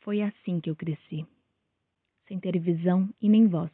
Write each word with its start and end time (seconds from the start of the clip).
Foi 0.00 0.22
assim 0.22 0.60
que 0.60 0.70
eu 0.70 0.76
cresci. 0.76 1.26
Sem 2.26 2.40
ter 2.40 2.58
visão 2.58 3.08
e 3.20 3.28
nem 3.28 3.46
voz. 3.46 3.70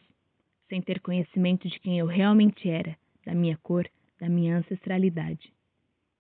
Sem 0.68 0.82
ter 0.82 1.00
conhecimento 1.00 1.68
de 1.68 1.78
quem 1.78 2.00
eu 2.00 2.06
realmente 2.06 2.68
era, 2.68 2.98
da 3.24 3.32
minha 3.32 3.56
cor, 3.58 3.88
da 4.18 4.28
minha 4.28 4.58
ancestralidade. 4.58 5.52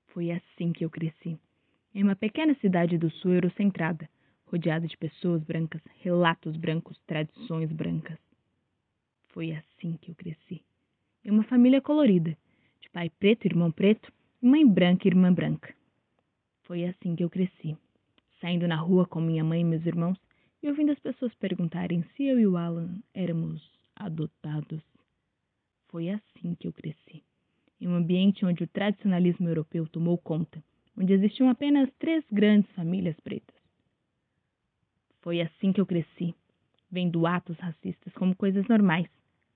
Foi 0.08 0.30
assim 0.30 0.72
que 0.72 0.84
eu 0.84 0.90
cresci. 0.90 1.36
Em 1.92 2.04
uma 2.04 2.14
pequena 2.14 2.54
cidade 2.60 2.96
do 2.96 3.10
sul 3.10 3.32
eurocentrada, 3.32 4.08
rodeada 4.46 4.86
de 4.86 4.96
pessoas 4.96 5.42
brancas, 5.42 5.82
relatos 6.00 6.56
brancos, 6.56 6.96
tradições 7.04 7.72
brancas. 7.72 8.18
Foi 9.30 9.50
assim 9.50 9.98
que 10.00 10.12
eu 10.12 10.14
cresci. 10.14 10.62
Em 11.24 11.32
uma 11.32 11.42
família 11.42 11.80
colorida, 11.80 12.38
de 12.80 12.88
pai 12.90 13.10
preto, 13.10 13.46
irmão 13.46 13.72
preto, 13.72 14.12
mãe 14.40 14.64
branca 14.64 15.08
e 15.08 15.10
irmã 15.10 15.32
branca. 15.32 15.74
Foi 16.62 16.84
assim 16.84 17.16
que 17.16 17.24
eu 17.24 17.30
cresci 17.30 17.76
saindo 18.46 18.68
na 18.68 18.76
rua 18.76 19.04
com 19.04 19.20
minha 19.20 19.42
mãe 19.42 19.62
e 19.62 19.64
meus 19.64 19.84
irmãos 19.84 20.16
e 20.62 20.68
ouvindo 20.68 20.92
as 20.92 20.98
pessoas 21.00 21.34
perguntarem 21.34 22.04
se 22.14 22.22
eu 22.22 22.38
e 22.38 22.46
o 22.46 22.56
Alan 22.56 23.02
éramos 23.12 23.60
adotados. 23.96 24.80
Foi 25.88 26.10
assim 26.10 26.54
que 26.54 26.68
eu 26.68 26.72
cresci. 26.72 27.24
Em 27.80 27.88
um 27.88 27.96
ambiente 27.96 28.46
onde 28.46 28.62
o 28.62 28.68
tradicionalismo 28.68 29.48
europeu 29.48 29.88
tomou 29.88 30.16
conta, 30.16 30.62
onde 30.96 31.12
existiam 31.12 31.50
apenas 31.50 31.90
três 31.98 32.24
grandes 32.30 32.70
famílias 32.70 33.18
pretas. 33.18 33.56
Foi 35.22 35.40
assim 35.40 35.72
que 35.72 35.80
eu 35.80 35.86
cresci, 35.86 36.32
vendo 36.88 37.26
atos 37.26 37.58
racistas 37.58 38.12
como 38.14 38.36
coisas 38.36 38.64
normais, 38.68 39.08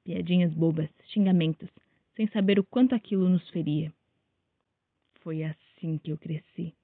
piadinhas 0.03 0.53
bobas, 0.53 0.91
xingamentos, 1.05 1.71
sem 2.17 2.27
saber 2.27 2.59
o 2.59 2.65
quanto 2.65 2.97
aquilo 2.97 3.29
nos 3.29 3.49
feria. 3.51 3.93
Foi 5.21 5.45
assim 5.45 5.97
que 5.99 6.11
eu 6.11 6.19
cresci, 6.19 6.75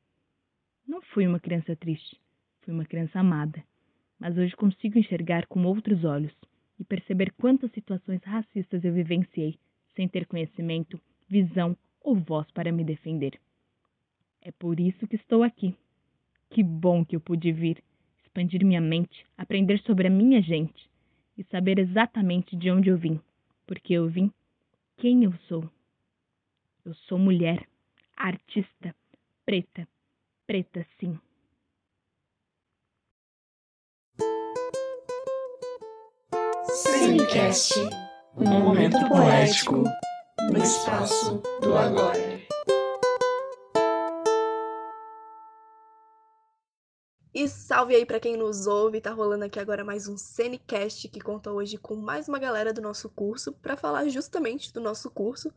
não 0.87 1.03
fui 1.03 1.27
uma 1.27 1.41
criança 1.41 1.75
triste, 1.75 2.21
fui 2.63 2.73
uma 2.73 2.85
criança 2.85 3.19
amada, 3.19 3.63
mas 4.19 4.37
hoje 4.37 4.55
consigo 4.55 4.99
enxergar 4.99 5.47
com 5.47 5.65
outros 5.65 6.05
olhos 6.05 6.33
e 6.79 6.85
perceber 6.85 7.33
quantas 7.33 7.71
situações 7.73 8.23
racistas 8.23 8.85
eu 8.85 8.93
vivenciei 8.93 9.59
sem 9.95 10.07
ter 10.07 10.27
conhecimento, 10.27 11.01
visão 11.29 11.77
ou 12.01 12.15
voz 12.17 12.51
para 12.53 12.71
me 12.71 12.85
defender. 12.85 13.41
É 14.43 14.53
por 14.53 14.79
isso 14.79 15.07
que 15.09 15.17
estou 15.17 15.43
aqui. 15.43 15.75
Que 16.51 16.63
bom 16.63 17.05
que 17.05 17.17
eu 17.17 17.21
pude 17.21 17.51
vir, 17.51 17.83
expandir 18.23 18.65
minha 18.65 18.81
mente, 18.81 19.27
aprender 19.37 19.81
sobre 19.81 20.07
a 20.07 20.11
minha 20.11 20.41
gente 20.41 20.89
e 21.37 21.43
saber 21.45 21.79
exatamente 21.79 22.55
de 22.55 22.71
onde 22.71 22.89
eu 22.89 22.97
vim, 22.97 23.21
porque 23.67 23.95
eu 23.95 24.09
vim 24.09 24.31
quem 24.99 25.25
eu 25.25 25.33
sou. 25.49 25.69
Eu 26.85 26.95
sou 26.95 27.19
mulher, 27.19 27.67
artista, 28.17 28.95
preta, 29.45 29.89
preta, 30.47 30.87
sim. 31.01 31.19
Cinecast, 36.71 37.75
um 38.37 38.61
momento 38.61 38.97
poético 39.09 39.83
no 40.49 40.59
espaço 40.59 41.43
do 41.61 41.77
agora. 41.77 42.37
E 47.35 47.49
salve 47.49 47.97
aí 47.97 48.07
para 48.07 48.21
quem 48.21 48.37
nos 48.37 48.67
ouve, 48.67 49.01
tá 49.01 49.11
rolando 49.11 49.45
aqui 49.45 49.59
agora 49.59 49.85
mais 49.85 50.07
um 50.07 50.17
Cinecast 50.17 51.09
que 51.09 51.21
conta 51.21 51.51
hoje 51.51 51.77
com 51.77 51.97
mais 51.97 52.29
uma 52.29 52.39
galera 52.39 52.73
do 52.73 52.81
nosso 52.81 53.11
curso 53.11 53.53
para 53.53 53.77
falar 53.77 54.09
justamente 54.09 54.73
do 54.73 54.81
nosso 54.81 55.11
curso. 55.11 55.53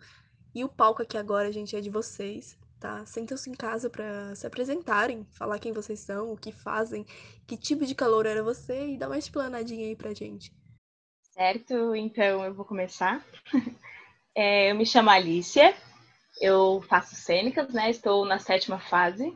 E 0.54 0.64
o 0.64 0.70
palco 0.70 1.04
aqui 1.04 1.18
agora, 1.18 1.52
gente, 1.52 1.76
é 1.76 1.80
de 1.80 1.92
vocês 1.92 2.58
tá? 2.80 3.06
Sentam-se 3.06 3.50
em 3.50 3.54
casa 3.54 3.90
para 3.90 4.34
se 4.36 4.48
apresentarem, 4.48 5.26
falar 5.32 5.60
quem 5.60 5.74
vocês 5.74 6.00
são, 6.00 6.32
o 6.32 6.38
que 6.38 6.52
fazem, 6.52 7.06
que 7.46 7.58
tipo 7.58 7.86
de 7.86 7.94
calor 7.94 8.26
era 8.26 8.42
você 8.42 8.92
e 8.92 8.98
dar 8.98 9.08
uma 9.08 9.18
explanadinha 9.18 9.88
aí 9.88 9.96
pra 9.96 10.14
gente. 10.14 10.52
Certo, 11.34 11.96
então 11.96 12.44
eu 12.44 12.54
vou 12.54 12.66
começar. 12.66 13.26
É, 14.36 14.72
eu 14.72 14.76
me 14.76 14.86
chamo 14.86 15.10
Alicia, 15.10 15.76
eu 16.40 16.82
faço 16.88 17.16
cênicas, 17.16 17.74
né? 17.74 17.90
Estou 17.90 18.24
na 18.26 18.40
sétima 18.40 18.80
fase. 18.80 19.36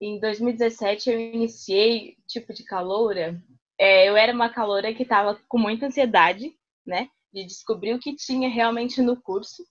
Em 0.00 0.18
2017 0.18 1.10
eu 1.10 1.20
iniciei 1.20 2.16
tipo 2.26 2.54
de 2.54 2.64
caloura. 2.64 3.38
É, 3.78 4.08
eu 4.08 4.16
era 4.16 4.32
uma 4.32 4.48
caloura 4.48 4.94
que 4.94 5.02
estava 5.02 5.38
com 5.46 5.58
muita 5.58 5.86
ansiedade, 5.86 6.56
né? 6.86 7.10
De 7.34 7.44
descobrir 7.44 7.92
o 7.92 7.98
que 7.98 8.16
tinha 8.16 8.48
realmente 8.48 9.02
no 9.02 9.20
curso 9.20 9.62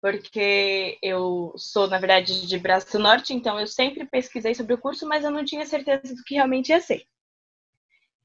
porque 0.00 0.98
eu 1.02 1.52
sou, 1.56 1.86
na 1.88 1.98
verdade, 1.98 2.46
de 2.46 2.58
Braço 2.58 2.98
Norte, 2.98 3.34
então 3.34 3.58
eu 3.58 3.66
sempre 3.66 4.06
pesquisei 4.06 4.54
sobre 4.54 4.74
o 4.74 4.78
curso, 4.78 5.06
mas 5.06 5.24
eu 5.24 5.30
não 5.30 5.44
tinha 5.44 5.66
certeza 5.66 6.14
do 6.14 6.22
que 6.24 6.34
realmente 6.34 6.68
ia 6.70 6.80
ser. 6.80 7.04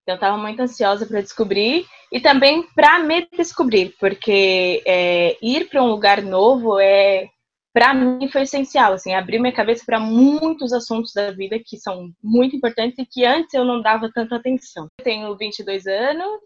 Então, 0.03 0.13
eu 0.13 0.15
estava 0.15 0.37
muito 0.37 0.59
ansiosa 0.61 1.05
para 1.05 1.21
descobrir 1.21 1.85
e 2.11 2.19
também 2.19 2.63
para 2.75 2.99
me 2.99 3.27
descobrir, 3.37 3.95
porque 3.99 4.81
é, 4.85 5.37
ir 5.41 5.69
para 5.69 5.83
um 5.83 5.87
lugar 5.87 6.21
novo 6.23 6.79
é, 6.79 7.29
para 7.73 7.93
mim, 7.93 8.27
foi 8.29 8.41
essencial. 8.41 8.93
Assim, 8.93 9.13
abrir 9.13 9.39
minha 9.39 9.53
cabeça 9.53 9.83
para 9.85 9.99
muitos 9.99 10.73
assuntos 10.73 11.13
da 11.13 11.31
vida 11.31 11.59
que 11.63 11.77
são 11.77 12.11
muito 12.21 12.55
importantes 12.55 12.99
e 12.99 13.05
que 13.05 13.25
antes 13.25 13.53
eu 13.53 13.63
não 13.63 13.81
dava 13.81 14.11
tanta 14.13 14.35
atenção. 14.35 14.89
Eu 14.97 15.03
tenho 15.03 15.37
22 15.37 15.87
anos 15.87 16.41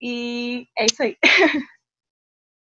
e 0.00 0.66
é 0.78 0.86
isso 0.86 1.02
aí. 1.02 1.16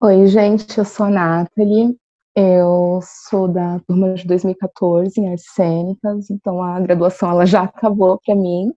Oi, 0.02 0.26
gente, 0.28 0.78
eu 0.78 0.84
sou 0.86 1.04
a 1.04 1.10
Nathalie, 1.10 1.94
eu 2.34 3.00
sou 3.02 3.46
da 3.46 3.80
turma 3.80 4.14
de 4.14 4.26
2014 4.26 5.20
em 5.20 5.28
Artes 5.28 5.52
Cênicas, 5.52 6.30
então 6.30 6.62
a 6.62 6.80
graduação 6.80 7.30
ela 7.30 7.44
já 7.44 7.64
acabou 7.64 8.18
para 8.24 8.34
mim. 8.34 8.72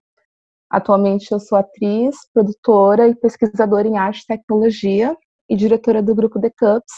Atualmente 0.69 1.31
eu 1.31 1.39
sou 1.39 1.57
atriz, 1.57 2.17
produtora 2.33 3.07
e 3.07 3.15
pesquisadora 3.15 3.87
em 3.87 3.97
arte 3.97 4.23
e 4.23 4.27
tecnologia 4.27 5.15
e 5.49 5.55
diretora 5.55 6.03
do 6.03 6.13
grupo 6.13 6.41
The 6.41 6.49
Cups, 6.49 6.93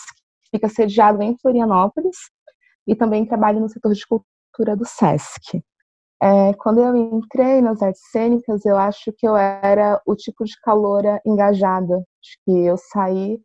que 0.46 0.58
fica 0.58 0.70
sediado 0.70 1.22
em 1.22 1.38
Florianópolis, 1.38 2.18
e 2.88 2.96
também 2.96 3.28
trabalho 3.28 3.60
no 3.60 3.70
setor 3.70 3.94
de 3.94 4.08
cultura 4.08 4.76
do 4.76 4.86
SESC. 4.86 5.64
É, 6.20 6.52
quando 6.56 6.80
eu 6.80 6.96
entrei 6.96 7.62
nas 7.62 7.80
artes 7.80 8.02
cênicas, 8.10 8.66
eu 8.66 8.76
acho 8.76 9.14
que 9.16 9.28
eu 9.28 9.38
era 9.38 10.02
o 10.04 10.16
tipo 10.16 10.46
de 10.46 10.60
caloura 10.62 11.22
engajada, 11.24 11.98
acho 11.98 12.38
que 12.44 12.66
eu 12.66 12.76
saí 12.76 13.40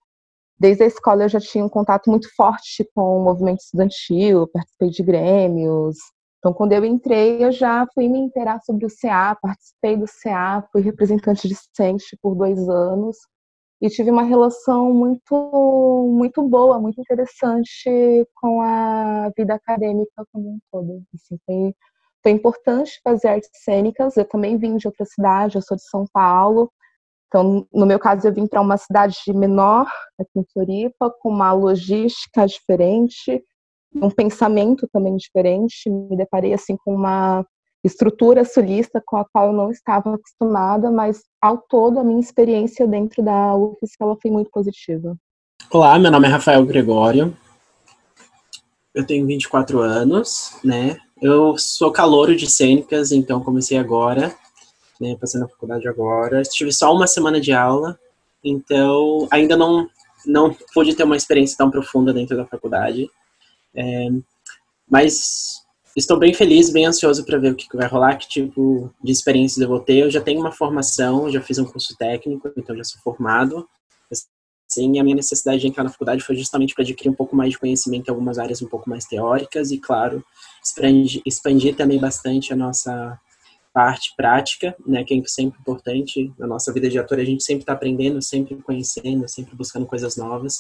desde 0.60 0.84
a 0.84 0.87
escola 0.87 1.25
eu 1.25 1.28
já 1.28 1.41
tinha 1.41 1.65
um 1.65 1.69
contato 1.69 2.10
muito 2.10 2.28
forte 2.37 2.87
com 2.94 3.19
o 3.19 3.25
movimento 3.25 3.60
estudantil, 3.60 4.47
participei 4.48 4.91
de 4.91 5.03
grêmios. 5.03 5.97
Então, 6.38 6.53
quando 6.53 6.72
eu 6.72 6.84
entrei, 6.84 7.43
eu 7.44 7.50
já 7.50 7.87
fui 7.94 8.09
me 8.09 8.19
inteirar 8.19 8.60
sobre 8.62 8.87
o 8.87 8.88
CA, 8.88 9.37
participei 9.41 9.97
do 9.97 10.06
CA, 10.22 10.66
fui 10.71 10.82
representante 10.82 11.48
discente 11.48 12.16
por 12.22 12.34
dois 12.34 12.69
anos 12.69 13.16
e 13.81 13.88
tive 13.88 14.10
uma 14.10 14.22
relação 14.22 14.93
muito, 14.93 16.09
muito 16.15 16.43
boa, 16.43 16.78
muito 16.78 17.00
interessante 17.00 18.27
com 18.34 18.60
a 18.60 19.31
vida 19.37 19.54
acadêmica 19.54 20.25
como 20.32 20.50
um 20.50 20.59
todo. 20.71 21.03
Assim, 21.15 21.38
foi, 21.47 21.75
foi 22.22 22.32
importante 22.32 23.00
fazer 23.03 23.28
artes 23.28 23.50
cênicas. 23.65 24.16
Eu 24.16 24.27
também 24.27 24.59
vim 24.59 24.77
de 24.77 24.87
outra 24.87 25.06
cidade, 25.06 25.56
eu 25.56 25.62
sou 25.62 25.77
de 25.77 25.84
São 25.84 26.04
Paulo, 26.12 26.71
então, 27.31 27.65
no 27.73 27.87
meu 27.87 28.01
caso, 28.01 28.27
eu 28.27 28.35
vim 28.35 28.45
para 28.45 28.61
uma 28.61 28.77
cidade 28.77 29.17
menor, 29.29 29.87
aqui 30.19 30.33
em 30.37 30.45
Floripa, 30.53 31.15
com 31.21 31.29
uma 31.29 31.53
logística 31.53 32.45
diferente, 32.45 33.41
um 33.95 34.11
pensamento 34.11 34.89
também 34.93 35.17
diferente. 35.17 35.89
Me 35.89 36.17
deparei 36.17 36.53
assim 36.53 36.77
com 36.85 36.93
uma 36.93 37.47
estrutura 37.85 38.45
sulista 38.45 39.01
com 39.07 39.17
a 39.17 39.25
qual 39.25 39.47
eu 39.47 39.53
não 39.53 39.71
estava 39.71 40.13
acostumada, 40.13 40.91
mas 40.91 41.23
ao 41.41 41.57
todo 41.57 42.01
a 42.01 42.05
minha 42.05 42.19
experiência 42.19 42.85
dentro 42.85 43.23
da 43.23 43.55
UFSC 43.55 43.95
ela 44.01 44.17
foi 44.21 44.31
muito 44.33 44.51
positiva. 44.51 45.17
Olá, 45.71 45.97
meu 46.01 46.11
nome 46.11 46.27
é 46.27 46.31
Rafael 46.31 46.67
Gregório. 46.67 47.35
Eu 48.93 49.07
tenho 49.07 49.25
24 49.25 49.79
anos, 49.79 50.59
né? 50.65 50.99
Eu 51.23 51.57
sou 51.57 51.93
calouro 51.93 52.35
de 52.35 52.51
cênicas, 52.51 53.13
então 53.13 53.41
comecei 53.41 53.78
agora 53.78 54.34
né, 55.01 55.17
na 55.35 55.49
faculdade 55.49 55.89
agora. 55.89 56.43
Tive 56.43 56.73
só 56.73 56.93
uma 56.95 57.07
semana 57.07 57.41
de 57.41 57.53
aula, 57.53 57.99
então 58.45 59.27
ainda 59.31 59.57
não 59.57 59.89
não 60.27 60.55
pude 60.75 60.95
ter 60.95 61.03
uma 61.03 61.17
experiência 61.17 61.57
tão 61.57 61.71
profunda 61.71 62.13
dentro 62.13 62.37
da 62.37 62.45
faculdade. 62.45 63.11
É, 63.75 64.09
mas 64.89 65.63
estou 65.97 66.19
bem 66.19 66.35
feliz, 66.35 66.71
bem 66.71 66.85
ansioso 66.85 67.25
para 67.25 67.39
ver 67.39 67.53
o 67.53 67.55
que 67.55 67.75
vai 67.75 67.87
rolar, 67.87 68.17
que 68.17 68.29
tipo 68.29 68.93
de 69.03 69.13
experiências 69.13 69.63
eu 69.63 69.69
vou 69.69 69.81
ter. 69.81 69.99
Eu 69.99 70.11
já 70.11 70.21
tenho 70.21 70.41
uma 70.41 70.53
formação, 70.53 71.31
já 71.31 71.41
fiz 71.41 71.59
um 71.59 71.65
curso 71.65 71.97
técnico, 71.97 72.53
então 72.57 72.77
já 72.77 72.85
sou 72.85 73.01
formado. 73.03 73.67
Sim, 74.69 75.01
a 75.01 75.03
minha 75.03 75.17
necessidade 75.17 75.61
de 75.61 75.67
entrar 75.67 75.83
na 75.83 75.91
faculdade 75.91 76.23
foi 76.23 76.37
justamente 76.37 76.75
para 76.75 76.85
adquirir 76.85 77.11
um 77.11 77.15
pouco 77.15 77.35
mais 77.35 77.51
de 77.51 77.59
conhecimento 77.59 78.07
em 78.07 78.11
algumas 78.11 78.39
áreas 78.39 78.63
um 78.63 78.69
pouco 78.69 78.89
mais 78.89 79.05
teóricas 79.05 79.73
e, 79.73 79.79
claro, 79.79 80.25
expandir, 80.65 81.21
expandir 81.27 81.75
também 81.75 81.99
bastante 81.99 82.53
a 82.53 82.57
nossa 82.57 83.19
parte 83.72 84.15
prática, 84.17 84.75
né, 84.87 85.05
que 85.05 85.15
é 85.15 85.22
sempre 85.27 85.61
importante 85.61 86.33
na 86.39 86.47
nossa 86.47 86.72
vida 86.72 86.89
de 86.89 86.99
ator, 86.99 87.19
a 87.19 87.25
gente 87.25 87.45
sempre 87.45 87.63
está 87.63 87.72
aprendendo, 87.72 88.21
sempre 88.21 88.57
conhecendo, 88.57 89.28
sempre 89.28 89.55
buscando 89.55 89.87
coisas 89.87 90.17
novas. 90.17 90.59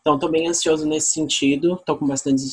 Então, 0.00 0.14
estou 0.14 0.30
bem 0.30 0.46
ansioso 0.46 0.86
nesse 0.86 1.12
sentido, 1.12 1.74
estou 1.74 1.96
com 1.96 2.06
bastante 2.06 2.44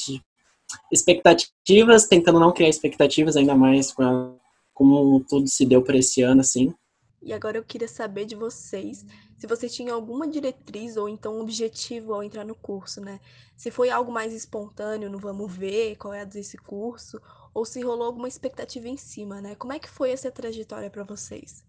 expectativas, 0.92 2.08
tentando 2.08 2.40
não 2.40 2.52
criar 2.52 2.70
expectativas, 2.70 3.36
ainda 3.36 3.56
mais 3.56 3.92
com 3.92 4.04
a 4.04 4.34
como 4.74 5.24
tudo 5.30 5.48
se 5.48 5.66
deu 5.66 5.84
para 5.84 5.98
esse 5.98 6.22
ano, 6.22 6.42
assim. 6.42 6.74
E 7.24 7.32
agora 7.34 7.58
eu 7.58 7.64
queria 7.64 7.88
saber 7.88 8.26
de 8.26 8.36
vocês 8.36 9.06
se 9.38 9.48
vocês 9.48 9.74
tinham 9.74 9.96
alguma 9.96 10.28
diretriz 10.28 10.98
ou 10.98 11.10
então 11.10 11.38
um 11.38 11.42
objetivo 11.42 12.14
ao 12.14 12.24
entrar 12.24 12.46
no 12.46 12.56
curso, 12.56 13.02
né? 13.02 13.20
Se 13.56 13.72
foi 13.72 13.90
algo 13.90 14.12
mais 14.12 14.34
espontâneo, 14.34 15.10
no 15.10 15.20
vamos 15.20 15.54
ver 15.54 15.96
qual 15.96 16.14
é 16.14 16.26
desse 16.26 16.58
curso, 16.58 17.22
ou 17.54 17.66
se 17.66 17.82
rolou 17.82 18.08
alguma 18.08 18.28
expectativa 18.28 18.88
em 18.88 18.98
cima, 18.98 19.42
né? 19.42 19.56
Como 19.56 19.74
é 19.74 19.80
que 19.80 19.90
foi 19.90 20.12
essa 20.12 20.32
trajetória 20.32 20.90
para 20.90 21.04
vocês? 21.04 21.64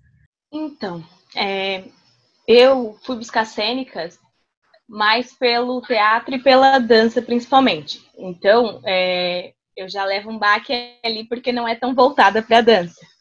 Então, 0.53 1.05
é, 1.35 1.85
eu 2.47 2.97
fui 3.05 3.17
buscar 3.17 3.45
cênicas 3.45 4.19
mais 4.89 5.33
pelo 5.33 5.81
teatro 5.83 6.35
e 6.35 6.43
pela 6.43 6.79
dança, 6.79 7.23
principalmente. 7.23 8.05
Então, 8.17 8.81
é, 8.85 9.53
eu 9.77 9.89
já 9.89 10.05
levo 10.05 10.31
um 10.31 10.39
baque 10.39 10.97
ali 11.05 11.27
porque 11.27 11.53
não 11.53 11.67
é 11.67 11.75
tão 11.75 11.95
voltada 11.95 12.43
para 12.43 12.59
a 12.59 12.63
dança. 12.63 13.14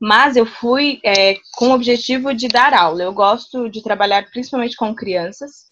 Mas 0.00 0.36
eu 0.36 0.46
fui 0.46 1.00
é, 1.04 1.34
com 1.52 1.68
o 1.68 1.74
objetivo 1.74 2.34
de 2.34 2.48
dar 2.48 2.72
aula. 2.72 3.02
Eu 3.02 3.12
gosto 3.12 3.68
de 3.68 3.82
trabalhar 3.82 4.30
principalmente 4.30 4.76
com 4.76 4.94
crianças. 4.94 5.70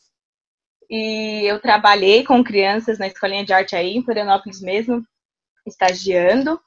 E 0.90 1.44
eu 1.44 1.60
trabalhei 1.60 2.24
com 2.24 2.44
crianças 2.44 2.98
na 2.98 3.06
escolinha 3.06 3.44
de 3.44 3.52
arte 3.52 3.76
aí, 3.76 3.96
em 3.96 4.02
Florianópolis 4.02 4.60
mesmo, 4.60 5.02
estagiando. 5.66 6.60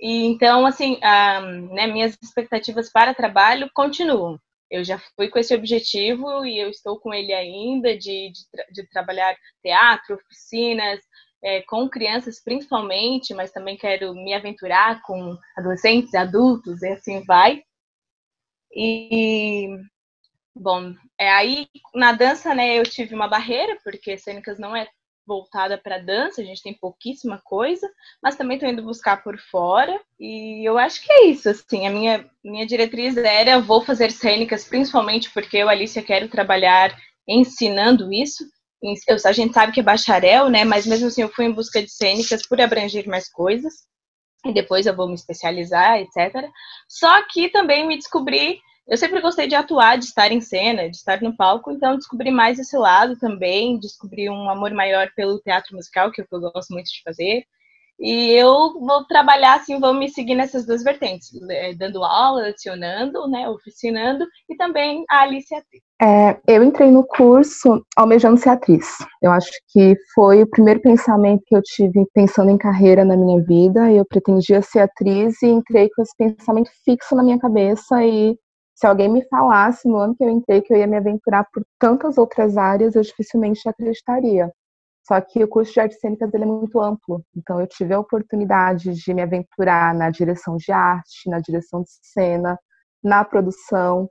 E 0.00 0.26
então, 0.26 0.66
assim, 0.66 0.98
a, 1.02 1.40
né, 1.40 1.86
minhas 1.86 2.16
expectativas 2.22 2.90
para 2.90 3.14
trabalho 3.14 3.70
continuam 3.74 4.38
eu 4.70 4.84
já 4.84 4.98
fui 5.16 5.28
com 5.28 5.38
esse 5.38 5.54
objetivo 5.54 6.44
e 6.44 6.58
eu 6.58 6.68
estou 6.68 6.98
com 7.00 7.12
ele 7.12 7.32
ainda 7.32 7.96
de, 7.96 8.30
de, 8.30 8.72
de 8.72 8.88
trabalhar 8.88 9.34
teatro, 9.62 10.16
oficinas, 10.16 11.00
é, 11.42 11.62
com 11.62 11.88
crianças 11.88 12.42
principalmente, 12.42 13.34
mas 13.34 13.52
também 13.52 13.76
quero 13.76 14.14
me 14.14 14.34
aventurar 14.34 15.02
com 15.02 15.36
adolescentes, 15.56 16.14
adultos 16.14 16.82
e 16.82 16.88
assim 16.88 17.22
vai. 17.24 17.62
E 18.74 19.68
bom, 20.54 20.94
é 21.18 21.30
aí 21.30 21.68
na 21.94 22.12
dança, 22.12 22.54
né, 22.54 22.78
eu 22.78 22.82
tive 22.84 23.14
uma 23.14 23.28
barreira 23.28 23.78
porque 23.84 24.18
cênicas 24.18 24.58
não 24.58 24.74
é 24.76 24.88
voltada 25.28 25.76
para 25.76 25.98
dança, 25.98 26.40
a 26.40 26.44
gente 26.44 26.62
tem 26.62 26.72
pouquíssima 26.72 27.38
coisa, 27.44 27.86
mas 28.22 28.34
também 28.34 28.56
estou 28.56 28.68
indo 28.70 28.82
buscar 28.82 29.22
por 29.22 29.38
fora. 29.38 30.00
E 30.18 30.66
eu 30.66 30.78
acho 30.78 31.04
que 31.04 31.12
é 31.12 31.26
isso, 31.26 31.50
assim, 31.50 31.86
a 31.86 31.90
minha, 31.90 32.28
minha 32.42 32.66
diretriz 32.66 33.14
era 33.16 33.60
vou 33.60 33.82
fazer 33.84 34.10
cênicas, 34.10 34.64
principalmente 34.64 35.30
porque 35.30 35.58
eu, 35.58 35.68
Alicia, 35.68 36.02
quero 36.02 36.28
trabalhar 36.28 36.96
ensinando 37.28 38.10
isso. 38.10 38.42
Eu, 38.82 39.16
a 39.24 39.32
gente 39.32 39.54
sabe 39.54 39.72
que 39.72 39.80
é 39.80 39.82
bacharel, 39.82 40.48
né? 40.48 40.64
Mas 40.64 40.86
mesmo 40.86 41.08
assim 41.08 41.22
eu 41.22 41.28
fui 41.28 41.44
em 41.46 41.52
busca 41.52 41.82
de 41.82 41.90
cênicas 41.90 42.46
por 42.46 42.60
abranger 42.60 43.08
mais 43.08 43.28
coisas. 43.30 43.74
E 44.46 44.52
depois 44.52 44.86
eu 44.86 44.94
vou 44.94 45.08
me 45.08 45.14
especializar, 45.14 45.98
etc. 45.98 46.48
Só 46.88 47.22
que 47.28 47.48
também 47.48 47.86
me 47.86 47.96
descobri 47.96 48.60
eu 48.88 48.96
sempre 48.96 49.20
gostei 49.20 49.46
de 49.46 49.54
atuar, 49.54 49.98
de 49.98 50.06
estar 50.06 50.32
em 50.32 50.40
cena, 50.40 50.88
de 50.88 50.96
estar 50.96 51.20
no 51.20 51.36
palco, 51.36 51.70
então 51.70 51.94
descobri 51.94 52.30
mais 52.30 52.58
esse 52.58 52.76
lado 52.76 53.18
também, 53.18 53.78
descobri 53.78 54.30
um 54.30 54.48
amor 54.48 54.72
maior 54.72 55.12
pelo 55.14 55.38
teatro 55.40 55.76
musical, 55.76 56.10
que 56.10 56.22
é 56.22 56.26
eu 56.32 56.40
gosto 56.40 56.72
muito 56.72 56.86
de 56.86 57.02
fazer. 57.02 57.44
E 57.98 58.30
eu 58.30 58.78
vou 58.78 59.04
trabalhar 59.06 59.56
assim, 59.56 59.80
vou 59.80 59.92
me 59.92 60.08
seguir 60.08 60.36
nessas 60.36 60.64
duas 60.64 60.84
vertentes, 60.84 61.30
é, 61.50 61.74
dando 61.74 62.04
aula, 62.04 62.42
lecionando, 62.42 63.26
né, 63.28 63.48
oficinando 63.48 64.24
e 64.48 64.56
também 64.56 65.04
a 65.10 65.22
Alice 65.22 65.52
Atriz. 65.52 65.82
É, 66.00 66.38
eu 66.46 66.62
entrei 66.62 66.92
no 66.92 67.04
curso 67.04 67.84
almejando 67.96 68.38
ser 68.38 68.50
atriz. 68.50 68.86
Eu 69.20 69.32
acho 69.32 69.50
que 69.68 69.96
foi 70.14 70.42
o 70.42 70.48
primeiro 70.48 70.80
pensamento 70.80 71.42
que 71.44 71.56
eu 71.56 71.62
tive 71.62 72.06
pensando 72.14 72.50
em 72.50 72.56
carreira 72.56 73.04
na 73.04 73.16
minha 73.16 73.42
vida. 73.42 73.90
Eu 73.90 74.04
pretendia 74.04 74.62
ser 74.62 74.78
atriz 74.78 75.42
e 75.42 75.48
entrei 75.48 75.90
com 75.90 76.00
esse 76.00 76.16
pensamento 76.16 76.70
fixo 76.84 77.16
na 77.16 77.24
minha 77.24 77.38
cabeça 77.38 78.04
e 78.04 78.38
se 78.76 78.86
alguém 78.86 79.08
me 79.08 79.26
falasse 79.28 79.88
no 79.88 79.96
ano 79.96 80.14
que 80.14 80.22
eu 80.22 80.30
entrei 80.30 80.62
que 80.62 80.72
eu 80.72 80.78
ia 80.78 80.86
me 80.86 80.96
aventurar 80.96 81.44
por 81.52 81.64
tantas 81.80 82.16
outras 82.16 82.56
áreas, 82.56 82.94
eu 82.94 83.02
dificilmente 83.02 83.68
acreditaria. 83.68 84.52
Só 85.08 85.18
que 85.22 85.42
o 85.42 85.48
curso 85.48 85.72
de 85.72 85.80
artes 85.80 85.98
cênicas 86.00 86.34
ele 86.34 86.44
é 86.44 86.46
muito 86.46 86.78
amplo, 86.78 87.24
então 87.34 87.58
eu 87.58 87.66
tive 87.66 87.94
a 87.94 87.98
oportunidade 87.98 88.92
de 88.92 89.14
me 89.14 89.22
aventurar 89.22 89.94
na 89.94 90.10
direção 90.10 90.56
de 90.58 90.70
arte, 90.70 91.30
na 91.30 91.40
direção 91.40 91.80
de 91.80 91.88
cena, 92.02 92.58
na 93.02 93.24
produção. 93.24 94.10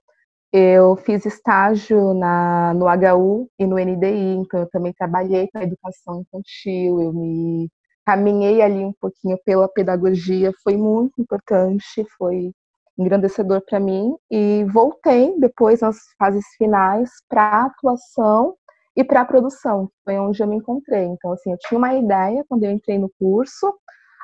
Eu 0.51 0.95
fiz 0.97 1.23
estágio 1.23 2.15
na, 2.15 2.73
no 2.73 2.85
HU 2.88 3.47
e 3.59 3.67
no 3.67 3.75
NDI, 3.77 4.38
então 4.38 4.61
eu 4.61 4.69
também 4.71 4.91
trabalhei 4.91 5.47
com 5.53 5.59
a 5.59 5.63
educação 5.63 6.21
infantil, 6.21 6.99
eu 6.99 7.13
me 7.13 7.69
caminhei 8.03 8.63
ali 8.63 8.83
um 8.83 8.94
pouquinho 8.99 9.38
pela 9.45 9.69
pedagogia, 9.69 10.51
foi 10.63 10.77
muito 10.77 11.21
importante, 11.21 12.03
foi 12.17 12.51
engrandecedor 12.97 13.61
para 13.69 13.79
mim 13.79 14.15
e 14.31 14.65
voltei 14.65 15.39
depois 15.39 15.81
nas 15.81 15.97
fases 16.17 16.45
finais 16.57 17.11
para 17.29 17.65
atuação 17.65 18.55
e 18.97 19.03
para 19.03 19.23
produção, 19.23 19.91
foi 20.03 20.17
onde 20.17 20.41
eu 20.41 20.47
me 20.47 20.55
encontrei. 20.55 21.03
Então 21.05 21.31
assim, 21.31 21.51
eu 21.51 21.57
tinha 21.59 21.77
uma 21.77 21.94
ideia 21.94 22.44
quando 22.49 22.63
eu 22.63 22.71
entrei 22.71 22.97
no 22.97 23.11
curso. 23.19 23.71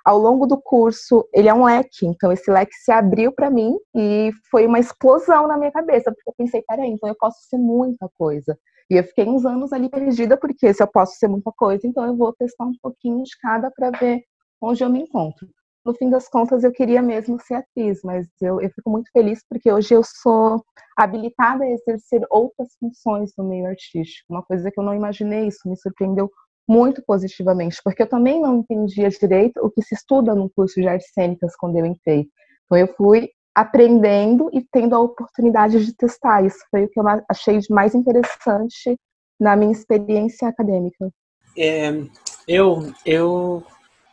Ao 0.03 0.17
longo 0.17 0.45
do 0.45 0.59
curso, 0.59 1.25
ele 1.33 1.47
é 1.47 1.53
um 1.53 1.63
leque, 1.63 2.05
então 2.05 2.29
esse 2.29 2.51
leque 2.51 2.73
se 2.75 2.91
abriu 2.91 3.31
para 3.31 3.49
mim 3.49 3.77
e 3.95 4.31
foi 4.51 4.65
uma 4.65 4.77
explosão 4.77 5.47
na 5.47 5.57
minha 5.57 5.71
cabeça, 5.71 6.11
porque 6.11 6.29
eu 6.29 6.33
pensei, 6.37 6.61
peraí, 6.67 6.89
então 6.89 7.07
eu 7.07 7.15
posso 7.15 7.39
ser 7.47 7.57
muita 7.57 8.09
coisa. 8.17 8.57
E 8.89 8.95
eu 8.95 9.03
fiquei 9.05 9.23
uns 9.25 9.45
anos 9.45 9.71
ali 9.71 9.87
perdida, 9.87 10.35
porque 10.35 10.73
se 10.73 10.83
eu 10.83 10.87
posso 10.87 11.15
ser 11.17 11.29
muita 11.29 11.53
coisa, 11.55 11.87
então 11.87 12.05
eu 12.05 12.17
vou 12.17 12.33
testar 12.33 12.65
um 12.65 12.73
pouquinho 12.81 13.23
de 13.23 13.31
cada 13.41 13.71
para 13.71 13.91
ver 13.91 14.23
onde 14.61 14.83
eu 14.83 14.89
me 14.89 15.03
encontro 15.03 15.47
no 15.85 15.93
fim 15.93 16.09
das 16.09 16.29
contas 16.29 16.63
eu 16.63 16.71
queria 16.71 17.01
mesmo 17.01 17.39
ser 17.41 17.55
atriz, 17.55 18.01
mas 18.03 18.27
eu, 18.41 18.61
eu 18.61 18.69
fico 18.69 18.89
muito 18.89 19.09
feliz 19.11 19.41
porque 19.49 19.71
hoje 19.71 19.93
eu 19.93 20.01
sou 20.03 20.63
habilitada 20.97 21.63
a 21.63 21.69
exercer 21.69 22.25
outras 22.29 22.69
funções 22.79 23.31
no 23.37 23.43
meio 23.43 23.67
artístico, 23.67 24.33
uma 24.33 24.43
coisa 24.43 24.71
que 24.71 24.79
eu 24.79 24.83
não 24.83 24.93
imaginei, 24.93 25.47
isso 25.47 25.67
me 25.67 25.77
surpreendeu 25.77 26.29
muito 26.67 27.03
positivamente, 27.05 27.77
porque 27.83 28.03
eu 28.03 28.07
também 28.07 28.39
não 28.39 28.59
entendia 28.59 29.09
direito 29.09 29.57
o 29.57 29.69
que 29.69 29.81
se 29.81 29.95
estuda 29.95 30.33
no 30.33 30.49
curso 30.49 30.79
de 30.79 30.87
artes 30.87 31.11
cênicas 31.13 31.55
quando 31.57 31.77
eu 31.77 31.85
entrei. 31.85 32.27
Então 32.65 32.77
eu 32.77 32.87
fui 32.95 33.29
aprendendo 33.53 34.49
e 34.53 34.65
tendo 34.71 34.95
a 34.95 34.99
oportunidade 34.99 35.85
de 35.85 35.95
testar. 35.95 36.45
Isso 36.45 36.59
foi 36.71 36.85
o 36.85 36.89
que 36.89 36.99
eu 36.99 37.03
achei 37.29 37.59
de 37.59 37.71
mais 37.71 37.93
interessante 37.93 38.97
na 39.39 39.55
minha 39.55 39.71
experiência 39.71 40.47
acadêmica. 40.47 41.09
É, 41.57 41.91
eu, 42.47 42.91
eu, 43.05 43.63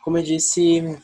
como 0.03 0.17
eu 0.17 0.23
disse, 0.23 0.97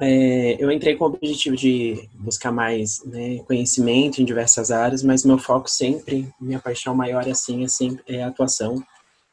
é, 0.00 0.56
eu 0.58 0.70
entrei 0.72 0.96
com 0.96 1.04
o 1.04 1.08
objetivo 1.08 1.54
de 1.54 2.08
buscar 2.14 2.50
mais 2.50 3.04
né, 3.04 3.38
conhecimento 3.46 4.20
em 4.20 4.24
diversas 4.24 4.70
áreas, 4.70 5.02
mas 5.02 5.24
meu 5.24 5.38
foco 5.38 5.68
sempre, 5.68 6.28
minha 6.40 6.58
paixão 6.58 6.94
maior 6.94 7.26
é 7.26 7.32
assim, 7.32 7.64
é, 7.64 7.68
sempre, 7.68 8.02
é 8.08 8.22
a 8.22 8.28
atuação. 8.28 8.82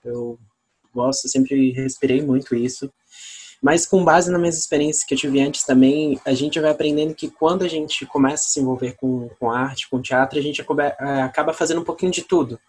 Eu 0.03 0.37
gosto, 0.93 1.29
sempre 1.29 1.71
respirei 1.71 2.21
muito 2.21 2.55
isso. 2.55 2.91
Mas 3.61 3.85
com 3.85 4.03
base 4.03 4.29
nas 4.29 4.39
minhas 4.39 4.57
experiências 4.57 5.03
que 5.03 5.13
eu 5.13 5.17
tive 5.17 5.39
antes 5.41 5.63
também, 5.63 6.19
a 6.25 6.33
gente 6.33 6.59
vai 6.59 6.69
aprendendo 6.69 7.15
que 7.15 7.29
quando 7.29 7.63
a 7.63 7.67
gente 7.67 8.05
começa 8.05 8.45
a 8.45 8.49
se 8.49 8.59
envolver 8.59 8.95
com, 8.97 9.29
com 9.39 9.49
arte, 9.49 9.89
com 9.89 10.01
teatro, 10.01 10.37
a 10.37 10.41
gente 10.41 10.63
acaba 10.99 11.53
fazendo 11.53 11.81
um 11.81 11.83
pouquinho 11.83 12.11
de 12.11 12.21
tudo. 12.21 12.59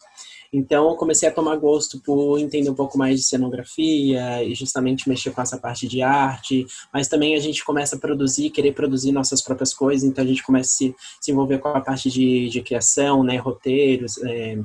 Então, 0.52 0.88
eu 0.88 0.96
comecei 0.96 1.28
a 1.28 1.32
tomar 1.32 1.56
gosto 1.56 2.00
por 2.00 2.38
entender 2.38 2.70
um 2.70 2.74
pouco 2.74 2.96
mais 2.96 3.20
de 3.20 3.26
cenografia 3.26 4.42
e 4.42 4.54
justamente 4.54 5.08
mexer 5.08 5.30
com 5.30 5.42
essa 5.42 5.58
parte 5.58 5.86
de 5.86 6.00
arte, 6.00 6.66
mas 6.92 7.06
também 7.06 7.34
a 7.34 7.40
gente 7.40 7.64
começa 7.64 7.96
a 7.96 7.98
produzir, 7.98 8.50
querer 8.50 8.72
produzir 8.72 9.12
nossas 9.12 9.42
próprias 9.42 9.74
coisas, 9.74 10.08
então 10.08 10.24
a 10.24 10.26
gente 10.26 10.42
começa 10.42 10.68
a 10.68 10.94
se, 11.20 11.30
envolver 11.30 11.58
com 11.58 11.68
a 11.68 11.80
parte 11.80 12.10
de, 12.10 12.48
de 12.48 12.62
criação, 12.62 13.22
né, 13.22 13.36
roteiros, 13.36 14.16
é, 14.24 14.58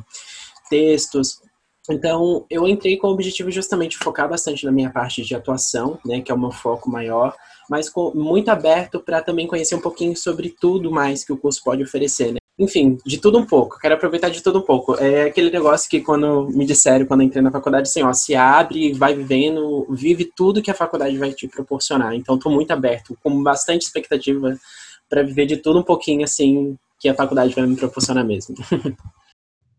textos. 0.69 1.41
Então, 1.89 2.45
eu 2.49 2.65
entrei 2.65 2.95
com 2.95 3.07
o 3.07 3.11
objetivo 3.11 3.51
justamente 3.51 3.97
de 3.97 4.03
focar 4.03 4.29
bastante 4.29 4.65
na 4.65 4.71
minha 4.71 4.89
parte 4.89 5.21
de 5.21 5.35
atuação, 5.35 5.99
né, 6.05 6.21
que 6.21 6.31
é 6.31 6.35
o 6.35 6.39
meu 6.39 6.51
foco 6.51 6.89
maior, 6.89 7.35
mas 7.69 7.89
com, 7.89 8.11
muito 8.15 8.49
aberto 8.49 9.01
para 9.01 9.21
também 9.21 9.47
conhecer 9.47 9.75
um 9.75 9.81
pouquinho 9.81 10.15
sobre 10.15 10.49
tudo 10.49 10.89
mais 10.89 11.25
que 11.25 11.33
o 11.33 11.37
curso 11.37 11.61
pode 11.61 11.83
oferecer, 11.83 12.31
né? 12.31 12.42
Enfim, 12.57 12.97
de 13.05 13.17
tudo 13.17 13.39
um 13.39 13.45
pouco. 13.45 13.79
Quero 13.79 13.95
aproveitar 13.95 14.29
de 14.29 14.41
tudo 14.41 14.59
um 14.59 14.61
pouco. 14.61 14.95
É 14.95 15.23
aquele 15.23 15.49
negócio 15.49 15.89
que 15.89 16.01
quando 16.01 16.47
me 16.49 16.65
disseram, 16.65 17.05
quando 17.05 17.23
entrei 17.23 17.41
na 17.41 17.51
faculdade, 17.51 17.89
assim, 17.89 18.03
ó, 18.03 18.13
se 18.13 18.35
abre, 18.35 18.93
vai 18.93 19.15
vivendo, 19.15 19.87
vive 19.89 20.31
tudo 20.35 20.61
que 20.61 20.69
a 20.69 20.75
faculdade 20.75 21.17
vai 21.17 21.31
te 21.33 21.47
proporcionar. 21.47 22.13
Então, 22.13 22.35
estou 22.35 22.51
muito 22.51 22.71
aberto, 22.71 23.17
com 23.23 23.41
bastante 23.41 23.83
expectativa 23.83 24.57
para 25.09 25.23
viver 25.23 25.45
de 25.45 25.57
tudo 25.57 25.79
um 25.79 25.83
pouquinho, 25.83 26.23
assim, 26.23 26.77
que 26.99 27.09
a 27.09 27.15
faculdade 27.15 27.55
vai 27.55 27.65
me 27.65 27.75
proporcionar 27.75 28.25
mesmo. 28.25 28.55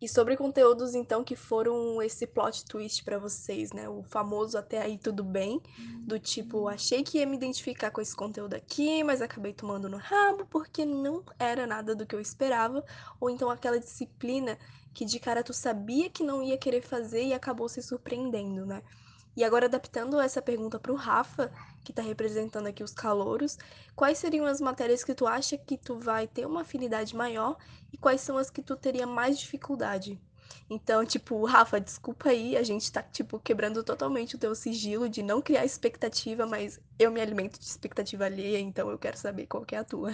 E 0.05 0.09
sobre 0.09 0.37
conteúdos, 0.37 0.95
então, 0.95 1.25
que 1.25 1.35
foram 1.35 2.03
esse 2.03 2.27
plot 2.27 2.67
twist 2.67 3.03
para 3.03 3.19
vocês, 3.19 3.73
né? 3.73 3.89
O 3.89 4.03
famoso 4.03 4.59
até 4.59 4.83
aí 4.83 4.99
tudo 4.99 5.25
bem, 5.25 5.63
do 6.01 6.21
tipo, 6.21 6.69
achei 6.69 7.03
que 7.03 7.17
ia 7.17 7.27
me 7.27 7.37
identificar 7.37 7.91
com 7.91 8.03
esse 8.03 8.15
conteúdo 8.15 8.53
aqui, 8.53 9.03
mas 9.03 9.23
acabei 9.23 9.55
tomando 9.55 9.89
no 9.89 9.97
rabo 9.97 10.45
porque 10.51 10.85
não 10.85 11.25
era 11.39 11.67
nada 11.67 11.95
do 11.95 12.05
que 12.05 12.15
eu 12.15 12.21
esperava, 12.21 12.85
ou 13.19 13.31
então 13.31 13.49
aquela 13.49 13.81
disciplina 13.81 14.59
que 14.93 15.07
de 15.07 15.19
cara 15.19 15.43
tu 15.43 15.55
sabia 15.55 16.11
que 16.11 16.23
não 16.23 16.43
ia 16.43 16.59
querer 16.59 16.83
fazer 16.83 17.25
e 17.25 17.33
acabou 17.33 17.67
se 17.67 17.81
surpreendendo, 17.81 18.67
né? 18.67 18.83
E 19.37 19.43
agora, 19.43 19.67
adaptando 19.67 20.21
essa 20.21 20.41
pergunta 20.41 20.79
para 20.79 20.93
o 20.93 20.97
Rafa, 20.97 21.51
que 21.85 21.93
está 21.93 22.03
representando 22.03 22.67
aqui 22.67 22.83
os 22.83 22.93
calouros, 22.93 23.59
quais 23.97 24.19
seriam 24.19 24.47
as 24.47 24.61
matérias 24.61 25.03
que 25.03 25.15
tu 25.15 25.27
acha 25.27 25.59
que 25.59 25.77
tu 25.77 25.99
vai 25.99 26.27
ter 26.27 26.47
uma 26.47 26.61
afinidade 26.61 27.17
maior 27.17 27.57
e 27.93 27.97
quais 27.97 28.21
são 28.21 28.39
as 28.39 28.49
que 28.49 28.63
tu 28.63 28.77
teria 28.77 29.07
mais 29.07 29.39
dificuldade? 29.39 30.21
Então, 30.69 31.05
tipo, 31.05 31.45
Rafa, 31.45 31.81
desculpa 31.81 32.31
aí, 32.31 32.57
a 32.57 32.63
gente 32.63 32.91
tá, 32.91 33.03
tipo, 33.03 33.39
quebrando 33.39 33.83
totalmente 33.83 34.37
o 34.37 34.39
teu 34.39 34.55
sigilo 34.55 35.09
de 35.09 35.23
não 35.23 35.43
criar 35.43 35.65
expectativa, 35.65 36.47
mas 36.47 36.81
eu 36.99 37.11
me 37.11 37.21
alimento 37.21 37.59
de 37.59 37.65
expectativa 37.65 38.25
alheia, 38.25 38.59
então 38.59 38.91
eu 38.91 38.99
quero 38.99 39.17
saber 39.19 39.47
qual 39.47 39.65
que 39.65 39.75
é 39.75 39.79
a 39.79 39.85
tua. 39.85 40.11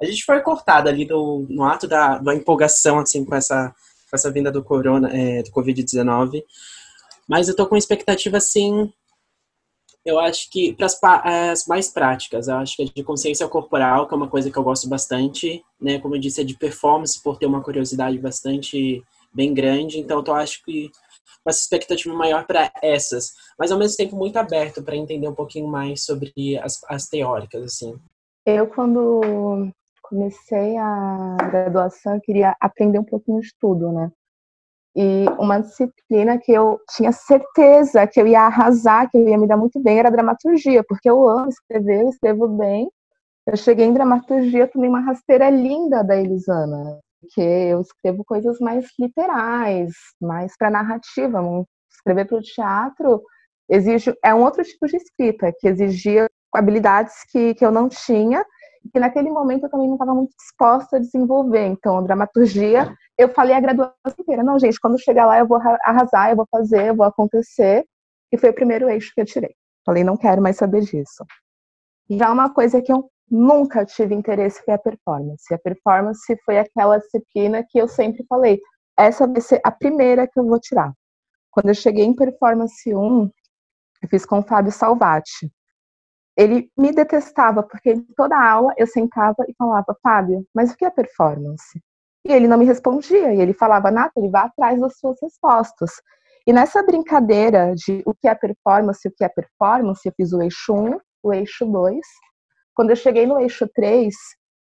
A 0.00 0.04
gente 0.04 0.24
foi 0.24 0.40
cortada 0.42 0.90
ali 0.90 1.06
no, 1.06 1.46
no 1.48 1.64
ato 1.64 1.86
da, 1.86 2.18
da 2.18 2.34
empolgação, 2.34 2.98
assim, 2.98 3.24
com 3.24 3.34
essa, 3.34 3.74
com 4.10 4.16
essa 4.16 4.30
vinda 4.30 4.50
do 4.50 4.62
corona, 4.62 5.08
é, 5.10 5.42
do 5.42 5.50
Covid-19. 5.50 6.42
Mas 7.28 7.48
eu 7.48 7.56
tô 7.56 7.66
com 7.66 7.76
expectativa, 7.76 8.36
assim, 8.36 8.92
eu 10.04 10.20
acho 10.20 10.48
que 10.50 10.72
para 10.72 10.86
as 11.50 11.66
mais 11.66 11.88
práticas, 11.88 12.46
eu 12.46 12.54
acho 12.56 12.76
que 12.76 12.82
a 12.84 12.86
de 12.86 13.02
consciência 13.02 13.48
corporal, 13.48 14.06
que 14.06 14.14
é 14.14 14.16
uma 14.16 14.28
coisa 14.28 14.50
que 14.50 14.56
eu 14.56 14.62
gosto 14.62 14.88
bastante, 14.88 15.64
né? 15.80 15.98
Como 15.98 16.14
eu 16.14 16.20
disse, 16.20 16.40
é 16.40 16.44
de 16.44 16.56
performance, 16.56 17.20
por 17.20 17.36
ter 17.38 17.46
uma 17.46 17.62
curiosidade 17.62 18.16
bastante 18.16 19.02
bem 19.34 19.52
grande. 19.52 19.98
Então, 19.98 20.22
eu 20.24 20.34
acho 20.34 20.62
que 20.64 20.90
uma 21.44 21.50
expectativa 21.50 22.14
maior 22.14 22.46
para 22.46 22.72
essas, 22.82 23.32
mas 23.58 23.70
ao 23.72 23.78
mesmo 23.78 23.96
tempo 23.96 24.16
muito 24.16 24.36
aberto 24.36 24.82
para 24.82 24.96
entender 24.96 25.28
um 25.28 25.34
pouquinho 25.34 25.66
mais 25.66 26.04
sobre 26.04 26.32
as, 26.62 26.80
as 26.88 27.08
teóricas, 27.08 27.62
assim. 27.62 27.96
Eu, 28.44 28.68
quando 28.68 29.72
comecei 30.02 30.76
a 30.76 31.36
graduação, 31.50 32.14
eu 32.14 32.20
queria 32.20 32.56
aprender 32.60 32.98
um 33.00 33.04
pouquinho 33.04 33.40
de 33.40 33.50
tudo, 33.60 33.90
né? 33.90 34.10
E 34.96 35.26
uma 35.38 35.60
disciplina 35.60 36.38
que 36.38 36.50
eu 36.50 36.80
tinha 36.96 37.12
certeza 37.12 38.06
que 38.06 38.18
eu 38.18 38.26
ia 38.26 38.42
arrasar, 38.42 39.10
que 39.10 39.18
eu 39.18 39.28
ia 39.28 39.36
me 39.36 39.46
dar 39.46 39.58
muito 39.58 39.78
bem, 39.78 39.98
era 39.98 40.10
dramaturgia, 40.10 40.82
porque 40.88 41.10
eu 41.10 41.28
amo 41.28 41.50
escrever, 41.50 42.02
eu 42.02 42.08
escrevo 42.08 42.48
bem. 42.48 42.90
Eu 43.46 43.56
cheguei 43.58 43.84
em 43.84 43.92
dramaturgia, 43.92 44.66
tomei 44.66 44.88
uma 44.88 45.00
rasteira 45.00 45.50
linda 45.50 46.02
da 46.02 46.16
Elisana, 46.16 46.98
que 47.34 47.42
eu 47.42 47.82
escrevo 47.82 48.24
coisas 48.24 48.58
mais 48.58 48.86
literais, 48.98 49.92
mais 50.20 50.56
para 50.56 50.70
narrativa. 50.70 51.40
Escrever 51.90 52.26
para 52.26 52.38
o 52.38 52.42
teatro 52.42 53.22
exige 53.68 54.14
é 54.24 54.34
um 54.34 54.42
outro 54.42 54.62
tipo 54.64 54.86
de 54.86 54.96
escrita, 54.96 55.52
que 55.60 55.68
exigia 55.68 56.26
habilidades 56.54 57.14
que, 57.30 57.54
que 57.54 57.64
eu 57.66 57.70
não 57.70 57.88
tinha 57.88 58.44
que 58.92 59.00
naquele 59.00 59.30
momento 59.30 59.64
eu 59.64 59.70
também 59.70 59.86
não 59.86 59.94
estava 59.94 60.14
muito 60.14 60.34
disposta 60.36 60.96
a 60.96 61.00
desenvolver. 61.00 61.66
Então, 61.66 61.98
a 61.98 62.02
dramaturgia, 62.02 62.94
eu 63.18 63.28
falei 63.28 63.54
a 63.54 63.60
graduação 63.60 63.94
inteira, 64.18 64.42
não, 64.42 64.58
gente, 64.58 64.80
quando 64.80 64.98
chegar 64.98 65.26
lá 65.26 65.38
eu 65.38 65.46
vou 65.46 65.58
arrasar, 65.84 66.30
eu 66.30 66.36
vou 66.36 66.46
fazer, 66.50 66.88
eu 66.88 66.96
vou 66.96 67.06
acontecer. 67.06 67.84
E 68.32 68.38
foi 68.38 68.50
o 68.50 68.54
primeiro 68.54 68.88
eixo 68.88 69.12
que 69.14 69.20
eu 69.20 69.24
tirei. 69.24 69.54
Falei, 69.84 70.02
não 70.02 70.16
quero 70.16 70.42
mais 70.42 70.56
saber 70.56 70.80
disso. 70.80 71.24
Já 72.10 72.32
uma 72.32 72.52
coisa 72.52 72.82
que 72.82 72.92
eu 72.92 73.10
nunca 73.30 73.84
tive 73.84 74.14
interesse 74.14 74.62
foi 74.64 74.74
a 74.74 74.78
performance. 74.78 75.52
A 75.52 75.58
performance 75.58 76.36
foi 76.44 76.58
aquela 76.58 76.98
disciplina 76.98 77.64
que 77.68 77.78
eu 77.78 77.88
sempre 77.88 78.24
falei, 78.28 78.60
essa 78.96 79.26
vai 79.26 79.40
ser 79.40 79.60
a 79.64 79.70
primeira 79.70 80.26
que 80.26 80.38
eu 80.38 80.44
vou 80.44 80.58
tirar. 80.58 80.92
Quando 81.50 81.68
eu 81.68 81.74
cheguei 81.74 82.04
em 82.04 82.14
performance 82.14 82.94
1, 82.94 83.30
eu 84.02 84.08
fiz 84.08 84.26
com 84.26 84.40
o 84.40 84.42
Fábio 84.42 84.72
Salvati 84.72 85.50
ele 86.36 86.70
me 86.76 86.92
detestava, 86.92 87.62
porque 87.62 87.92
em 87.92 88.02
toda 88.16 88.36
aula 88.38 88.74
eu 88.76 88.86
sentava 88.86 89.44
e 89.48 89.54
falava, 89.56 89.96
Fábio, 90.02 90.46
mas 90.54 90.72
o 90.72 90.76
que 90.76 90.84
é 90.84 90.90
performance? 90.90 91.80
E 92.26 92.32
ele 92.32 92.48
não 92.48 92.58
me 92.58 92.64
respondia, 92.64 93.32
e 93.32 93.40
ele 93.40 93.54
falava, 93.54 93.90
Nathalie, 93.90 94.30
vá 94.30 94.42
atrás 94.42 94.80
das 94.80 94.98
suas 94.98 95.16
respostas. 95.22 95.92
E 96.46 96.52
nessa 96.52 96.82
brincadeira 96.82 97.74
de 97.74 98.02
o 98.04 98.14
que 98.14 98.28
é 98.28 98.34
performance, 98.34 99.06
o 99.08 99.12
que 99.16 99.24
é 99.24 99.28
performance, 99.28 100.00
eu 100.04 100.12
fiz 100.16 100.32
o 100.32 100.42
eixo 100.42 100.74
1, 100.74 100.98
o 101.22 101.32
eixo 101.32 101.64
2. 101.64 101.98
Quando 102.74 102.90
eu 102.90 102.96
cheguei 102.96 103.26
no 103.26 103.40
eixo 103.40 103.68
3, 103.74 104.14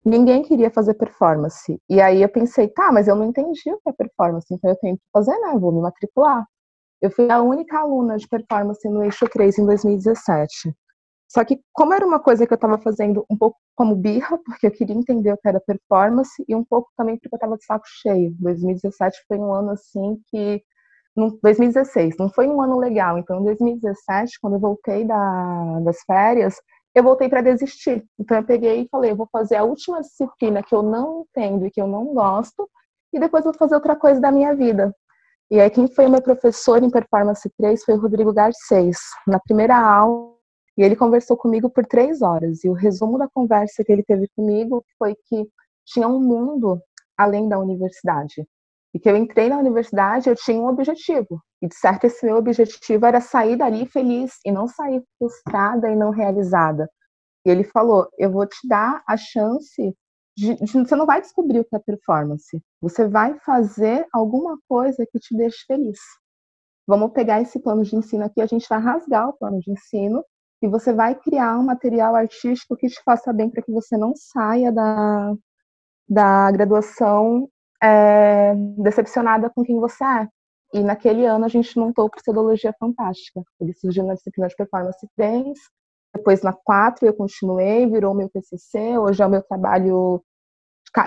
ninguém 0.04 0.44
queria 0.44 0.72
fazer 0.72 0.96
performance. 0.96 1.80
E 1.90 2.02
aí 2.02 2.22
eu 2.22 2.30
pensei, 2.30 2.68
tá, 2.68 2.92
mas 2.92 3.08
eu 3.08 3.16
não 3.16 3.26
entendi 3.26 3.72
o 3.72 3.80
que 3.80 3.90
é 3.90 3.94
performance, 3.94 4.48
então 4.52 4.70
eu 4.70 4.78
tenho 4.78 4.98
que 4.98 5.04
fazer, 5.14 5.38
né? 5.40 5.58
vou 5.60 5.72
me 5.72 5.82
matricular. 5.82 6.46
Eu 7.02 7.12
fui 7.12 7.32
a 7.32 7.42
única 7.42 7.80
aluna 7.80 8.18
de 8.18 8.28
performance 8.28 8.88
no 8.90 9.04
eixo 9.04 9.28
3 9.28 9.60
em 9.60 9.66
2017. 9.66 10.74
Só 11.34 11.46
que, 11.46 11.62
como 11.72 11.94
era 11.94 12.06
uma 12.06 12.20
coisa 12.20 12.46
que 12.46 12.52
eu 12.52 12.56
estava 12.56 12.78
fazendo 12.78 13.26
um 13.30 13.38
pouco 13.38 13.58
como 13.74 13.96
birra, 13.96 14.38
porque 14.46 14.68
eu 14.68 14.72
queria 14.72 14.96
entender 14.96 15.32
o 15.32 15.38
que 15.38 15.48
era 15.48 15.62
performance, 15.62 16.44
e 16.48 16.54
um 16.54 16.64
pouco 16.64 16.90
também 16.98 17.16
porque 17.16 17.34
eu 17.34 17.38
estava 17.38 17.58
de 17.58 17.64
saco 17.64 17.86
cheio. 17.88 18.36
2017 18.40 19.18
foi 19.28 19.38
um 19.38 19.54
ano 19.54 19.72
assim 19.72 20.20
que. 20.28 20.62
2016 21.16 22.16
não 22.18 22.30
foi 22.30 22.48
um 22.48 22.62
ano 22.62 22.78
legal. 22.78 23.18
Então, 23.18 23.40
em 23.42 23.44
2017, 23.44 24.40
quando 24.42 24.54
eu 24.56 24.60
voltei 24.60 25.06
da, 25.06 25.80
das 25.82 26.02
férias, 26.04 26.56
eu 26.96 27.04
voltei 27.04 27.30
para 27.30 27.42
desistir. 27.42 28.06
Então, 28.20 28.38
eu 28.38 28.44
peguei 28.44 28.82
e 28.82 28.90
falei: 28.90 29.12
eu 29.12 29.16
vou 29.16 29.28
fazer 29.32 29.56
a 29.56 29.64
última 29.64 30.02
disciplina 30.02 30.62
que 30.62 30.76
eu 30.76 30.84
não 30.84 31.26
entendo 31.30 31.66
e 31.66 31.72
que 31.72 31.82
eu 31.82 31.88
não 31.88 32.14
gosto, 32.14 32.70
e 33.14 33.20
depois 33.20 33.44
vou 33.46 33.54
fazer 33.54 33.76
outra 33.76 33.96
coisa 33.96 34.20
da 34.20 34.32
minha 34.32 34.54
vida. 34.54 34.94
E 35.50 35.60
aí, 35.62 35.70
quem 35.70 35.88
foi 35.88 36.08
o 36.08 36.10
meu 36.10 36.22
professor 36.22 36.84
em 36.84 36.90
Performance 36.90 37.50
3 37.58 37.84
foi 37.86 37.96
o 37.96 38.02
Rodrigo 38.02 38.34
Garcês. 38.34 38.98
Na 39.28 39.40
primeira 39.40 39.78
aula, 39.78 40.31
e 40.78 40.84
ele 40.84 40.96
conversou 40.96 41.36
comigo 41.38 41.70
por 41.70 41.86
três 41.86 42.22
horas. 42.22 42.64
E 42.64 42.70
o 42.70 42.74
resumo 42.74 43.18
da 43.18 43.28
conversa 43.28 43.84
que 43.84 43.92
ele 43.92 44.04
teve 44.04 44.28
comigo 44.36 44.84
foi 44.98 45.16
que 45.28 45.48
tinha 45.86 46.08
um 46.08 46.20
mundo 46.20 46.82
além 47.18 47.48
da 47.48 47.60
universidade. 47.60 48.48
E 48.94 49.00
que 49.00 49.10
eu 49.10 49.16
entrei 49.16 49.50
na 49.50 49.58
universidade, 49.58 50.30
eu 50.30 50.36
tinha 50.36 50.60
um 50.60 50.68
objetivo. 50.68 51.42
E 51.62 51.68
de 51.68 51.76
certo, 51.76 52.06
esse 52.06 52.26
meu 52.26 52.38
objetivo 52.38 53.06
era 53.06 53.22
sair 53.22 53.56
dali 53.56 53.86
feliz 53.86 54.34
e 54.46 54.52
não 54.52 54.68
sair 54.68 55.02
frustrada 55.18 55.90
e 55.90 55.96
não 55.96 56.10
realizada. 56.10 56.90
E 57.46 57.50
ele 57.50 57.64
falou: 57.64 58.08
Eu 58.18 58.32
vou 58.32 58.46
te 58.46 58.68
dar 58.68 59.02
a 59.08 59.16
chance 59.16 59.96
de, 60.36 60.56
de, 60.56 60.72
Você 60.72 60.96
não 60.96 61.06
vai 61.06 61.22
descobrir 61.22 61.60
o 61.60 61.66
que 61.66 61.76
é 61.76 61.80
performance. 61.80 62.62
Você 62.82 63.08
vai 63.08 63.38
fazer 63.40 64.06
alguma 64.14 64.58
coisa 64.68 65.06
que 65.10 65.20
te 65.20 65.36
deixe 65.36 65.64
feliz. 65.66 66.00
Vamos 66.88 67.12
pegar 67.12 67.42
esse 67.42 67.60
plano 67.60 67.84
de 67.84 67.96
ensino 67.96 68.26
aqui, 68.26 68.42
a 68.42 68.46
gente 68.46 68.68
vai 68.68 68.80
rasgar 68.80 69.30
o 69.30 69.34
plano 69.34 69.60
de 69.60 69.72
ensino 69.72 70.26
e 70.62 70.68
você 70.68 70.94
vai 70.94 71.16
criar 71.16 71.58
um 71.58 71.64
material 71.64 72.16
artístico 72.16 72.76
que 72.76 72.88
te 72.88 73.02
faça 73.04 73.34
bem 73.34 73.50
para 73.50 73.64
que 73.64 73.72
você 73.72 73.98
não 73.98 74.14
saia 74.16 74.72
da, 74.72 75.34
da 76.08 76.52
graduação 76.52 77.50
é, 77.82 78.54
decepcionada 78.78 79.50
com 79.50 79.64
quem 79.64 79.80
você 79.80 80.04
é. 80.04 80.28
E 80.74 80.84
naquele 80.84 81.26
ano 81.26 81.46
a 81.46 81.48
gente 81.48 81.78
montou 81.78 82.10
Pseudologia 82.10 82.74
Fantástica. 82.80 83.42
Ele 83.60 83.74
surgiu 83.74 84.06
na 84.06 84.14
disciplina 84.14 84.48
de 84.48 84.56
Performance 84.56 85.06
3, 85.18 85.58
depois 86.14 86.42
na 86.42 86.54
4 86.54 87.06
eu 87.06 87.14
continuei, 87.14 87.90
virou 87.90 88.14
meu 88.14 88.30
TCC, 88.30 88.98
hoje 88.98 89.22
é 89.24 89.26
o 89.26 89.30
meu 89.30 89.42
trabalho, 89.42 90.24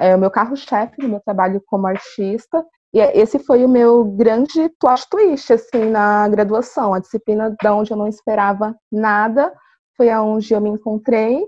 é 0.01 0.17
o 0.17 0.19
meu 0.19 0.31
carro-chefe 0.31 1.01
no 1.03 1.09
meu 1.09 1.21
trabalho 1.21 1.63
como 1.67 1.87
artista, 1.87 2.65
e 2.95 3.01
esse 3.01 3.41
foi 3.41 3.65
o 3.65 3.69
meu 3.69 4.05
grande 4.05 4.69
plot 4.79 5.09
twist, 5.11 5.53
assim, 5.53 5.91
na 5.91 6.29
graduação. 6.29 6.95
A 6.95 7.01
disciplina 7.01 7.53
da 7.61 7.75
onde 7.75 7.91
eu 7.93 7.97
não 7.97 8.07
esperava 8.07 8.73
nada 8.91 9.53
foi 9.97 10.11
aonde 10.11 10.55
eu 10.55 10.61
me 10.61 10.71
encontrei 10.71 11.45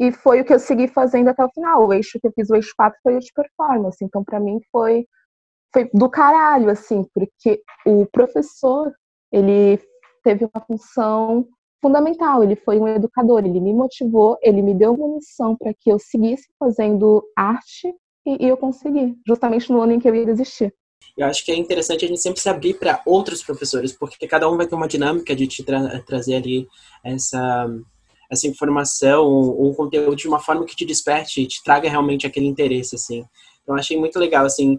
e 0.00 0.10
foi 0.10 0.40
o 0.40 0.44
que 0.44 0.52
eu 0.52 0.58
segui 0.58 0.88
fazendo 0.88 1.28
até 1.28 1.44
o 1.44 1.50
final. 1.50 1.86
O 1.86 1.92
eixo 1.92 2.18
que 2.20 2.26
eu 2.26 2.32
fiz, 2.32 2.50
o 2.50 2.56
eixo 2.56 2.72
4, 2.76 2.98
foi 3.04 3.16
o 3.16 3.20
de 3.20 3.32
performance. 3.32 4.04
Então, 4.04 4.24
para 4.24 4.40
mim, 4.40 4.58
foi, 4.72 5.06
foi 5.72 5.88
do 5.94 6.10
caralho, 6.10 6.68
assim, 6.68 7.06
porque 7.14 7.62
o 7.86 8.04
professor, 8.06 8.92
ele 9.30 9.80
teve 10.24 10.44
uma 10.52 10.60
função 10.66 11.46
fundamental. 11.80 12.42
Ele 12.42 12.56
foi 12.56 12.80
um 12.80 12.88
educador, 12.88 13.44
ele 13.44 13.60
me 13.60 13.72
motivou, 13.72 14.36
ele 14.42 14.60
me 14.60 14.74
deu 14.74 14.94
uma 14.94 15.14
missão 15.14 15.56
para 15.56 15.72
que 15.72 15.92
eu 15.92 16.00
seguisse 16.00 16.48
fazendo 16.58 17.22
arte 17.36 17.94
e, 18.26 18.44
e, 18.44 18.48
eu 18.48 18.56
consegui, 18.56 19.16
justamente 19.26 19.72
no 19.72 19.80
ano 19.80 19.92
em 19.92 20.00
que 20.00 20.08
eu 20.08 20.14
ia 20.14 20.26
desistir. 20.26 20.74
Eu 21.16 21.26
acho 21.26 21.44
que 21.44 21.52
é 21.52 21.56
interessante 21.56 22.04
a 22.04 22.08
gente 22.08 22.20
sempre 22.20 22.40
se 22.40 22.48
abrir 22.48 22.74
para 22.74 23.02
outros 23.04 23.42
professores, 23.42 23.92
porque 23.92 24.26
cada 24.26 24.48
um 24.48 24.56
vai 24.56 24.66
ter 24.66 24.74
uma 24.74 24.88
dinâmica 24.88 25.34
de 25.34 25.46
te 25.46 25.62
tra 25.62 26.00
trazer 26.00 26.36
ali 26.36 26.66
essa, 27.04 27.68
essa 28.30 28.46
informação 28.46 29.24
ou 29.24 29.70
um 29.70 29.74
conteúdo 29.74 30.16
de 30.16 30.28
uma 30.28 30.38
forma 30.38 30.64
que 30.64 30.76
te 30.76 30.84
desperte 30.84 31.42
e 31.42 31.46
te 31.46 31.62
traga 31.62 31.90
realmente 31.90 32.26
aquele 32.26 32.46
interesse, 32.46 32.94
assim. 32.94 33.24
Então, 33.62 33.74
achei 33.74 33.98
muito 33.98 34.18
legal, 34.18 34.46
assim, 34.46 34.78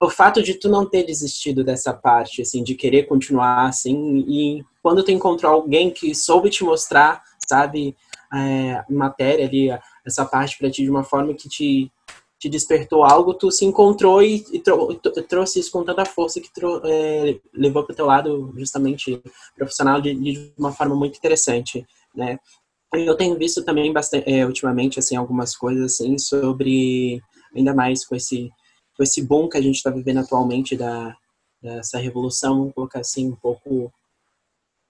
o 0.00 0.08
fato 0.08 0.42
de 0.42 0.54
tu 0.54 0.68
não 0.68 0.88
ter 0.88 1.04
desistido 1.04 1.64
dessa 1.64 1.92
parte, 1.92 2.42
assim, 2.42 2.62
de 2.62 2.74
querer 2.74 3.04
continuar, 3.04 3.66
assim, 3.66 4.24
e 4.28 4.62
quando 4.82 5.02
tu 5.02 5.10
encontrou 5.10 5.52
alguém 5.52 5.90
que 5.90 6.14
soube 6.14 6.50
te 6.50 6.62
mostrar, 6.62 7.22
sabe, 7.48 7.96
é, 8.32 8.84
matéria 8.88 9.46
ali, 9.46 9.68
essa 10.06 10.24
parte 10.24 10.56
para 10.58 10.70
ti 10.70 10.82
de 10.82 10.90
uma 10.90 11.04
forma 11.04 11.34
que 11.34 11.48
te 11.48 11.90
te 12.42 12.48
despertou 12.48 13.04
algo, 13.04 13.34
tu 13.34 13.52
se 13.52 13.64
encontrou 13.64 14.20
e, 14.20 14.44
e 14.52 14.60
trouxe 15.28 15.60
isso 15.60 15.70
com 15.70 15.84
tanta 15.84 16.04
força 16.04 16.40
que 16.40 16.50
é, 16.84 17.38
levou 17.54 17.84
para 17.84 17.92
o 17.92 17.96
teu 17.96 18.04
lado 18.04 18.52
justamente 18.56 19.22
profissional 19.54 20.00
de, 20.00 20.12
de, 20.12 20.52
uma 20.58 20.72
forma 20.72 20.96
muito 20.96 21.16
interessante, 21.16 21.86
né? 22.12 22.40
Eu 22.92 23.16
tenho 23.16 23.38
visto 23.38 23.64
também 23.64 23.92
bastante, 23.92 24.28
é, 24.28 24.44
ultimamente 24.44 24.98
assim 24.98 25.14
algumas 25.14 25.56
coisas 25.56 25.92
assim 25.92 26.18
sobre 26.18 27.22
ainda 27.54 27.72
mais 27.72 28.04
com 28.04 28.16
esse 28.16 28.50
com 28.96 29.04
esse 29.04 29.22
boom 29.22 29.48
que 29.48 29.56
a 29.56 29.62
gente 29.62 29.76
está 29.76 29.90
vivendo 29.90 30.18
atualmente 30.18 30.76
da 30.76 31.16
dessa 31.62 31.96
revolução, 31.96 32.58
vamos 32.58 32.74
colocar 32.74 32.98
assim 32.98 33.28
um 33.28 33.36
pouco 33.36 33.92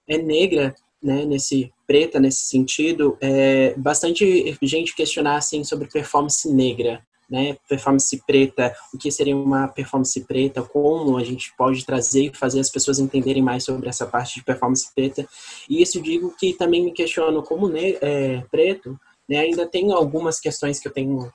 é 0.07 0.17
negra, 0.17 0.73
né, 0.99 1.23
nesse 1.23 1.71
preta 1.85 2.19
nesse 2.19 2.47
sentido, 2.47 3.15
é 3.21 3.75
bastante 3.75 4.57
gente 4.63 4.95
questionar 4.95 5.35
assim 5.35 5.63
sobre 5.63 5.87
performance 5.87 6.51
negra, 6.51 7.05
né, 7.33 7.57
performance 7.67 8.15
preta, 8.27 8.75
o 8.93 8.97
que 8.99 9.09
seria 9.09 9.35
uma 9.35 9.67
performance 9.67 10.21
preta, 10.21 10.61
como 10.61 11.17
a 11.17 11.23
gente 11.23 11.51
pode 11.57 11.83
trazer 11.83 12.25
e 12.25 12.37
fazer 12.37 12.59
as 12.59 12.69
pessoas 12.69 12.99
entenderem 12.99 13.41
mais 13.41 13.63
sobre 13.63 13.89
essa 13.89 14.05
parte 14.05 14.35
de 14.35 14.43
performance 14.45 14.93
preta. 14.93 15.27
E 15.67 15.81
isso 15.81 15.99
digo 15.99 16.31
que 16.37 16.53
também 16.53 16.83
me 16.83 16.91
questiono 16.91 17.41
como 17.41 17.67
ne 17.67 17.97
é, 18.01 18.43
preto, 18.51 18.99
né, 19.27 19.39
ainda 19.39 19.65
tem 19.65 19.91
algumas 19.91 20.39
questões 20.39 20.79
que 20.79 20.87
eu 20.87 20.91
tenho 20.91 21.33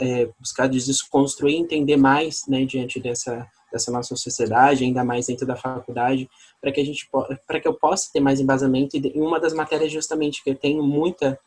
é, 0.00 0.28
buscado 0.40 0.72
desconstruir, 0.72 1.54
entender 1.54 1.96
mais, 1.96 2.44
né, 2.48 2.64
diante 2.64 2.98
dessa 2.98 3.46
dessa 3.70 3.92
nossa 3.92 4.16
sociedade, 4.16 4.82
ainda 4.82 5.04
mais 5.04 5.26
dentro 5.26 5.46
da 5.46 5.54
faculdade, 5.54 6.26
para 6.58 6.72
que 6.72 6.80
a 6.80 6.84
gente 6.84 7.06
para 7.46 7.60
que 7.60 7.68
eu 7.68 7.74
possa 7.74 8.08
ter 8.10 8.18
mais 8.18 8.40
embasamento 8.40 8.96
e 8.96 9.12
uma 9.20 9.38
das 9.38 9.52
matérias 9.52 9.92
justamente 9.92 10.42
que 10.42 10.48
eu 10.48 10.54
tenho 10.54 10.82
muita 10.82 11.38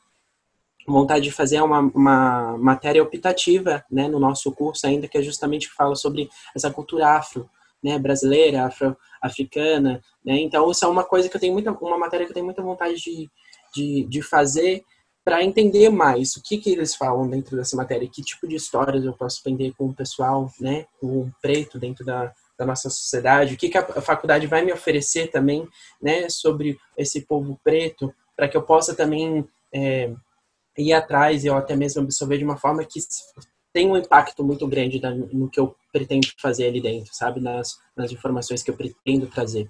vontade 0.88 1.24
de 1.24 1.32
fazer 1.32 1.62
uma, 1.62 1.80
uma 1.80 2.58
matéria 2.58 3.04
optativa 3.04 3.84
né, 3.90 4.08
no 4.08 4.20
nosso 4.20 4.52
curso 4.52 4.88
ainda, 4.88 5.08
que 5.08 5.18
é 5.18 5.22
justamente 5.22 5.70
que 5.70 5.76
fala 5.76 5.96
sobre 5.96 6.30
essa 6.56 6.72
cultura 6.72 7.10
afro, 7.10 7.50
né, 7.84 7.98
brasileira, 7.98 8.66
afro, 8.66 8.96
africana, 9.22 10.02
né, 10.24 10.40
então 10.40 10.70
isso 10.72 10.86
é 10.86 10.88
uma 10.88 11.04
coisa 11.04 11.30
que 11.30 11.36
eu 11.36 11.42
tenho 11.42 11.54
muita, 11.54 11.72
uma 11.72 11.98
matéria 11.98 12.26
que 12.26 12.32
eu 12.32 12.36
tenho 12.36 12.46
muita 12.46 12.62
vontade 12.62 12.96
de, 12.96 13.30
de, 13.74 14.06
de 14.06 14.22
fazer 14.22 14.84
para 15.24 15.44
entender 15.44 15.90
mais 15.90 16.36
o 16.36 16.42
que 16.42 16.58
que 16.58 16.72
eles 16.72 16.96
falam 16.96 17.30
dentro 17.30 17.56
dessa 17.56 17.76
matéria, 17.76 18.10
que 18.12 18.24
tipo 18.24 18.48
de 18.48 18.56
histórias 18.56 19.06
eu 19.06 19.14
posso 19.14 19.40
aprender 19.40 19.74
com 19.78 19.86
o 19.86 19.94
pessoal, 19.94 20.52
né, 20.60 20.86
com 21.00 21.08
o 21.08 21.32
preto 21.42 21.78
dentro 21.78 22.04
da, 22.04 22.34
da 22.58 22.66
nossa 22.66 22.90
sociedade, 22.90 23.54
o 23.54 23.58
que, 23.58 23.70
que 23.70 23.78
a 23.78 24.02
faculdade 24.02 24.48
vai 24.48 24.64
me 24.64 24.74
oferecer 24.74 25.30
também, 25.30 25.68
né, 26.02 26.28
sobre 26.30 26.78
esse 26.98 27.22
povo 27.22 27.60
preto, 27.64 28.14
para 28.36 28.48
que 28.48 28.58
eu 28.58 28.64
possa 28.64 28.96
também 28.96 29.48
é, 29.74 30.12
ir 30.78 30.94
atrás 30.94 31.44
e 31.44 31.48
eu 31.48 31.56
até 31.56 31.76
mesmo 31.76 32.02
absorver 32.02 32.38
de 32.38 32.44
uma 32.44 32.58
forma 32.58 32.84
que 32.86 33.00
tem 33.74 33.90
um 33.90 33.98
impacto 33.98 34.44
muito 34.44 34.68
grande 34.68 35.02
no 35.34 35.50
que 35.50 35.60
eu 35.60 35.76
pretendo 35.92 36.28
fazer 36.40 36.68
ali 36.68 36.82
dentro, 36.82 37.14
sabe? 37.14 37.40
Nas, 37.40 37.80
nas 37.96 38.12
informações 38.12 38.64
que 38.64 38.70
eu 38.70 38.76
pretendo 38.76 39.28
trazer. 39.28 39.70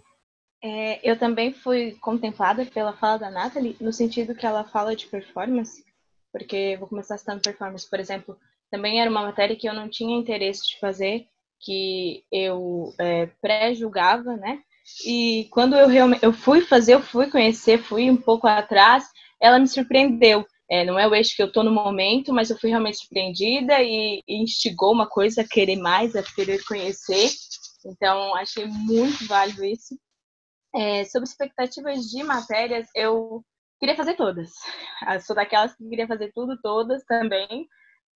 É, 0.64 1.00
eu 1.10 1.18
também 1.18 1.54
fui 1.54 1.98
contemplada 2.02 2.66
pela 2.66 2.94
fala 2.94 3.18
da 3.18 3.32
Nathalie, 3.32 3.76
no 3.82 3.92
sentido 3.92 4.36
que 4.36 4.46
ela 4.46 4.64
fala 4.64 4.96
de 4.96 5.08
performance, 5.08 5.84
porque 6.32 6.78
vou 6.78 6.88
começar 6.88 7.18
citando 7.18 7.42
performance, 7.42 7.90
por 7.90 8.00
exemplo, 8.00 8.38
também 8.70 9.02
era 9.02 9.10
uma 9.10 9.24
matéria 9.24 9.56
que 9.56 9.68
eu 9.68 9.74
não 9.74 9.90
tinha 9.90 10.18
interesse 10.18 10.62
de 10.68 10.80
fazer, 10.80 11.26
que 11.60 12.24
eu 12.32 12.94
é, 13.00 13.28
pré-julgava, 13.42 14.38
né? 14.38 14.60
E 15.06 15.48
quando 15.52 15.76
eu 15.76 15.88
realmente 15.88 16.24
eu 16.24 16.34
fui 16.34 16.62
fazer, 16.62 16.94
eu 16.94 17.02
fui 17.02 17.30
conhecer, 17.30 17.80
fui 17.80 18.10
um 18.10 18.18
pouco 18.18 18.48
atrás, 18.48 19.06
ela 19.40 19.60
me 19.60 19.68
surpreendeu. 19.68 20.46
É, 20.72 20.86
não 20.86 20.98
é 20.98 21.06
o 21.06 21.14
eixo 21.14 21.36
que 21.36 21.44
eu 21.44 21.48
estou 21.48 21.66
no 21.66 21.72
momento, 21.72 22.32
mas 22.32 22.50
eu 22.50 22.58
fui 22.58 22.70
realmente 22.70 23.00
surpreendida 23.00 23.82
e, 23.82 24.24
e 24.26 24.42
instigou 24.42 24.94
uma 24.94 25.06
coisa 25.06 25.42
a 25.42 25.48
querer 25.48 25.76
mais, 25.76 26.16
a 26.16 26.24
querer 26.24 26.64
conhecer. 26.64 27.30
Então, 27.86 28.34
achei 28.36 28.66
muito 28.66 29.28
válido 29.28 29.66
isso. 29.66 30.00
É, 30.74 31.04
sobre 31.04 31.28
expectativas 31.28 32.06
de 32.06 32.24
matérias, 32.24 32.88
eu 32.96 33.44
queria 33.82 33.98
fazer 33.98 34.14
todas. 34.14 34.50
Eu 35.14 35.20
sou 35.20 35.36
daquelas 35.36 35.76
que 35.76 35.90
queria 35.90 36.08
fazer 36.08 36.32
tudo, 36.34 36.58
todas 36.62 37.04
também. 37.04 37.68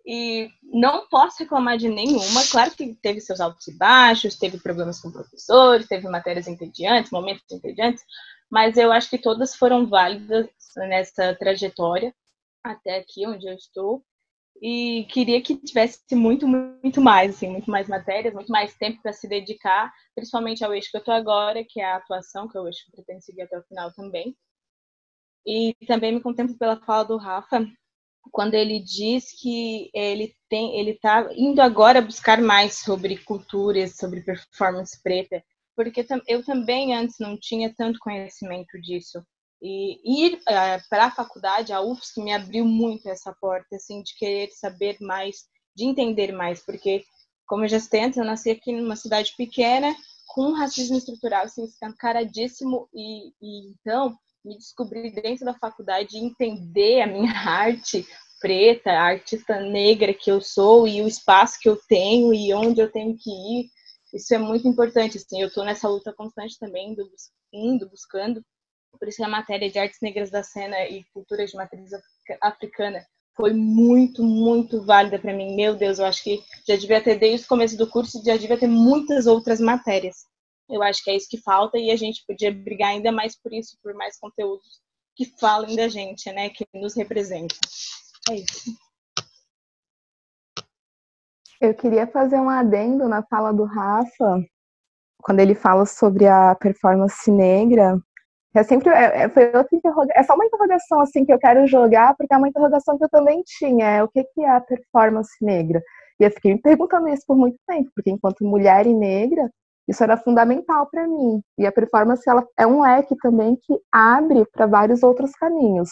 E 0.07 0.49
não 0.63 1.09
posso 1.09 1.43
reclamar 1.43 1.77
de 1.77 1.89
nenhuma. 1.89 2.47
Claro 2.53 2.71
que 2.71 2.95
teve 3.03 3.21
seus 3.21 3.41
altos 3.41 3.67
e 3.67 3.77
baixos, 3.77 4.39
teve 4.39 4.61
problemas 4.61 5.01
com 5.01 5.11
professores, 5.11 5.89
teve 5.89 6.09
matérias 6.09 6.47
entediantes, 6.47 7.11
momentos 7.11 7.43
entediantes, 7.51 8.05
mas 8.49 8.77
eu 8.77 8.93
acho 8.93 9.11
que 9.11 9.19
todas 9.19 9.57
foram 9.57 9.89
válidas 9.89 10.47
nessa 10.77 11.35
trajetória 11.35 12.15
até 12.65 12.97
aqui 12.99 13.27
onde 13.27 13.47
eu 13.47 13.55
estou 13.55 14.03
e 14.63 15.07
queria 15.11 15.43
que 15.43 15.57
tivesse 15.57 16.01
muito, 16.13 16.47
muito 16.47 17.01
mais, 17.01 17.35
assim, 17.35 17.49
muito 17.49 17.71
mais 17.71 17.89
matérias, 17.89 18.33
muito 18.33 18.51
mais 18.51 18.75
tempo 18.75 19.03
para 19.03 19.13
se 19.13 19.29
dedicar, 19.29 19.93
principalmente 20.15 20.65
ao 20.65 20.73
eixo 20.73 20.91
que 20.91 20.97
eu 20.97 21.01
estou 21.01 21.15
agora, 21.15 21.65
que 21.69 21.81
é 21.81 21.85
a 21.85 21.97
atuação, 21.97 22.49
que 22.49 22.57
é 22.57 22.61
o 22.61 22.67
eixo 22.67 22.85
que 22.85 22.91
eu 22.91 23.05
pretendo 23.05 23.23
seguir 23.23 23.43
até 23.43 23.59
o 23.59 23.65
final 23.65 23.93
também. 23.93 24.37
E 25.47 25.75
também 25.87 26.13
me 26.15 26.23
contemplo 26.23 26.57
pela 26.57 26.81
fala 26.81 27.05
do 27.05 27.19
Rafa, 27.19 27.67
quando 28.31 28.55
ele 28.55 28.81
diz 28.81 29.39
que 29.39 29.91
ele 29.93 30.35
tem, 30.49 30.79
ele 30.79 30.93
está 30.93 31.29
indo 31.37 31.61
agora 31.61 32.01
buscar 32.01 32.41
mais 32.41 32.79
sobre 32.79 33.19
culturas, 33.19 33.97
sobre 33.97 34.23
performance 34.23 35.01
preta, 35.03 35.45
porque 35.77 36.07
eu 36.27 36.45
também 36.45 36.95
antes 36.95 37.17
não 37.19 37.39
tinha 37.39 37.75
tanto 37.75 37.99
conhecimento 37.99 38.81
disso. 38.81 39.23
E 39.63 40.27
ir 40.27 40.41
é, 40.49 40.79
para 40.91 41.07
a 41.07 41.11
faculdade, 41.11 41.73
a 41.73 41.81
UFSC, 41.81 42.23
me 42.23 42.33
abriu 42.33 42.65
muito 42.65 43.09
essa 43.09 43.33
porta, 43.41 43.77
assim, 43.77 44.03
de 44.03 44.15
querer 44.17 44.51
saber 44.51 44.97
mais, 45.01 45.45
de 45.75 45.85
entender 45.85 46.33
mais, 46.33 46.65
porque, 46.65 47.05
como 47.47 47.65
eu 47.65 47.69
já 47.69 47.81
citei 47.81 48.13
eu 48.17 48.25
nasci 48.25 48.51
aqui 48.51 48.73
numa 48.73 48.97
cidade 48.97 49.33
pequena, 49.37 49.95
com 50.29 50.53
racismo 50.53 50.97
estrutural, 50.97 51.45
assim, 51.45 51.65
escancaradíssimo, 51.65 52.89
e, 52.93 53.29
e 53.41 53.71
então 53.71 54.17
me 54.45 54.59
descobrir 54.59 55.11
dentro 55.11 55.45
da 55.45 55.55
faculdade 55.55 56.17
e 56.17 56.25
entender 56.25 57.01
a 57.01 57.07
minha 57.07 57.33
arte 57.49 58.07
preta, 58.41 58.91
a 58.91 59.05
artista 59.05 59.59
negra 59.61 60.13
que 60.13 60.31
eu 60.31 60.41
sou 60.41 60.87
e 60.87 61.01
o 61.01 61.09
espaço 61.09 61.59
que 61.59 61.69
eu 61.69 61.79
tenho 61.89 62.35
e 62.35 62.53
onde 62.53 62.81
eu 62.81 62.93
tenho 62.93 63.17
que 63.17 63.31
ir, 63.31 63.71
isso 64.13 64.33
é 64.35 64.39
muito 64.39 64.69
importante, 64.69 65.17
assim, 65.17 65.41
eu 65.41 65.49
estou 65.49 65.65
nessa 65.65 65.89
luta 65.89 66.13
constante 66.13 66.59
também, 66.59 66.95
indo 67.53 67.89
buscando 67.89 68.45
por 68.99 69.09
isso 69.09 69.25
a 69.25 69.29
matéria 69.29 69.71
de 69.71 69.79
artes 69.79 70.01
negras 70.01 70.31
da 70.31 70.43
cena 70.43 70.77
e 70.89 71.05
culturas 71.13 71.51
de 71.51 71.57
matriz 71.57 71.91
africana 72.41 73.05
foi 73.37 73.53
muito, 73.53 74.23
muito 74.23 74.85
válida 74.85 75.19
para 75.19 75.35
mim. 75.35 75.57
Meu 75.57 75.75
Deus, 75.75 75.99
eu 75.99 76.07
acho 76.07 76.23
que 76.23 76.41
já 76.67 76.77
devia 76.77 77.03
ter 77.03 77.19
desde 77.19 77.45
o 77.45 77.49
começo 77.49 77.77
do 77.77 77.89
curso, 77.89 78.23
já 78.25 78.37
devia 78.37 78.59
ter 78.59 78.69
muitas 78.69 79.27
outras 79.27 79.61
matérias. 79.61 80.25
Eu 80.69 80.83
acho 80.83 81.03
que 81.03 81.11
é 81.11 81.17
isso 81.17 81.29
que 81.29 81.43
falta 81.43 81.77
e 81.77 81.91
a 81.91 81.97
gente 81.97 82.25
podia 82.27 82.53
brigar 82.53 82.91
ainda 82.91 83.13
mais 83.13 83.37
por 83.37 83.53
isso, 83.53 83.77
por 83.83 83.93
mais 83.95 84.19
conteúdos 84.19 84.81
que 85.17 85.27
falem 85.39 85.77
da 85.77 85.89
gente, 85.89 86.31
né, 86.33 86.49
que 86.49 86.67
nos 86.75 86.97
representam. 86.97 87.59
É 88.31 88.37
isso. 88.37 88.75
Eu 91.61 91.75
queria 91.75 92.07
fazer 92.07 92.37
um 92.37 92.51
adendo 92.51 93.09
na 93.09 93.23
fala 93.23 93.53
do 93.53 93.65
Rafa, 93.65 94.45
quando 95.23 95.41
ele 95.41 95.55
fala 95.55 95.87
sobre 95.87 96.27
a 96.27 96.55
performance 96.55 97.31
negra, 97.31 97.99
é 98.55 98.63
sempre 98.63 98.89
é, 98.91 99.29
foi 99.29 99.47
outra 99.47 99.69
interrogação. 99.77 100.15
É 100.15 100.23
só 100.23 100.35
uma 100.35 100.47
interrogação 100.47 101.01
assim 101.01 101.25
que 101.25 101.33
eu 101.33 101.39
quero 101.39 101.67
jogar, 101.67 102.15
porque 102.17 102.33
é 102.33 102.37
uma 102.37 102.49
interrogação 102.49 102.97
que 102.97 103.05
eu 103.05 103.09
também 103.09 103.43
tinha. 103.45 103.87
É 103.87 104.03
o 104.03 104.09
que, 104.09 104.23
que 104.25 104.43
é 104.43 104.51
a 104.51 104.61
performance 104.61 105.33
negra? 105.43 105.83
E 106.21 106.25
eu 106.25 106.31
fiquei 106.31 106.55
me 106.55 106.61
perguntando 106.61 107.09
isso 107.09 107.25
por 107.27 107.37
muito 107.37 107.57
tempo, 107.67 107.91
porque 107.95 108.11
enquanto 108.11 108.45
mulher 108.45 108.87
e 108.87 108.95
negra, 108.95 109.51
isso 109.89 110.03
era 110.03 110.17
fundamental 110.17 110.89
para 110.91 111.07
mim. 111.07 111.43
E 111.59 111.67
a 111.67 111.73
performance 111.73 112.23
ela 112.29 112.47
é 112.59 112.67
um 112.67 112.83
leque 112.83 113.17
também 113.17 113.57
que 113.57 113.79
abre 113.93 114.45
para 114.53 114.67
vários 114.67 115.03
outros 115.03 115.33
caminhos. 115.33 115.91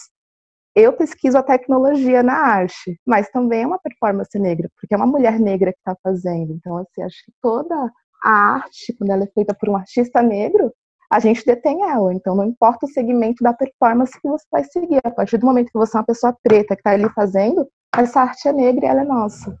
Eu 0.75 0.93
pesquiso 0.93 1.37
a 1.37 1.43
tecnologia 1.43 2.23
na 2.23 2.33
arte, 2.33 2.99
mas 3.05 3.29
também 3.29 3.63
é 3.63 3.67
uma 3.67 3.79
performance 3.79 4.37
negra, 4.39 4.69
porque 4.75 4.93
é 4.93 4.97
uma 4.97 5.05
mulher 5.05 5.39
negra 5.39 5.71
que 5.71 5.77
está 5.79 5.95
fazendo. 6.01 6.53
Então, 6.53 6.77
assim, 6.77 7.03
acho 7.03 7.17
que 7.25 7.31
toda 7.41 7.75
a 8.23 8.31
arte, 8.31 8.93
quando 8.97 9.11
ela 9.11 9.23
é 9.23 9.27
feita 9.27 9.53
por 9.53 9.69
um 9.69 9.75
artista 9.75 10.21
negro, 10.23 10.73
a 11.13 11.19
gente 11.19 11.45
detém 11.45 11.83
ela. 11.83 12.11
Então, 12.11 12.35
não 12.35 12.43
importa 12.43 12.87
o 12.87 12.89
segmento 12.89 13.43
da 13.43 13.53
performance 13.53 14.19
que 14.19 14.27
você 14.27 14.47
vai 14.51 14.63
seguir. 14.63 14.99
A 15.03 15.11
partir 15.11 15.37
do 15.37 15.45
momento 15.45 15.67
que 15.67 15.77
você 15.77 15.95
é 15.95 15.99
uma 15.99 16.05
pessoa 16.05 16.35
preta 16.41 16.75
que 16.75 16.79
está 16.79 16.89
ali 16.89 17.07
fazendo, 17.13 17.69
essa 17.95 18.21
arte 18.21 18.47
é 18.47 18.51
negra 18.51 18.83
e 18.83 18.89
ela 18.89 19.01
é 19.01 19.05
nossa. 19.05 19.55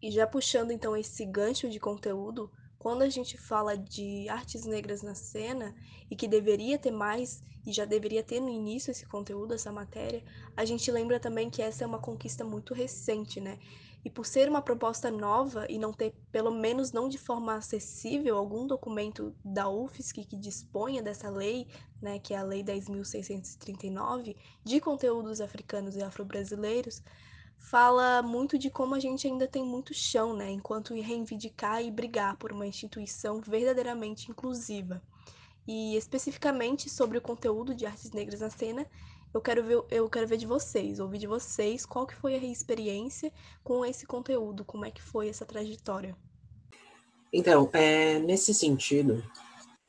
E 0.00 0.12
já 0.12 0.28
puxando 0.28 0.70
então 0.70 0.96
esse 0.96 1.26
gancho 1.26 1.68
de 1.68 1.80
conteúdo, 1.80 2.48
quando 2.78 3.02
a 3.02 3.08
gente 3.08 3.36
fala 3.36 3.76
de 3.76 4.28
artes 4.28 4.64
negras 4.64 5.02
na 5.02 5.16
cena 5.16 5.74
e 6.08 6.14
que 6.14 6.28
deveria 6.28 6.78
ter 6.78 6.92
mais 6.92 7.42
e 7.66 7.72
já 7.72 7.84
deveria 7.84 8.22
ter 8.22 8.38
no 8.38 8.48
início 8.48 8.92
esse 8.92 9.04
conteúdo, 9.06 9.54
essa 9.54 9.72
matéria, 9.72 10.22
a 10.56 10.64
gente 10.64 10.88
lembra 10.92 11.18
também 11.18 11.50
que 11.50 11.60
essa 11.60 11.82
é 11.82 11.86
uma 11.86 11.98
conquista 11.98 12.44
muito 12.44 12.72
recente, 12.72 13.40
né? 13.40 13.58
E 14.06 14.10
por 14.10 14.24
ser 14.24 14.48
uma 14.48 14.62
proposta 14.62 15.10
nova 15.10 15.66
e 15.68 15.80
não 15.80 15.92
ter, 15.92 16.14
pelo 16.30 16.52
menos 16.52 16.92
não 16.92 17.08
de 17.08 17.18
forma 17.18 17.56
acessível, 17.56 18.36
algum 18.38 18.64
documento 18.64 19.34
da 19.44 19.68
UFSC 19.68 20.24
que 20.24 20.36
disponha 20.36 21.02
dessa 21.02 21.28
lei, 21.28 21.66
né, 22.00 22.20
que 22.20 22.32
é 22.32 22.36
a 22.36 22.44
Lei 22.44 22.62
10.639, 22.62 24.36
de 24.62 24.80
conteúdos 24.80 25.40
africanos 25.40 25.96
e 25.96 26.04
afro-brasileiros, 26.04 27.02
fala 27.58 28.22
muito 28.22 28.56
de 28.56 28.70
como 28.70 28.94
a 28.94 29.00
gente 29.00 29.26
ainda 29.26 29.48
tem 29.48 29.64
muito 29.64 29.92
chão, 29.92 30.36
né, 30.36 30.52
enquanto 30.52 30.94
reivindicar 30.94 31.82
e 31.82 31.90
brigar 31.90 32.36
por 32.36 32.52
uma 32.52 32.64
instituição 32.64 33.40
verdadeiramente 33.40 34.30
inclusiva. 34.30 35.02
E 35.66 35.96
especificamente 35.96 36.88
sobre 36.88 37.18
o 37.18 37.20
conteúdo 37.20 37.74
de 37.74 37.84
artes 37.84 38.12
negras 38.12 38.38
na 38.38 38.50
cena, 38.50 38.86
eu 39.36 39.40
quero 39.40 39.62
ver, 39.62 39.84
eu 39.90 40.08
quero 40.08 40.26
ver 40.26 40.38
de 40.38 40.46
vocês, 40.46 40.98
ouvir 40.98 41.18
de 41.18 41.26
vocês 41.26 41.84
qual 41.84 42.06
que 42.06 42.14
foi 42.14 42.34
a 42.34 42.38
experiência 42.38 43.30
com 43.62 43.84
esse 43.84 44.06
conteúdo, 44.06 44.64
como 44.64 44.86
é 44.86 44.90
que 44.90 45.02
foi 45.02 45.28
essa 45.28 45.44
trajetória. 45.44 46.16
Então, 47.32 47.68
é, 47.72 48.18
nesse 48.18 48.54
sentido, 48.54 49.22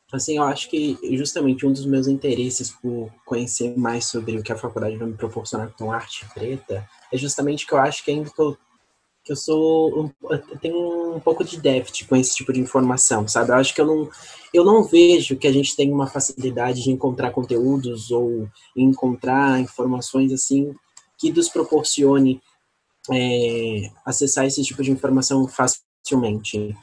Assim, 0.10 0.38
eu 0.38 0.44
acho 0.44 0.70
que 0.70 0.98
justamente 1.18 1.66
um 1.66 1.74
dos 1.74 1.86
meus 1.86 2.08
interesses 2.08 2.72
por 2.72 3.12
conhecer 3.26 3.78
mais 3.78 4.06
sobre 4.06 4.38
o 4.38 4.42
que 4.42 4.54
a 4.54 4.58
faculdade 4.58 4.96
vai 4.96 5.06
me 5.06 5.18
proporcionar 5.18 5.70
com 5.74 5.92
arte 5.92 6.26
preta 6.34 6.88
é 7.12 7.18
justamente 7.18 7.68
que 7.68 7.74
eu 7.74 7.78
acho 7.78 8.06
que 8.06 8.12
ainda 8.12 8.30
que 8.30 8.42
eu, 8.42 8.58
que 9.22 9.34
eu 9.34 9.36
sou 9.36 10.10
eu 10.30 10.60
tenho 10.62 10.78
um 11.18 11.20
pouco 11.20 11.44
de 11.44 11.60
déficit 11.60 12.06
com 12.06 12.16
esse 12.16 12.36
tipo 12.36 12.54
de 12.54 12.60
informação, 12.60 13.28
sabe? 13.28 13.52
Eu 13.52 13.56
acho 13.56 13.74
que 13.74 13.82
eu 13.82 13.86
não 13.86 14.10
eu 14.54 14.64
não 14.64 14.84
vejo 14.84 15.36
que 15.36 15.48
a 15.48 15.52
gente 15.52 15.76
tem 15.76 15.92
uma 15.92 16.08
facilidade 16.08 16.82
de 16.82 16.92
encontrar 16.92 17.32
conteúdos 17.32 18.12
ou 18.12 18.48
encontrar 18.76 19.60
informações 19.60 20.32
assim 20.32 20.74
que 21.18 21.32
nos 21.32 21.50
proporcione 21.50 22.42
é, 23.12 23.90
acessar 24.06 24.46
esse 24.46 24.64
tipo 24.64 24.84
de 24.84 24.92
informação 24.92 25.48
facilmente. 25.48 26.76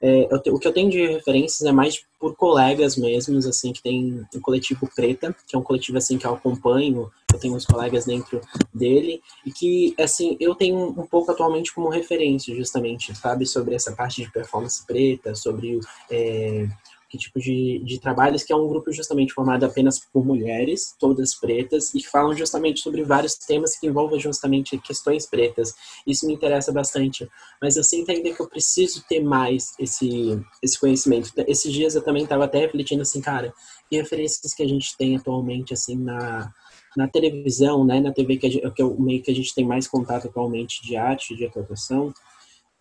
É, 0.00 0.38
te, 0.38 0.50
o 0.50 0.58
que 0.58 0.68
eu 0.68 0.72
tenho 0.72 0.90
de 0.90 1.06
referências 1.06 1.62
é 1.62 1.72
mais 1.72 2.02
por 2.18 2.34
colegas 2.34 2.96
mesmos, 2.96 3.46
assim, 3.46 3.72
que 3.72 3.82
tem 3.82 4.26
o 4.34 4.40
coletivo 4.40 4.88
Preta, 4.94 5.34
que 5.46 5.54
é 5.54 5.58
um 5.58 5.62
coletivo, 5.62 5.98
assim, 5.98 6.16
que 6.16 6.26
eu 6.26 6.34
acompanho, 6.34 7.10
eu 7.32 7.38
tenho 7.38 7.54
uns 7.54 7.66
colegas 7.66 8.06
dentro 8.06 8.40
dele, 8.72 9.20
e 9.44 9.52
que, 9.52 9.94
assim, 9.98 10.36
eu 10.40 10.54
tenho 10.54 10.76
um 10.78 11.06
pouco 11.06 11.30
atualmente 11.30 11.74
como 11.74 11.88
referência, 11.88 12.54
justamente, 12.54 13.14
sabe, 13.14 13.44
sobre 13.46 13.74
essa 13.74 13.92
parte 13.92 14.22
de 14.22 14.30
performance 14.30 14.84
preta, 14.86 15.34
sobre 15.34 15.78
é, 16.10 16.66
que 17.08 17.16
tipo 17.16 17.38
de, 17.38 17.80
de 17.84 18.00
trabalhos, 18.00 18.42
que 18.42 18.52
é 18.52 18.56
um 18.56 18.66
grupo 18.68 18.92
justamente 18.92 19.32
formado 19.32 19.64
apenas 19.64 19.98
por 19.98 20.24
mulheres, 20.24 20.94
todas 20.98 21.34
pretas, 21.34 21.94
e 21.94 22.00
que 22.00 22.08
falam 22.08 22.34
justamente 22.34 22.80
sobre 22.80 23.02
vários 23.02 23.34
temas 23.34 23.78
que 23.78 23.86
envolvem 23.86 24.18
justamente 24.18 24.78
questões 24.78 25.26
pretas. 25.26 25.74
Isso 26.06 26.26
me 26.26 26.34
interessa 26.34 26.72
bastante, 26.72 27.28
mas 27.60 27.76
eu 27.76 27.84
sinto 27.84 28.10
ainda 28.10 28.32
que 28.32 28.40
eu 28.40 28.48
preciso 28.48 29.04
ter 29.08 29.20
mais 29.20 29.74
esse, 29.78 30.40
esse 30.62 30.78
conhecimento. 30.78 31.32
Esses 31.46 31.72
dias 31.72 31.94
eu 31.94 32.02
também 32.02 32.24
estava 32.24 32.44
até 32.44 32.60
refletindo 32.60 33.02
assim, 33.02 33.20
cara, 33.20 33.52
que 33.88 33.96
referências 33.96 34.52
que 34.54 34.62
a 34.62 34.68
gente 34.68 34.96
tem 34.96 35.16
atualmente, 35.16 35.72
assim, 35.72 35.96
na, 35.96 36.52
na 36.96 37.06
televisão, 37.06 37.84
né, 37.84 38.00
na 38.00 38.12
TV, 38.12 38.36
que, 38.36 38.50
gente, 38.50 38.70
que 38.72 38.82
é 38.82 38.84
o 38.84 39.00
meio 39.00 39.22
que 39.22 39.30
a 39.30 39.34
gente 39.34 39.54
tem 39.54 39.64
mais 39.64 39.86
contato 39.86 40.26
atualmente 40.26 40.82
de 40.82 40.96
arte, 40.96 41.36
de 41.36 41.44
atuação, 41.44 42.12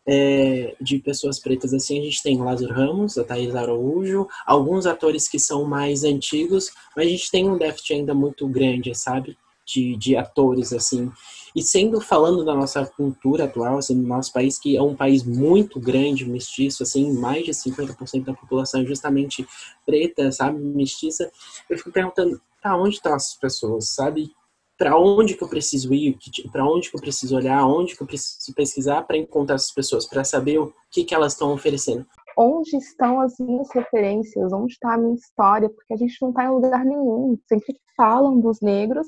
é, 0.08 0.76
de 0.80 1.00
pessoas 1.00 1.40
pretas 1.40 1.74
assim, 1.74 2.00
a 2.00 2.04
gente 2.04 2.22
tem 2.22 2.38
Lázaro 2.38 2.74
Ramos, 2.74 3.18
a 3.18 3.24
Thaís 3.24 3.56
Araújo, 3.56 4.28
alguns 4.46 4.86
atores 4.86 5.28
que 5.28 5.40
são 5.40 5.66
mais 5.66 6.04
antigos, 6.04 6.72
mas 6.96 7.08
a 7.08 7.10
gente 7.10 7.32
tem 7.32 7.50
um 7.50 7.58
déficit 7.58 7.94
ainda 7.94 8.14
muito 8.14 8.48
grande, 8.48 8.94
sabe? 8.94 9.38
De, 9.66 9.96
de 9.98 10.16
atores, 10.16 10.72
assim. 10.72 11.12
E 11.56 11.62
sendo 11.64 12.00
falando 12.00 12.46
da 12.46 12.54
nossa 12.54 12.86
cultura 12.86 13.46
atual, 13.46 13.80
assim, 13.80 14.00
do 14.00 14.08
nosso 14.08 14.32
país, 14.32 14.60
que 14.60 14.78
é 14.78 14.82
um 14.82 14.96
país 14.96 15.24
muito 15.24 15.80
grande, 15.80 16.30
mestiço, 16.30 16.84
assim, 16.84 17.12
mais 17.14 17.46
de 17.46 17.52
50% 17.52 18.26
da 18.26 18.34
população 18.34 18.82
é 18.82 18.86
justamente 18.86 19.48
preta, 19.84 20.32
sabe, 20.32 20.60
mestiça, 20.60 21.32
eu 21.68 21.78
fico 21.78 21.92
perguntando, 21.92 22.40
tá, 22.62 22.78
onde 22.78 22.96
estão 22.96 23.16
essas 23.16 23.34
pessoas, 23.34 23.90
sabe? 23.90 24.32
Para 24.78 24.98
onde 24.98 25.36
que 25.36 25.44
eu 25.44 25.48
preciso 25.48 25.94
ir, 25.94 26.18
para 26.52 26.66
onde 26.66 26.90
que 26.90 26.98
eu 26.98 27.02
preciso 27.02 27.36
olhar, 27.36 27.66
onde 27.66 27.96
que 27.96 28.04
eu 28.04 28.08
preciso 28.08 28.54
pesquisar 28.54 29.04
para 29.04 29.18
encontrar 29.18 29.56
essas 29.56 29.72
pessoas, 29.72 30.08
para 30.08 30.24
saber 30.24 30.60
o 30.60 30.74
que, 30.92 31.04
que 31.04 31.16
elas 31.16 31.34
estão 31.34 31.54
oferecendo. 31.54 32.06
Onde 32.38 32.76
estão 32.76 33.22
as 33.22 33.36
minhas 33.40 33.70
referências? 33.74 34.52
Onde 34.52 34.74
está 34.74 34.94
a 34.94 34.98
minha 34.98 35.16
história? 35.16 35.70
Porque 35.70 35.94
a 35.94 35.98
gente 35.98 36.18
não 36.22 36.30
está 36.30 36.44
em 36.44 36.50
lugar 36.50 36.84
nenhum. 36.84 37.40
Sempre 37.48 37.74
que 37.74 37.80
falam 37.96 38.42
dos 38.42 38.60
negros, 38.60 39.08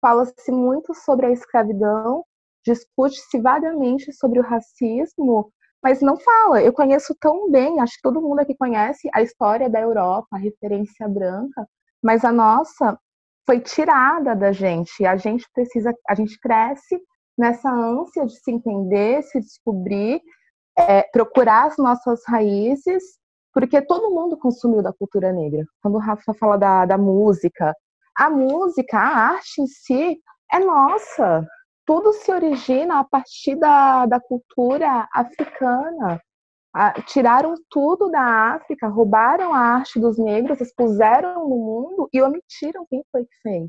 fala-se 0.00 0.50
muito 0.50 0.92
sobre 0.92 1.26
a 1.26 1.30
escravidão, 1.30 2.24
discute-se 2.66 3.40
vagamente 3.40 4.12
sobre 4.12 4.40
o 4.40 4.42
racismo, 4.42 5.52
mas 5.80 6.00
não 6.00 6.16
fala. 6.16 6.62
Eu 6.62 6.72
conheço 6.72 7.14
tão 7.20 7.48
bem, 7.48 7.78
acho 7.78 7.94
que 7.94 8.02
todo 8.02 8.20
mundo 8.20 8.40
aqui 8.40 8.56
conhece 8.56 9.08
a 9.14 9.22
história 9.22 9.70
da 9.70 9.80
Europa, 9.80 10.28
a 10.32 10.38
referência 10.38 11.06
branca, 11.06 11.64
mas 12.02 12.24
a 12.24 12.32
nossa 12.32 12.98
foi 13.46 13.60
tirada 13.60 14.34
da 14.34 14.52
gente. 14.52 15.04
A 15.04 15.16
gente 15.16 15.46
precisa, 15.52 15.92
a 16.08 16.14
gente 16.14 16.38
cresce 16.40 17.00
nessa 17.36 17.70
ânsia 17.70 18.26
de 18.26 18.36
se 18.36 18.50
entender, 18.50 19.22
se 19.22 19.40
descobrir, 19.40 20.20
é, 20.76 21.02
procurar 21.02 21.66
as 21.66 21.76
nossas 21.76 22.20
raízes, 22.26 23.02
porque 23.52 23.82
todo 23.82 24.14
mundo 24.14 24.36
consumiu 24.36 24.82
da 24.82 24.92
cultura 24.92 25.32
negra. 25.32 25.64
Quando 25.82 25.96
o 25.96 26.00
Rafa 26.00 26.34
fala 26.34 26.56
da, 26.56 26.86
da 26.86 26.98
música, 26.98 27.74
a 28.16 28.30
música, 28.30 28.98
a 28.98 29.32
arte 29.32 29.60
em 29.60 29.66
si 29.66 30.18
é 30.52 30.58
nossa. 30.58 31.46
Tudo 31.86 32.12
se 32.12 32.32
origina 32.32 33.00
a 33.00 33.04
partir 33.04 33.56
da, 33.56 34.06
da 34.06 34.20
cultura 34.20 35.08
africana 35.12 36.20
tiraram 37.06 37.54
tudo 37.70 38.10
da 38.10 38.54
África, 38.54 38.88
roubaram 38.88 39.54
a 39.54 39.58
arte 39.58 40.00
dos 40.00 40.18
negros, 40.18 40.60
expuseram 40.60 41.48
no 41.48 41.56
mundo 41.56 42.08
e 42.12 42.20
omitiram 42.20 42.86
quem 42.88 43.04
foi 43.12 43.24
que 43.24 43.36
fez. 43.42 43.68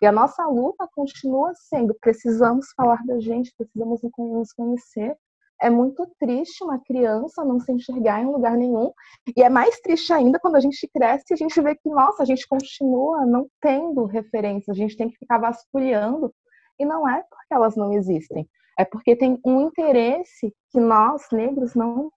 E 0.00 0.06
a 0.06 0.12
nossa 0.12 0.46
luta 0.46 0.88
continua 0.94 1.52
sendo: 1.54 1.94
precisamos 2.00 2.66
falar 2.76 3.02
da 3.04 3.18
gente, 3.20 3.52
precisamos 3.56 4.00
nos 4.18 4.52
conhecer. 4.52 5.16
É 5.60 5.70
muito 5.70 6.06
triste 6.18 6.62
uma 6.62 6.78
criança 6.78 7.42
não 7.42 7.58
se 7.58 7.72
enxergar 7.72 8.20
em 8.20 8.26
lugar 8.26 8.56
nenhum. 8.56 8.92
E 9.34 9.42
é 9.42 9.48
mais 9.48 9.80
triste 9.80 10.12
ainda 10.12 10.38
quando 10.38 10.56
a 10.56 10.60
gente 10.60 10.86
cresce 10.92 11.24
e 11.30 11.34
a 11.34 11.36
gente 11.36 11.58
vê 11.62 11.74
que, 11.74 11.88
nossa, 11.88 12.22
a 12.22 12.26
gente 12.26 12.46
continua 12.46 13.24
não 13.24 13.48
tendo 13.60 14.04
referência, 14.04 14.70
a 14.70 14.74
gente 14.74 14.96
tem 14.96 15.08
que 15.08 15.16
ficar 15.16 15.38
vasculhando. 15.38 16.32
E 16.78 16.84
não 16.84 17.08
é 17.08 17.22
porque 17.22 17.54
elas 17.54 17.74
não 17.74 17.90
existem, 17.94 18.46
é 18.78 18.84
porque 18.84 19.16
tem 19.16 19.40
um 19.46 19.62
interesse 19.62 20.54
que 20.70 20.78
nós, 20.78 21.22
negros, 21.32 21.74
não 21.74 22.10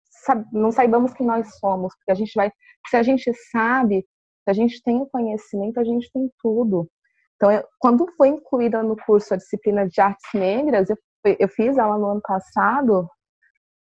não 0.52 0.72
saibamos 0.72 1.14
quem 1.14 1.26
nós 1.26 1.58
somos, 1.60 1.96
porque 1.96 2.12
a 2.12 2.16
gente 2.16 2.34
vai, 2.36 2.52
se 2.88 2.98
a 2.98 3.04
gente 3.04 3.32
sabe, 3.52 4.02
se 4.44 4.50
a 4.50 4.54
gente 4.54 4.82
tem 4.84 4.98
o 5.02 5.08
conhecimento, 5.08 5.80
a 5.80 5.84
gente 5.84 6.12
tem 6.12 6.32
tudo. 6.42 6.90
Então, 7.36 7.52
eu, 7.52 7.64
quando 7.80 8.06
foi 8.18 8.30
incluída 8.30 8.84
no 8.84 8.98
curso 8.98 9.34
a 9.34 9.38
disciplina 9.38 9.88
de 9.88 10.02
artes 10.02 10.30
negras, 10.34 10.90
eu, 10.90 10.98
eu 11.40 11.48
fiz 11.48 11.78
ela 11.78 11.98
no 11.98 12.08
ano 12.08 12.22
passado, 12.22 13.10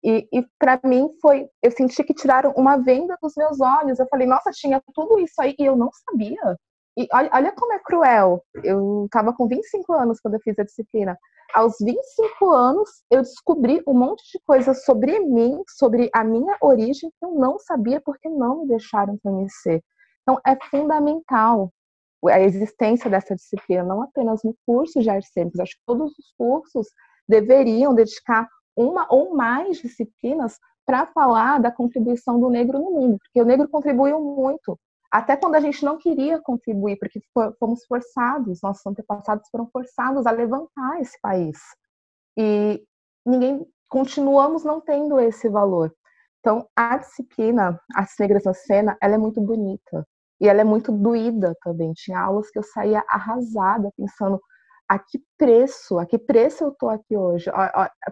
e, 0.04 0.28
e 0.34 0.46
para 0.60 0.80
mim 0.84 1.10
foi, 1.22 1.48
eu 1.62 1.72
senti 1.72 2.04
que 2.04 2.13
tiraram 2.13 2.52
uma 2.58 2.78
venda 2.78 3.17
dos 3.22 3.34
meus 3.38 3.62
olhos. 3.62 4.00
Eu 4.00 4.08
falei, 4.08 4.28
nossa, 4.28 4.52
tinha 4.52 4.82
tudo 4.93 5.17
isso 5.19 5.41
aí 5.41 5.56
e 5.58 5.65
eu 5.65 5.78
não 5.78 5.89
sabia. 6.10 6.58
E 6.98 7.08
olha, 7.12 7.52
como 7.54 7.74
é 7.74 7.80
cruel. 7.80 8.44
Eu 8.64 9.06
estava 9.06 9.34
com 9.34 9.48
25 9.48 9.94
anos 9.94 10.20
quando 10.20 10.36
eu 10.36 10.42
fiz 10.42 10.58
a 10.60 10.64
disciplina 10.64 11.18
aos 11.54 11.76
25 11.80 12.50
anos, 12.50 12.90
eu 13.12 13.22
descobri 13.22 13.82
um 13.88 13.94
monte 13.94 14.24
de 14.32 14.44
coisas 14.46 14.84
sobre 14.84 15.20
mim, 15.20 15.62
sobre 15.68 16.10
a 16.14 16.24
minha 16.24 16.58
origem, 16.60 17.12
que 17.12 17.26
eu 17.26 17.32
não 17.32 17.60
sabia 17.60 18.02
porque 18.04 18.28
não 18.28 18.62
me 18.62 18.68
deixaram 18.68 19.18
conhecer. 19.24 19.84
Então, 20.24 20.40
é 20.46 20.58
fundamental 20.70 21.72
a 22.28 22.40
existência 22.40 23.10
dessa 23.10 23.36
disciplina, 23.36 23.84
não 23.84 24.02
apenas 24.02 24.42
no 24.44 24.56
curso 24.66 25.02
de 25.02 25.10
artes 25.10 25.32
cênicas, 25.32 25.60
acho 25.60 25.76
que 25.76 25.86
todos 25.86 26.18
os 26.18 26.34
cursos 26.38 26.88
deveriam 27.28 27.94
dedicar 27.94 28.48
uma 28.76 29.06
ou 29.10 29.36
mais 29.36 29.78
disciplinas 29.78 30.58
para 30.86 31.06
falar 31.08 31.60
da 31.60 31.72
contribuição 31.72 32.40
do 32.40 32.50
negro 32.50 32.80
no 32.80 32.92
mundo, 32.92 33.18
porque 33.20 33.42
o 33.42 33.46
negro 33.46 33.68
contribuiu 33.70 34.20
muito 34.20 34.80
até 35.13 35.38
quando 35.38 35.54
a 35.54 35.60
gente 35.60 35.86
não 35.86 35.95
queria 35.95 36.41
contribuir, 36.41 36.97
porque 36.97 37.21
fomos 37.60 37.86
forçados, 37.86 38.63
nossos 38.63 38.84
antepassados 38.84 39.47
foram 39.52 39.67
forçados 39.67 40.26
a 40.26 40.32
levantar 40.32 40.99
esse 40.99 41.21
país. 41.21 41.60
E 42.36 42.84
ninguém 43.23 43.63
continuamos 43.88 44.63
não 44.63 44.82
tendo 44.82 45.19
esse 45.19 45.47
valor. 45.47 45.93
Então, 46.39 46.67
a 46.76 46.97
disciplina 46.97 47.80
As 47.93 48.15
Negras 48.19 48.43
na 48.43 48.56
Cena, 48.56 48.97
ela 48.99 49.13
é 49.13 49.17
muito 49.19 49.39
bonita. 49.39 50.04
E 50.41 50.47
ela 50.47 50.62
é 50.62 50.63
muito 50.63 50.91
doída 50.91 51.56
também. 51.62 51.93
Tinha 51.93 52.19
aulas 52.19 52.49
que 52.49 52.58
eu 52.58 52.63
saía 52.63 53.04
arrasada, 53.08 53.91
pensando 53.95 54.41
a 54.89 54.97
que 54.97 55.21
preço, 55.38 55.99
a 55.99 56.08
que 56.08 56.17
preço 56.17 56.63
eu 56.63 56.69
estou 56.69 56.89
aqui 56.89 57.15
hoje. 57.15 57.52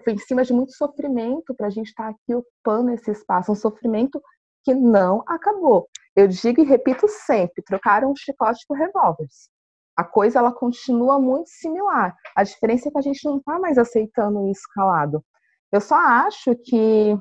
Foi 0.03 0.13
em 0.13 0.19
cima 0.19 0.43
de 0.43 0.53
muito 0.53 0.73
sofrimento 0.73 1.55
para 1.55 1.65
a 1.65 1.71
gente 1.71 1.87
estar 1.87 2.03
tá 2.03 2.09
aqui 2.11 2.35
ocupando 2.35 2.91
esse 2.91 3.09
espaço, 3.09 3.51
um 3.51 3.55
sofrimento 3.55 4.21
que 4.63 4.75
não 4.75 5.23
acabou. 5.27 5.89
Eu 6.15 6.27
digo 6.27 6.61
e 6.61 6.65
repito 6.65 7.07
sempre, 7.07 7.63
trocaram 7.63 8.11
o 8.11 8.17
chicote 8.17 8.65
por 8.67 8.77
revólveres. 8.77 9.49
A 9.95 10.03
coisa 10.03 10.39
ela 10.39 10.51
continua 10.51 11.19
muito 11.19 11.49
similar. 11.49 12.15
A 12.35 12.43
diferença 12.43 12.89
é 12.89 12.91
que 12.91 12.97
a 12.97 13.01
gente 13.01 13.23
não 13.25 13.37
está 13.37 13.59
mais 13.59 13.77
aceitando 13.77 14.49
isso 14.49 14.63
calado. 14.73 15.23
Eu 15.71 15.79
só 15.79 15.95
acho 15.95 16.55
que, 16.55 17.17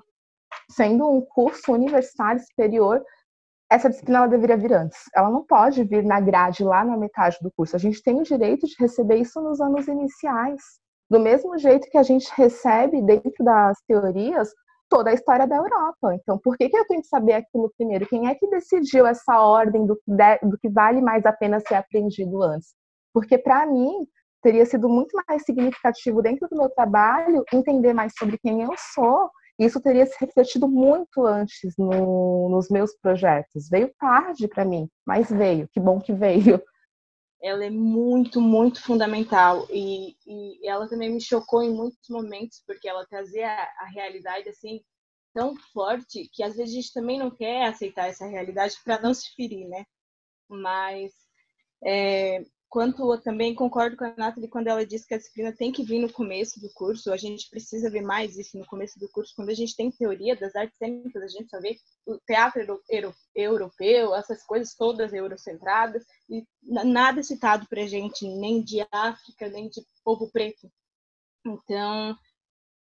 sendo 0.70 1.09
um 1.09 1.20
curso 1.20 1.72
universitário 1.72 2.40
superior, 2.40 3.03
essa 3.70 3.88
disciplina 3.88 4.18
ela 4.20 4.26
deveria 4.29 4.57
vir 4.57 4.72
antes. 4.72 4.98
Ela 5.14 5.31
não 5.31 5.44
pode 5.44 5.85
vir 5.85 6.05
na 6.05 6.20
grade 6.20 6.64
lá 6.64 6.85
na 6.85 6.96
metade 6.96 7.38
do 7.40 7.53
curso. 7.53 7.76
A 7.76 7.79
gente 7.79 8.03
tem 8.03 8.18
o 8.18 8.24
direito 8.24 8.66
de 8.66 8.74
receber 8.79 9.16
isso 9.16 9.40
nos 9.40 9.61
anos 9.61 9.87
iniciais. 9.87 10.61
Do 11.09 11.20
mesmo 11.20 11.57
jeito 11.59 11.88
que 11.88 11.98
a 11.98 12.03
gente 12.03 12.29
recebe 12.37 13.00
dentro 13.03 13.44
das 13.44 13.81
teorias 13.87 14.50
toda 14.90 15.11
a 15.11 15.14
história 15.14 15.46
da 15.46 15.57
Europa. 15.57 16.14
Então, 16.14 16.38
por 16.38 16.57
que, 16.59 16.68
que 16.68 16.76
eu 16.76 16.87
tenho 16.87 17.00
que 17.00 17.09
saber 17.09 17.35
aquilo 17.35 17.72
primeiro? 17.79 18.07
Quem 18.07 18.29
é 18.29 18.35
que 18.35 18.46
decidiu 18.48 19.07
essa 19.07 19.40
ordem 19.40 19.87
do, 19.87 19.98
do 20.42 20.59
que 20.59 20.68
vale 20.68 21.00
mais 21.00 21.24
a 21.24 21.33
pena 21.33 21.61
ser 21.61 21.76
aprendido 21.76 22.42
antes? 22.42 22.74
Porque, 23.14 23.38
para 23.38 23.64
mim, 23.66 24.07
teria 24.42 24.66
sido 24.66 24.88
muito 24.88 25.16
mais 25.26 25.42
significativo 25.44 26.20
dentro 26.20 26.48
do 26.48 26.57
meu 26.57 26.68
trabalho 26.68 27.44
entender 27.53 27.94
mais 27.94 28.12
sobre 28.18 28.37
quem 28.38 28.62
eu 28.62 28.74
sou 28.94 29.31
isso 29.61 29.79
teria 29.79 30.07
se 30.07 30.16
refletido 30.18 30.66
muito 30.66 31.26
antes 31.26 31.74
no, 31.76 32.48
nos 32.48 32.70
meus 32.70 32.96
projetos. 32.96 33.68
Veio 33.68 33.92
tarde 33.98 34.48
para 34.48 34.64
mim, 34.64 34.88
mas 35.07 35.31
veio. 35.31 35.68
Que 35.70 35.79
bom 35.79 36.00
que 36.00 36.14
veio. 36.14 36.62
Ela 37.42 37.64
é 37.64 37.70
muito, 37.70 38.40
muito 38.40 38.83
fundamental 38.83 39.66
e, 39.70 40.16
e 40.26 40.68
ela 40.68 40.88
também 40.88 41.11
me 41.11 41.20
chocou 41.20 41.62
em 41.62 41.72
muitos 41.74 42.09
momentos 42.09 42.62
porque 42.66 42.88
ela 42.88 43.07
trazia 43.07 43.48
a, 43.48 43.87
realidade 43.87 44.48
assim 44.48 44.81
tão 45.33 45.57
forte 45.72 46.29
que 46.33 46.42
às 46.42 46.57
vezes 46.57 46.72
a 46.72 46.76
gente 46.76 46.92
também 46.92 47.18
não 47.18 47.31
quer 47.31 47.66
aceitar 47.66 48.09
essa 48.09 48.26
realidade 48.26 48.76
para 48.85 49.00
não 49.00 49.14
se 49.14 49.35
ferir, 49.35 49.68
né? 49.68 49.85
Mas 50.48 51.12
é, 51.85 52.44
quanto 52.70 53.12
eu 53.12 53.20
também 53.20 53.52
concordo 53.52 53.96
com 53.96 54.04
a 54.04 54.14
Nathalie 54.16 54.48
quando 54.48 54.68
ela 54.68 54.87
diz 54.87 55.04
que 55.04 55.12
a 55.12 55.18
disciplina 55.18 55.52
tem 55.52 55.72
que 55.72 55.83
vir 55.83 55.98
no 55.98 56.11
começo 56.11 56.61
do 56.61 56.72
curso, 56.72 57.12
a 57.12 57.16
gente 57.16 57.50
precisa 57.50 57.90
ver 57.90 58.00
mais 58.00 58.38
isso 58.38 58.56
no 58.56 58.64
começo 58.64 58.98
do 58.98 59.09
curso, 59.09 59.35
quando 59.35 59.50
a 59.50 59.54
gente 59.54 59.74
tem 59.76 59.90
teoria 59.90 60.37
das 60.37 60.54
artes 60.54 60.78
cênicas, 60.78 61.20
a 61.20 61.26
gente 61.26 61.50
só 61.50 61.61
vê 61.61 61.76
o 62.06 62.16
teatro 62.18 62.80
europeu, 63.35 64.14
essas 64.14 64.44
coisas 64.44 64.72
todas 64.74 65.12
eurocentradas, 65.12 66.04
e 66.28 66.46
nada 66.62 67.24
citado 67.24 67.66
pra 67.66 67.87
gente, 67.87 68.26
nem 68.26 68.62
de 68.62 68.87
África, 68.92 69.48
nem 69.48 69.68
de 69.68 69.83
povo 70.04 70.30
preto. 70.30 70.70
Então, 71.44 72.16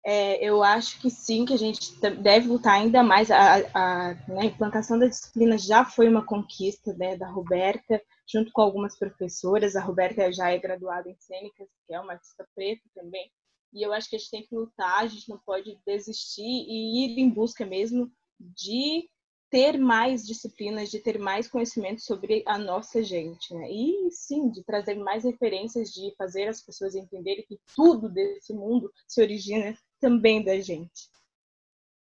é, 0.07 0.45
eu 0.45 0.63
acho 0.63 1.01
que 1.01 1.11
sim, 1.11 1.47
que 1.47 1.55
a 1.55 1.59
gente 1.59 1.99
deve 2.21 2.47
lutar 2.47 2.75
ainda 2.75 3.03
mais. 3.03 3.31
A, 3.31 3.57
a, 3.73 4.15
né, 4.29 4.41
a 4.41 4.45
implantação 4.45 4.99
da 4.99 5.07
disciplina 5.07 5.57
já 5.57 5.85
foi 5.85 6.09
uma 6.09 6.25
conquista 6.25 6.93
né, 6.95 7.17
da 7.17 7.27
Roberta, 7.27 8.03
junto 8.31 8.53
com 8.53 8.61
algumas 8.61 8.99
professoras. 8.99 9.77
A 9.77 9.81
Roberta 9.81 10.31
já 10.31 10.51
é 10.51 10.59
graduada 10.59 11.09
em 11.09 11.17
cênicas, 11.19 11.69
que 11.87 11.95
é 11.95 12.01
uma 12.01 12.13
artista 12.13 12.47
preta 12.55 12.83
também. 12.95 13.31
E 13.73 13.83
eu 13.83 13.93
acho 13.95 14.11
que 14.11 14.17
a 14.17 14.19
gente 14.19 14.31
tem 14.31 14.47
que 14.47 14.55
lutar, 14.55 15.01
a 15.01 15.07
gente 15.07 15.29
não 15.29 15.39
pode 15.39 15.77
desistir 15.87 16.43
e 16.43 17.07
ir 17.07 17.19
em 17.19 17.31
busca 17.31 17.65
mesmo 17.65 18.13
de 18.39 19.09
ter 19.55 19.79
mais 19.79 20.27
disciplinas, 20.27 20.91
de 20.91 20.99
ter 20.99 21.17
mais 21.17 21.47
conhecimento 21.47 22.03
sobre 22.03 22.43
a 22.45 22.59
nossa 22.59 23.05
gente, 23.05 23.55
né? 23.55 23.71
E 23.71 24.11
sim, 24.11 24.49
de 24.51 24.65
trazer 24.65 24.97
mais 24.97 25.23
referências, 25.23 25.93
de 25.93 26.13
fazer 26.19 26.49
as 26.49 26.61
pessoas 26.61 26.97
entenderem 26.97 27.45
que 27.47 27.57
tudo 27.73 28.09
desse 28.09 28.53
mundo 28.53 28.93
se 29.07 29.23
origina 29.23 29.79
também 30.01 30.43
da 30.43 30.59
gente. 30.59 31.09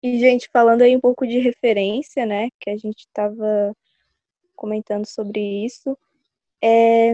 E, 0.03 0.19
gente, 0.19 0.49
falando 0.51 0.81
aí 0.81 0.97
um 0.97 1.01
pouco 1.01 1.27
de 1.27 1.39
referência, 1.39 2.25
né, 2.25 2.49
que 2.59 2.71
a 2.71 2.79
gente 2.79 3.01
estava 3.01 3.77
comentando 4.57 5.05
sobre 5.05 5.67
isso. 5.67 5.99
É, 6.63 7.13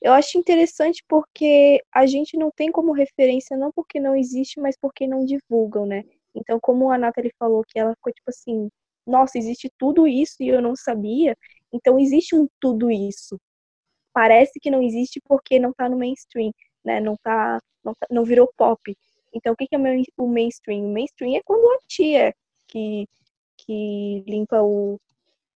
eu 0.00 0.14
acho 0.14 0.38
interessante 0.38 1.04
porque 1.06 1.84
a 1.92 2.06
gente 2.06 2.38
não 2.38 2.50
tem 2.50 2.72
como 2.72 2.92
referência, 2.92 3.58
não 3.58 3.70
porque 3.70 4.00
não 4.00 4.16
existe, 4.16 4.58
mas 4.58 4.74
porque 4.74 5.06
não 5.06 5.22
divulgam, 5.22 5.84
né? 5.84 6.02
Então, 6.34 6.58
como 6.58 6.90
a 6.90 6.96
Nathalie 6.96 7.34
falou, 7.38 7.62
que 7.62 7.78
ela 7.78 7.94
ficou 7.94 8.10
tipo 8.10 8.30
assim, 8.30 8.70
nossa, 9.06 9.38
existe 9.38 9.70
tudo 9.78 10.06
isso 10.06 10.36
e 10.40 10.48
eu 10.48 10.60
não 10.62 10.74
sabia, 10.76 11.36
então 11.72 11.98
existe 11.98 12.34
um 12.34 12.48
tudo 12.60 12.90
isso. 12.90 13.38
Parece 14.12 14.58
que 14.60 14.70
não 14.70 14.82
existe 14.82 15.20
porque 15.26 15.58
não 15.58 15.72
tá 15.72 15.88
no 15.88 15.98
mainstream, 15.98 16.52
né? 16.84 17.00
Não 17.00 17.16
tá, 17.22 17.60
não, 17.84 17.94
tá, 17.94 18.06
não 18.10 18.24
virou 18.24 18.50
pop. 18.56 18.96
Então, 19.34 19.52
o 19.52 19.56
que 19.56 19.68
é 19.70 19.78
o 20.16 20.26
mainstream? 20.26 20.86
O 20.86 20.92
mainstream 20.92 21.36
é 21.36 21.42
quando 21.44 21.70
a 21.74 21.78
tia 21.86 22.34
que, 22.66 23.06
que 23.58 24.24
limpa 24.26 24.62
o, 24.62 24.98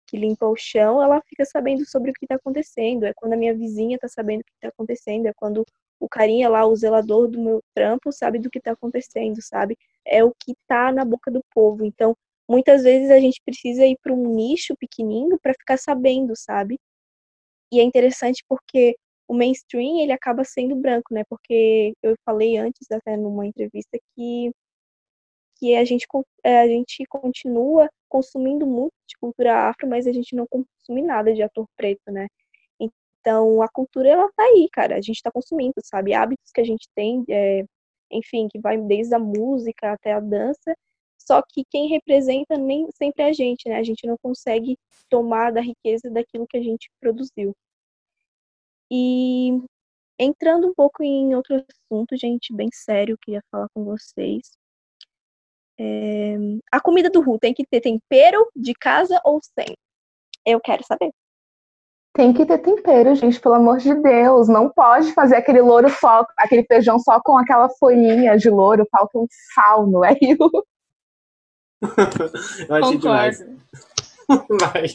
que 0.08 0.16
limpa 0.16 0.46
o 0.46 0.56
chão, 0.56 1.02
ela 1.02 1.22
fica 1.22 1.44
sabendo 1.44 1.84
sobre 1.86 2.10
o 2.10 2.14
que 2.14 2.24
está 2.24 2.36
acontecendo. 2.36 3.04
É 3.04 3.12
quando 3.14 3.34
a 3.34 3.36
minha 3.36 3.54
vizinha 3.54 3.96
está 3.96 4.08
sabendo 4.08 4.40
o 4.40 4.44
que 4.44 4.52
está 4.54 4.68
acontecendo. 4.68 5.26
É 5.26 5.32
quando 5.34 5.64
o 6.00 6.08
carinha 6.08 6.48
lá, 6.48 6.66
o 6.66 6.74
zelador 6.74 7.28
do 7.28 7.40
meu 7.40 7.62
trampo, 7.74 8.10
sabe 8.10 8.38
do 8.38 8.50
que 8.50 8.58
está 8.58 8.72
acontecendo, 8.72 9.40
sabe? 9.42 9.76
É 10.04 10.24
o 10.24 10.32
que 10.32 10.52
está 10.52 10.90
na 10.92 11.04
boca 11.04 11.30
do 11.30 11.44
povo. 11.54 11.84
Então, 11.84 12.16
muitas 12.48 12.82
vezes 12.82 13.10
a 13.10 13.20
gente 13.20 13.40
precisa 13.44 13.84
ir 13.86 13.96
para 14.02 14.12
um 14.12 14.34
nicho 14.34 14.74
pequenininho 14.78 15.38
para 15.40 15.54
ficar 15.54 15.76
sabendo, 15.78 16.34
sabe? 16.36 16.78
E 17.72 17.80
é 17.80 17.82
interessante 17.82 18.44
porque 18.48 18.96
o 19.28 19.34
mainstream 19.34 20.00
ele 20.00 20.12
acaba 20.12 20.44
sendo 20.44 20.76
branco, 20.76 21.12
né? 21.14 21.22
Porque 21.28 21.92
eu 22.02 22.14
falei 22.24 22.56
antes 22.58 22.90
até 22.90 23.16
numa 23.16 23.46
entrevista 23.46 23.98
que 24.16 24.50
que 25.58 25.74
a 25.76 25.84
gente, 25.84 26.06
é, 26.44 26.60
a 26.60 26.68
gente 26.68 27.04
continua 27.08 27.88
consumindo 28.08 28.66
muito 28.66 28.92
de 29.08 29.16
cultura 29.20 29.68
afro, 29.68 29.88
mas 29.88 30.06
a 30.06 30.12
gente 30.12 30.34
não 30.36 30.46
consome 30.46 31.02
nada 31.02 31.34
de 31.34 31.42
ator 31.42 31.66
preto, 31.76 32.10
né? 32.12 32.28
Então, 32.80 33.60
a 33.62 33.68
cultura, 33.68 34.08
ela 34.08 34.28
tá 34.36 34.42
aí, 34.44 34.68
cara, 34.72 34.96
a 34.96 35.00
gente 35.00 35.20
tá 35.22 35.30
consumindo, 35.32 35.74
sabe? 35.84 36.14
Hábitos 36.14 36.50
que 36.52 36.60
a 36.60 36.64
gente 36.64 36.88
tem, 36.94 37.24
é, 37.28 37.64
enfim, 38.10 38.48
que 38.48 38.60
vai 38.60 38.78
desde 38.78 39.14
a 39.14 39.18
música 39.18 39.92
até 39.92 40.12
a 40.12 40.20
dança, 40.20 40.74
só 41.28 41.42
que 41.42 41.62
quem 41.70 41.88
representa 41.88 42.56
nem 42.56 42.88
sempre 42.96 43.22
é 43.22 43.28
a 43.28 43.32
gente, 43.34 43.68
né? 43.68 43.76
A 43.76 43.82
gente 43.82 44.06
não 44.06 44.16
consegue 44.16 44.78
tomar 45.10 45.52
da 45.52 45.60
riqueza 45.60 46.10
daquilo 46.10 46.46
que 46.46 46.56
a 46.56 46.62
gente 46.62 46.90
produziu. 46.98 47.54
E 48.90 49.50
entrando 50.18 50.66
um 50.68 50.74
pouco 50.74 51.02
em 51.02 51.34
outro 51.34 51.56
assunto, 51.56 52.16
gente, 52.16 52.54
bem 52.54 52.70
sério, 52.72 53.18
queria 53.20 53.42
falar 53.50 53.68
com 53.74 53.84
vocês. 53.84 54.52
É, 55.78 56.36
a 56.72 56.80
comida 56.80 57.10
do 57.10 57.20
Ru 57.20 57.38
tem 57.38 57.52
que 57.52 57.66
ter 57.66 57.82
tempero 57.82 58.50
de 58.56 58.72
casa 58.72 59.20
ou 59.22 59.38
sem? 59.42 59.76
Eu 60.46 60.58
quero 60.60 60.82
saber. 60.82 61.10
Tem 62.14 62.32
que 62.32 62.46
ter 62.46 62.58
tempero, 62.58 63.14
gente, 63.14 63.38
pelo 63.38 63.56
amor 63.56 63.78
de 63.78 63.94
Deus. 63.94 64.48
Não 64.48 64.70
pode 64.70 65.12
fazer 65.12 65.36
aquele 65.36 65.60
louro 65.60 65.90
só, 65.90 66.26
aquele 66.38 66.64
feijão 66.64 66.98
só 66.98 67.20
com 67.20 67.36
aquela 67.36 67.68
folhinha 67.68 68.36
de 68.38 68.48
louro, 68.48 68.88
falta 68.90 69.18
um 69.18 69.26
sal 69.54 69.86
no 69.86 70.02
é 70.02 70.14
rio. 70.14 70.38
Eu 72.68 72.76
achei 72.76 72.98
Concordo. 72.98 73.00
demais. 73.00 73.44
Vai. 74.60 74.86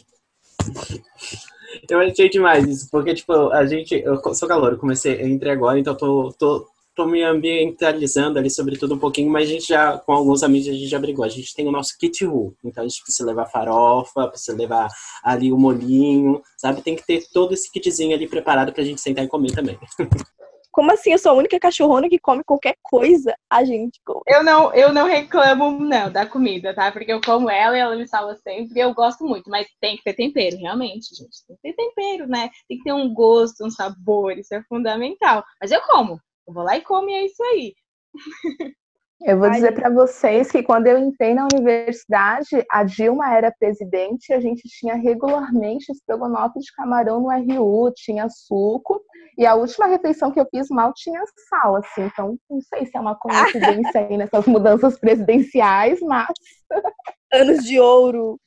Eu 1.89 2.00
achei 2.00 2.30
demais 2.30 2.67
isso, 2.67 2.88
porque, 2.91 3.13
tipo, 3.13 3.34
a 3.52 3.65
gente. 3.65 3.96
Eu 3.96 4.22
sou 4.34 4.48
calor, 4.48 4.74
eu 4.74 4.78
comecei, 4.78 5.22
eu 5.22 5.28
entrei 5.28 5.52
agora, 5.52 5.80
então 5.80 5.96
tô, 5.96 6.32
tô 6.38 6.67
tô 6.96 7.06
me 7.08 7.24
ambientalizando 7.24 8.38
ali 8.38 8.50
sobre 8.50 8.78
tudo 8.78 8.96
um 8.96 9.00
pouquinho, 9.00 9.30
mas 9.30 9.50
a 9.50 9.52
gente 9.52 9.67
já, 9.67 9.98
com 9.98 10.13
alguns 10.13 10.43
amigos, 10.43 10.67
a 10.67 10.74
gente 10.74 10.88
já 10.88 11.00
brigou. 11.00 11.26
A 11.26 11.30
gente 11.30 11.54
tem 11.54 11.67
o 11.67 11.72
nosso 11.72 11.98
kit 11.98 12.24
ru, 12.26 12.56
então 12.63 12.84
a 12.84 12.88
gente 12.88 13.02
precisa 13.02 13.28
levar 13.28 13.46
farofa, 13.48 14.28
precisa 14.28 14.56
levar 14.56 14.89
ali 15.24 15.52
o 15.52 15.58
molinho, 15.58 16.41
sabe? 16.58 16.82
Tem 16.82 16.96
que 16.96 17.06
ter 17.06 17.24
todo 17.34 17.54
esse 17.54 17.72
kitzinho 17.72 18.15
ali 18.15 18.28
preparado 18.28 18.72
pra 18.72 18.84
gente 18.84 19.02
sentar 19.02 19.26
e 19.26 19.28
comer 19.28 19.52
também. 19.52 19.78
Como 20.74 20.92
assim? 20.92 21.12
Eu 21.12 21.20
sou 21.20 21.32
a 21.32 21.36
única 21.36 21.60
cachorrona 21.60 22.10
que 22.10 22.18
come 22.18 22.44
qualquer 22.44 22.76
coisa. 22.82 23.36
A 23.48 23.64
gente 23.64 24.02
come. 24.04 24.24
Eu 24.28 24.44
não, 24.44 24.74
eu 24.74 24.92
não 24.92 25.06
reclamo, 25.06 25.80
não, 25.80 26.12
da 26.12 26.26
comida, 26.26 26.74
tá? 26.74 26.92
Porque 26.92 27.14
eu 27.14 27.22
como 27.22 27.48
ela 27.48 27.78
e 27.78 27.80
ela 27.80 27.96
me 27.96 28.08
salva 28.08 28.36
sempre. 28.38 28.80
Eu 28.80 28.92
gosto 28.92 29.24
muito, 29.24 29.52
mas 29.52 29.68
tem 29.80 29.96
que 29.96 30.04
ter 30.04 30.16
tempero, 30.16 30.58
realmente, 30.58 31.16
gente. 31.16 31.46
Tem 31.48 31.56
que 31.56 31.62
ter 31.62 31.76
tempero, 31.76 32.28
né? 32.28 32.50
Tem 32.68 32.80
que 32.80 32.84
ter 32.84 32.92
um 32.92 33.14
gosto, 33.14 33.64
um 33.64 33.70
sabor, 33.70 34.36
isso 34.36 34.54
é 34.56 34.64
fundamental. 34.64 35.44
Mas 35.62 35.72
eu 35.72 35.80
como. 35.82 36.20
Eu 36.48 36.54
vou 36.54 36.64
lá 36.64 36.76
e 36.76 36.82
como 36.82 37.08
e 37.08 37.14
é 37.14 37.26
isso 37.26 37.44
aí. 37.44 37.76
Eu 39.21 39.39
vou 39.39 39.49
dizer 39.49 39.73
para 39.73 39.89
vocês 39.89 40.52
que 40.52 40.62
quando 40.62 40.88
eu 40.88 40.97
entrei 40.97 41.34
na 41.34 41.47
universidade, 41.54 42.63
a 42.69 42.84
Dilma 42.84 43.34
era 43.34 43.54
presidente 43.58 44.30
e 44.30 44.34
a 44.34 44.39
gente 44.39 44.63
tinha 44.67 44.95
regularmente 44.95 45.91
estrogonofe 45.91 46.60
de 46.60 46.73
camarão 46.73 47.21
no 47.21 47.30
RU, 47.30 47.91
tinha 47.95 48.28
suco, 48.30 49.02
e 49.38 49.45
a 49.45 49.56
última 49.56 49.88
refeição 49.88 50.30
que 50.30 50.39
eu 50.39 50.47
fiz 50.54 50.67
mal 50.69 50.93
tinha 50.93 51.21
sal, 51.49 51.78
assim. 51.78 52.04
Então, 52.04 52.38
não 52.49 52.62
sei 52.62 52.86
se 52.86 52.97
é 52.97 52.99
uma 52.99 53.15
coincidência 53.15 54.02
aí 54.02 54.17
nessas 54.17 54.45
mudanças 54.45 54.99
presidenciais, 54.99 55.99
mas. 56.02 56.34
Anos 57.34 57.63
de 57.63 57.80
ouro. 57.80 58.38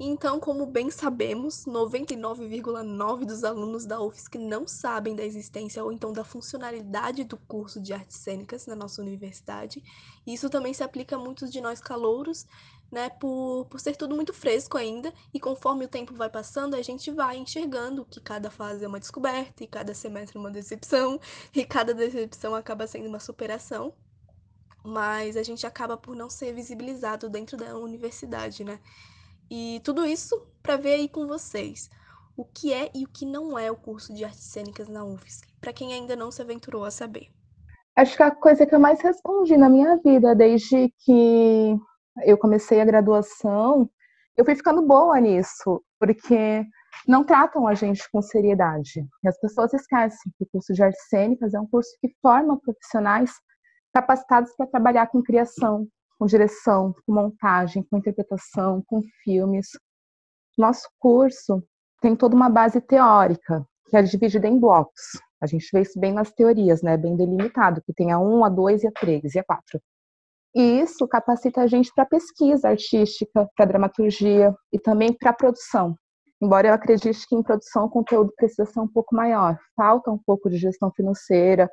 Então, 0.00 0.38
como 0.38 0.64
bem 0.64 0.92
sabemos, 0.92 1.64
99,9% 1.66 3.24
dos 3.24 3.42
alunos 3.42 3.84
da 3.84 4.00
UFSC 4.00 4.38
não 4.38 4.64
sabem 4.64 5.16
da 5.16 5.24
existência 5.24 5.82
ou 5.82 5.90
então 5.90 6.12
da 6.12 6.22
funcionalidade 6.22 7.24
do 7.24 7.36
curso 7.36 7.80
de 7.80 7.92
artes 7.92 8.16
cênicas 8.16 8.64
na 8.66 8.76
nossa 8.76 9.02
universidade. 9.02 9.82
Isso 10.24 10.48
também 10.48 10.72
se 10.72 10.84
aplica 10.84 11.16
a 11.16 11.18
muitos 11.18 11.50
de 11.50 11.60
nós 11.60 11.80
calouros, 11.80 12.46
né, 12.92 13.10
por, 13.10 13.66
por 13.66 13.80
ser 13.80 13.96
tudo 13.96 14.14
muito 14.14 14.32
fresco 14.32 14.78
ainda, 14.78 15.12
e 15.34 15.40
conforme 15.40 15.84
o 15.84 15.88
tempo 15.88 16.14
vai 16.14 16.30
passando, 16.30 16.76
a 16.76 16.82
gente 16.82 17.10
vai 17.10 17.36
enxergando 17.36 18.04
que 18.04 18.20
cada 18.20 18.50
fase 18.50 18.84
é 18.84 18.88
uma 18.88 19.00
descoberta, 19.00 19.64
e 19.64 19.66
cada 19.66 19.92
semestre 19.94 20.38
uma 20.38 20.50
decepção, 20.50 21.20
e 21.52 21.64
cada 21.64 21.92
decepção 21.92 22.54
acaba 22.54 22.86
sendo 22.86 23.08
uma 23.08 23.18
superação. 23.18 23.92
Mas 24.84 25.36
a 25.36 25.42
gente 25.42 25.66
acaba 25.66 25.96
por 25.96 26.14
não 26.14 26.30
ser 26.30 26.54
visibilizado 26.54 27.28
dentro 27.28 27.56
da 27.56 27.76
universidade, 27.76 28.62
né? 28.62 28.78
E 29.50 29.80
tudo 29.84 30.04
isso 30.04 30.46
para 30.62 30.76
ver 30.76 30.94
aí 30.94 31.08
com 31.08 31.26
vocês 31.26 31.88
o 32.36 32.44
que 32.44 32.72
é 32.72 32.90
e 32.94 33.04
o 33.04 33.08
que 33.08 33.26
não 33.26 33.58
é 33.58 33.70
o 33.70 33.76
curso 33.76 34.14
de 34.14 34.24
artes 34.24 34.44
cênicas 34.44 34.88
na 34.88 35.04
UFSC, 35.04 35.46
para 35.60 35.72
quem 35.72 35.92
ainda 35.92 36.14
não 36.14 36.30
se 36.30 36.40
aventurou 36.40 36.84
a 36.84 36.90
saber. 36.90 37.28
Acho 37.96 38.16
que 38.16 38.22
a 38.22 38.30
coisa 38.30 38.64
que 38.64 38.72
eu 38.72 38.78
mais 38.78 39.00
respondi 39.00 39.56
na 39.56 39.68
minha 39.68 39.96
vida, 39.96 40.36
desde 40.36 40.88
que 41.04 41.76
eu 42.24 42.38
comecei 42.38 42.80
a 42.80 42.84
graduação, 42.84 43.90
eu 44.36 44.44
fui 44.44 44.54
ficando 44.54 44.86
boa 44.86 45.18
nisso, 45.18 45.82
porque 45.98 46.64
não 47.08 47.24
tratam 47.24 47.66
a 47.66 47.74
gente 47.74 48.08
com 48.12 48.22
seriedade. 48.22 49.04
E 49.24 49.28
as 49.28 49.36
pessoas 49.40 49.74
esquecem 49.74 50.32
que 50.38 50.44
o 50.44 50.48
curso 50.52 50.72
de 50.72 50.82
artes 50.82 51.08
cênicas 51.08 51.54
é 51.54 51.60
um 51.60 51.66
curso 51.66 51.90
que 52.00 52.14
forma 52.22 52.60
profissionais 52.60 53.32
capacitados 53.92 54.54
para 54.56 54.68
trabalhar 54.68 55.08
com 55.08 55.20
criação, 55.20 55.88
com 56.18 56.26
direção, 56.26 56.94
com 57.06 57.14
montagem, 57.14 57.82
com 57.82 57.98
interpretação, 57.98 58.82
com 58.86 59.00
filmes. 59.22 59.68
Nosso 60.56 60.88
curso 60.98 61.62
tem 62.00 62.16
toda 62.16 62.34
uma 62.34 62.50
base 62.50 62.80
teórica, 62.80 63.64
que 63.88 63.96
é 63.96 64.02
dividida 64.02 64.48
em 64.48 64.58
blocos. 64.58 65.02
A 65.40 65.46
gente 65.46 65.68
vê 65.72 65.82
isso 65.82 65.98
bem 65.98 66.12
nas 66.12 66.32
teorias, 66.32 66.82
né? 66.82 66.96
Bem 66.96 67.16
delimitado, 67.16 67.80
que 67.82 67.92
tem 67.92 68.10
a 68.10 68.18
1, 68.18 68.44
a 68.44 68.48
2 68.48 68.82
e 68.82 68.88
a 68.88 68.92
3 68.92 69.34
e 69.34 69.38
a 69.38 69.44
4. 69.44 69.80
E 70.54 70.80
isso 70.80 71.06
capacita 71.06 71.62
a 71.62 71.66
gente 71.66 71.92
para 71.94 72.04
pesquisa 72.04 72.68
artística, 72.68 73.48
para 73.56 73.66
dramaturgia 73.66 74.52
e 74.72 74.78
também 74.78 75.12
para 75.12 75.32
produção. 75.32 75.94
Embora 76.40 76.68
eu 76.68 76.74
acredite 76.74 77.26
que 77.28 77.34
em 77.34 77.42
produção 77.42 77.84
o 77.84 77.90
conteúdo 77.90 78.32
precisa 78.36 78.64
ser 78.64 78.80
um 78.80 78.88
pouco 78.88 79.14
maior, 79.14 79.58
falta 79.76 80.10
um 80.10 80.18
pouco 80.18 80.48
de 80.48 80.56
gestão 80.56 80.90
financeira, 80.92 81.68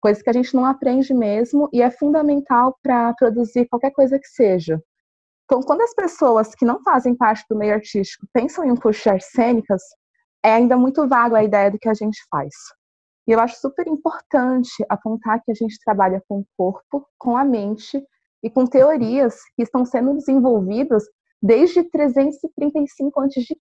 coisas 0.00 0.22
que 0.22 0.30
a 0.30 0.32
gente 0.32 0.54
não 0.54 0.64
aprende 0.64 1.12
mesmo 1.12 1.68
e 1.72 1.82
é 1.82 1.90
fundamental 1.90 2.76
para 2.82 3.12
produzir 3.14 3.66
qualquer 3.68 3.90
coisa 3.90 4.18
que 4.18 4.28
seja. 4.28 4.82
Então, 5.44 5.60
quando 5.62 5.82
as 5.82 5.94
pessoas 5.94 6.54
que 6.54 6.64
não 6.64 6.82
fazem 6.82 7.14
parte 7.14 7.44
do 7.50 7.56
meio 7.56 7.74
artístico 7.74 8.26
pensam 8.32 8.64
em 8.64 8.70
um 8.70 8.76
curso 8.76 9.02
de 9.02 9.10
artes 9.10 9.30
cênicas, 9.32 9.82
é 10.44 10.52
ainda 10.52 10.76
muito 10.76 11.06
vago 11.08 11.34
a 11.34 11.44
ideia 11.44 11.70
do 11.70 11.78
que 11.78 11.88
a 11.88 11.94
gente 11.94 12.18
faz. 12.30 12.54
E 13.26 13.32
eu 13.32 13.40
acho 13.40 13.60
super 13.60 13.86
importante 13.86 14.84
apontar 14.88 15.42
que 15.44 15.50
a 15.50 15.54
gente 15.54 15.78
trabalha 15.84 16.22
com 16.28 16.40
o 16.40 16.46
corpo, 16.56 17.06
com 17.18 17.36
a 17.36 17.44
mente 17.44 18.02
e 18.42 18.48
com 18.48 18.64
teorias 18.64 19.36
que 19.56 19.62
estão 19.62 19.84
sendo 19.84 20.14
desenvolvidas 20.14 21.04
desde 21.42 21.82
335 21.82 23.20
a.C., 23.20 23.56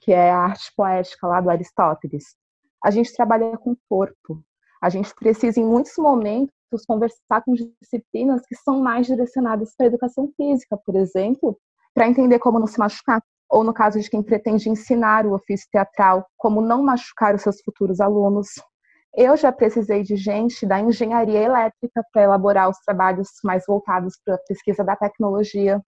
que 0.00 0.12
é 0.12 0.30
a 0.30 0.38
arte 0.38 0.72
poética 0.76 1.26
lá 1.26 1.40
do 1.40 1.50
Aristóteles. 1.50 2.36
A 2.84 2.90
gente 2.90 3.14
trabalha 3.14 3.56
com 3.58 3.72
o 3.72 3.78
corpo, 3.88 4.42
a 4.80 4.88
gente 4.88 5.14
precisa, 5.14 5.60
em 5.60 5.64
muitos 5.64 5.92
momentos, 5.98 6.52
conversar 6.86 7.42
com 7.44 7.54
disciplinas 7.54 8.42
que 8.46 8.54
são 8.56 8.80
mais 8.80 9.06
direcionadas 9.06 9.74
para 9.76 9.86
a 9.86 9.88
educação 9.88 10.30
física, 10.36 10.76
por 10.76 10.94
exemplo, 10.96 11.58
para 11.94 12.06
entender 12.06 12.38
como 12.38 12.58
não 12.58 12.66
se 12.66 12.78
machucar. 12.78 13.22
Ou, 13.50 13.64
no 13.64 13.72
caso 13.72 13.98
de 13.98 14.10
quem 14.10 14.22
pretende 14.22 14.68
ensinar 14.68 15.26
o 15.26 15.34
ofício 15.34 15.66
teatral, 15.72 16.26
como 16.36 16.60
não 16.60 16.82
machucar 16.82 17.34
os 17.34 17.42
seus 17.42 17.60
futuros 17.62 17.98
alunos. 17.98 18.48
Eu 19.16 19.36
já 19.36 19.50
precisei 19.50 20.02
de 20.02 20.16
gente 20.16 20.66
da 20.66 20.78
engenharia 20.78 21.40
elétrica 21.40 22.04
para 22.12 22.22
elaborar 22.22 22.68
os 22.68 22.78
trabalhos 22.80 23.28
mais 23.42 23.64
voltados 23.66 24.18
para 24.22 24.34
a 24.34 24.38
pesquisa 24.46 24.84
da 24.84 24.94
tecnologia. 24.94 25.82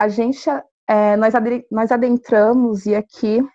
A 0.00 0.08
gente, 0.08 0.48
é, 0.88 1.16
nós, 1.16 1.34
nós 1.70 1.92
adentramos, 1.92 2.86
e 2.86 2.94
aqui, 2.94 3.46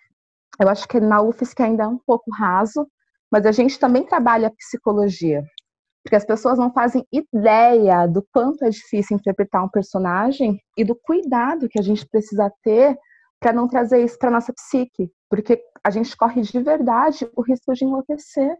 eu 0.60 0.68
acho 0.68 0.86
que 0.86 1.00
na 1.00 1.20
UFSC 1.20 1.60
ainda 1.62 1.82
é 1.82 1.88
um 1.88 1.98
pouco 1.98 2.30
raso, 2.30 2.86
mas 3.30 3.46
a 3.46 3.52
gente 3.52 3.78
também 3.78 4.04
trabalha 4.04 4.52
psicologia, 4.56 5.42
porque 6.02 6.16
as 6.16 6.24
pessoas 6.24 6.58
não 6.58 6.72
fazem 6.72 7.04
ideia 7.12 8.06
do 8.06 8.24
quanto 8.32 8.64
é 8.64 8.70
difícil 8.70 9.16
interpretar 9.16 9.64
um 9.64 9.68
personagem 9.68 10.60
e 10.76 10.84
do 10.84 10.94
cuidado 10.94 11.68
que 11.68 11.78
a 11.78 11.82
gente 11.82 12.06
precisa 12.06 12.50
ter 12.62 12.96
para 13.40 13.52
não 13.52 13.68
trazer 13.68 14.02
isso 14.02 14.18
para 14.18 14.30
nossa 14.30 14.52
psique, 14.52 15.10
porque 15.28 15.60
a 15.82 15.90
gente 15.90 16.16
corre 16.16 16.42
de 16.42 16.60
verdade 16.60 17.28
o 17.36 17.42
risco 17.42 17.74
de 17.74 17.84
enlouquecer. 17.84 18.56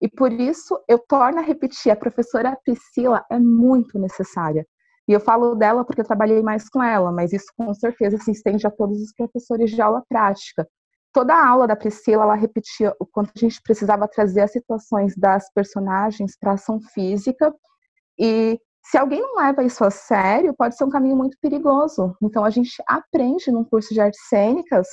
E 0.00 0.08
por 0.08 0.32
isso 0.32 0.78
eu 0.88 0.98
torno 0.98 1.38
a 1.38 1.42
repetir, 1.42 1.90
a 1.90 1.96
professora 1.96 2.56
Priscila 2.64 3.24
é 3.30 3.38
muito 3.38 3.98
necessária. 3.98 4.66
E 5.08 5.12
eu 5.12 5.20
falo 5.20 5.54
dela 5.54 5.84
porque 5.84 6.00
eu 6.02 6.06
trabalhei 6.06 6.42
mais 6.42 6.68
com 6.68 6.82
ela, 6.82 7.10
mas 7.10 7.32
isso 7.32 7.46
com 7.56 7.72
certeza 7.74 8.18
se 8.18 8.30
estende 8.30 8.66
a 8.66 8.70
todos 8.70 9.00
os 9.00 9.12
professores 9.14 9.70
de 9.70 9.80
aula 9.80 10.04
prática 10.08 10.68
toda 11.12 11.34
a 11.34 11.46
aula 11.48 11.66
da 11.66 11.76
Priscila, 11.76 12.22
ela 12.22 12.34
repetia 12.34 12.94
o 12.98 13.06
quanto 13.06 13.32
a 13.34 13.38
gente 13.38 13.60
precisava 13.62 14.08
trazer 14.08 14.42
as 14.42 14.52
situações 14.52 15.14
das 15.16 15.50
personagens 15.52 16.36
para 16.38 16.52
ação 16.52 16.80
física. 16.80 17.54
E 18.18 18.60
se 18.84 18.96
alguém 18.96 19.20
não 19.20 19.36
leva 19.36 19.62
isso 19.62 19.84
a 19.84 19.90
sério, 19.90 20.54
pode 20.56 20.76
ser 20.76 20.84
um 20.84 20.90
caminho 20.90 21.16
muito 21.16 21.36
perigoso. 21.40 22.16
Então, 22.22 22.44
a 22.44 22.50
gente 22.50 22.82
aprende 22.86 23.50
num 23.50 23.64
curso 23.64 23.92
de 23.92 24.00
artes 24.00 24.20
cênicas 24.28 24.86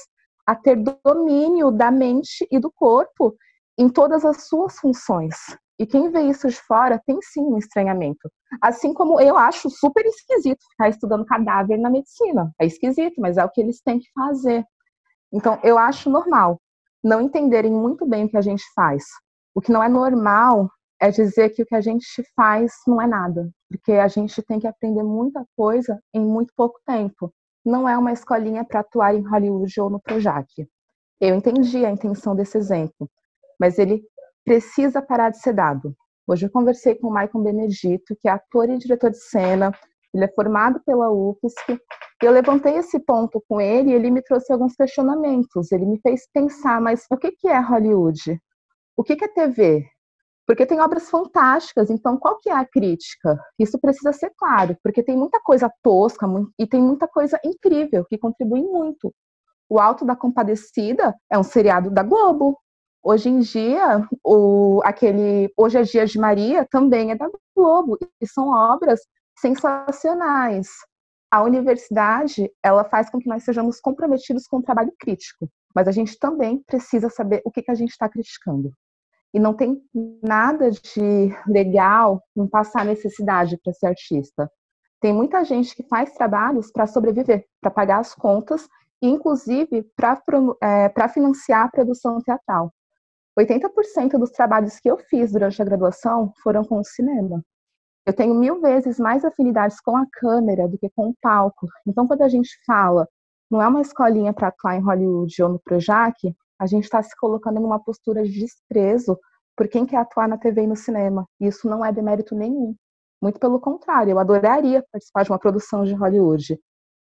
a 0.46 0.56
ter 0.56 0.78
domínio 1.04 1.72
da 1.72 1.90
mente 1.90 2.48
e 2.52 2.60
do 2.60 2.72
corpo 2.72 3.36
em 3.78 3.90
todas 3.90 4.24
as 4.26 4.48
suas 4.48 4.78
funções. 4.78 5.36
E 5.78 5.86
quem 5.86 6.10
vê 6.10 6.22
isso 6.22 6.48
de 6.48 6.56
fora 6.56 7.02
tem 7.06 7.20
sim 7.22 7.42
um 7.42 7.58
estranhamento. 7.58 8.32
Assim 8.62 8.94
como 8.94 9.20
eu 9.20 9.38
acho 9.38 9.70
super 9.70 10.06
esquisito 10.06 10.64
ficar 10.72 10.90
estudando 10.90 11.26
cadáver 11.26 11.78
na 11.78 11.90
medicina. 11.90 12.52
É 12.60 12.66
esquisito, 12.66 13.20
mas 13.20 13.38
é 13.38 13.44
o 13.44 13.50
que 13.50 13.60
eles 13.60 13.82
têm 13.82 14.00
que 14.00 14.08
fazer. 14.14 14.64
Então, 15.36 15.60
eu 15.64 15.78
acho 15.78 16.10
normal 16.10 16.62
não 17.04 17.20
entenderem 17.20 17.72
muito 17.72 18.06
bem 18.06 18.24
o 18.24 18.30
que 18.30 18.38
a 18.38 18.42
gente 18.42 18.64
faz. 18.74 19.04
O 19.54 19.60
que 19.60 19.70
não 19.70 19.84
é 19.84 19.90
normal 19.90 20.72
é 21.00 21.12
dizer 21.12 21.50
que 21.50 21.62
o 21.62 21.66
que 21.66 21.76
a 21.76 21.82
gente 21.82 22.24
faz 22.34 22.72
não 22.88 23.02
é 23.02 23.06
nada, 23.06 23.52
porque 23.70 23.92
a 23.92 24.08
gente 24.08 24.42
tem 24.42 24.60
que 24.60 24.66
aprender 24.66 25.04
muita 25.04 25.46
coisa 25.58 26.00
em 26.14 26.22
muito 26.22 26.54
pouco 26.56 26.80
tempo. 26.86 27.34
Não 27.66 27.88
é 27.88 27.98
uma 27.98 28.14
escolinha 28.14 28.64
para 28.64 28.80
atuar 28.80 29.14
em 29.14 29.28
Hollywood 29.28 29.82
ou 29.82 29.90
no 29.90 30.00
Projac. 30.00 30.48
Eu 31.20 31.36
entendi 31.36 31.86
a 31.86 31.92
intenção 31.92 32.34
desse 32.34 32.58
exemplo, 32.58 33.10
mas 33.60 33.78
ele 33.78 34.04
precisa 34.46 35.02
parar 35.02 35.32
de 35.32 35.40
ser 35.40 35.54
dado. 35.54 35.94
Hoje 36.26 36.46
eu 36.46 36.50
conversei 36.50 36.96
com 36.96 37.08
o 37.08 37.14
Michael 37.14 37.44
Benedito, 37.44 38.16
que 38.22 38.30
é 38.30 38.32
ator 38.32 38.70
e 38.70 38.78
diretor 38.78 39.12
de 39.12 39.20
cena, 39.20 39.72
ele 40.14 40.24
é 40.24 40.30
formado 40.30 40.82
pela 40.86 41.12
UFSC. 41.12 41.78
Eu 42.22 42.32
levantei 42.32 42.78
esse 42.78 43.00
ponto 43.00 43.44
com 43.48 43.60
ele 43.60 43.92
e 43.92 43.94
ele 43.94 44.10
me 44.10 44.22
trouxe 44.22 44.52
alguns 44.52 44.76
questionamentos. 44.76 45.72
Ele 45.72 45.86
me 45.86 46.00
fez 46.00 46.28
pensar, 46.34 46.80
mas 46.80 47.06
o 47.12 47.18
que 47.18 47.48
é 47.48 47.60
Hollywood? 47.60 48.40
O 48.98 49.04
que 49.04 49.14
é 49.14 49.28
TV? 49.28 49.86
Porque 50.48 50.66
tem 50.66 50.80
obras 50.80 51.10
fantásticas, 51.10 51.90
então 51.90 52.18
qual 52.18 52.38
que 52.38 52.50
é 52.50 52.54
a 52.54 52.66
crítica? 52.66 53.38
Isso 53.60 53.80
precisa 53.80 54.14
ser 54.14 54.32
claro, 54.38 54.78
porque 54.84 55.02
tem 55.02 55.18
muita 55.18 55.40
coisa 55.40 55.72
tosca 55.82 56.28
e 56.58 56.68
tem 56.68 56.82
muita 56.82 57.08
coisa 57.08 57.40
incrível 57.44 58.06
que 58.06 58.18
contribui 58.18 58.62
muito. 58.62 59.14
O 59.68 59.80
Alto 59.80 60.06
da 60.06 60.16
Compadecida 60.16 61.16
é 61.32 61.38
um 61.38 61.44
seriado 61.44 61.90
da 61.90 62.04
Globo. 62.04 62.58
Hoje 63.04 63.30
em 63.30 63.40
dia, 63.40 64.08
o, 64.24 64.82
aquele 64.84 65.52
Hoje 65.58 65.80
é 65.80 65.84
Dia 65.84 66.06
de 66.06 66.20
Maria 66.20 66.66
também 66.70 67.12
é 67.12 67.16
da 67.16 67.28
Globo. 67.56 67.98
E 68.22 68.28
são 68.28 68.50
obras 68.50 69.02
sensacionais. 69.38 70.68
A 71.32 71.44
universidade, 71.44 72.52
ela 72.64 72.84
faz 72.84 73.10
com 73.10 73.20
que 73.20 73.28
nós 73.28 73.44
sejamos 73.44 73.80
comprometidos 73.80 74.48
com 74.48 74.58
o 74.58 74.64
trabalho 74.64 74.94
crítico, 75.00 75.50
mas 75.74 75.88
a 75.88 75.92
gente 75.92 76.18
também 76.18 76.64
precisa 76.66 77.10
saber 77.10 77.42
o 77.44 77.52
que, 77.52 77.62
que 77.62 77.72
a 77.72 77.76
gente 77.76 77.92
está 77.92 78.08
criticando. 78.08 78.72
E 79.34 79.40
não 79.40 79.54
tem 79.54 79.82
nada 80.24 80.72
de 80.72 81.36
legal 81.46 82.24
em 82.38 82.48
passar 82.48 82.86
necessidade 82.86 83.60
para 83.62 83.74
ser 83.74 83.88
artista. 83.88 84.50
Tem 85.02 85.14
muita 85.14 85.44
gente 85.44 85.76
que 85.76 85.84
faz 85.88 86.14
trabalhos 86.14 86.72
para 86.72 86.88
sobreviver, 86.88 87.46
para 87.60 87.70
pagar 87.70 88.00
as 88.00 88.16
contas, 88.16 88.68
e 89.02 89.08
inclusive 89.08 89.84
para 89.96 90.22
é, 90.62 91.08
financiar 91.10 91.66
a 91.66 91.70
produção 91.70 92.22
teatral. 92.22 92.74
80% 93.38 94.18
dos 94.18 94.32
trabalhos 94.32 94.80
que 94.80 94.90
eu 94.90 94.98
fiz 94.98 95.32
durante 95.32 95.62
a 95.62 95.66
graduação 95.66 96.32
foram 96.42 96.64
com 96.64 96.80
o 96.80 96.84
cinema. 96.86 97.44
Eu 98.06 98.14
tenho 98.14 98.36
mil 98.36 98.62
vezes 98.62 99.00
mais 99.00 99.26
afinidades 99.26 99.82
com 99.82 99.98
a 99.98 100.06
câmera 100.14 100.68
do 100.68 100.78
que 100.78 100.90
com 100.92 101.10
o 101.10 101.16
palco. 101.20 101.68
Então, 101.88 102.06
quando 102.06 102.22
a 102.22 102.30
gente 102.30 102.50
fala, 102.66 103.08
não 103.50 103.62
é 103.62 103.68
uma 103.68 103.82
escolinha 103.82 104.32
para 104.32 104.50
atuar 104.50 104.76
em 104.76 104.82
Hollywood 104.82 105.42
ou 105.42 105.50
no 105.50 105.60
Projac, 105.60 106.16
a 106.60 106.68
gente 106.68 106.84
está 106.84 107.02
se 107.02 107.16
colocando 107.18 107.60
numa 107.60 107.80
postura 107.84 108.24
de 108.24 108.40
desprezo 108.40 109.20
por 109.58 109.68
quem 109.68 109.86
quer 109.86 109.98
atuar 109.98 110.28
na 110.28 110.38
TV 110.38 110.64
e 110.64 110.68
no 110.68 110.76
cinema. 110.76 111.28
E 111.40 111.48
isso 111.48 111.68
não 111.68 111.84
é 111.84 111.92
demérito 111.92 112.36
nenhum. 112.36 112.76
Muito 113.22 113.40
pelo 113.40 113.60
contrário, 113.60 114.12
eu 114.12 114.20
adoraria 114.20 114.86
participar 114.92 115.24
de 115.24 115.32
uma 115.32 115.40
produção 115.40 115.84
de 115.84 115.94
Hollywood. 115.94 116.60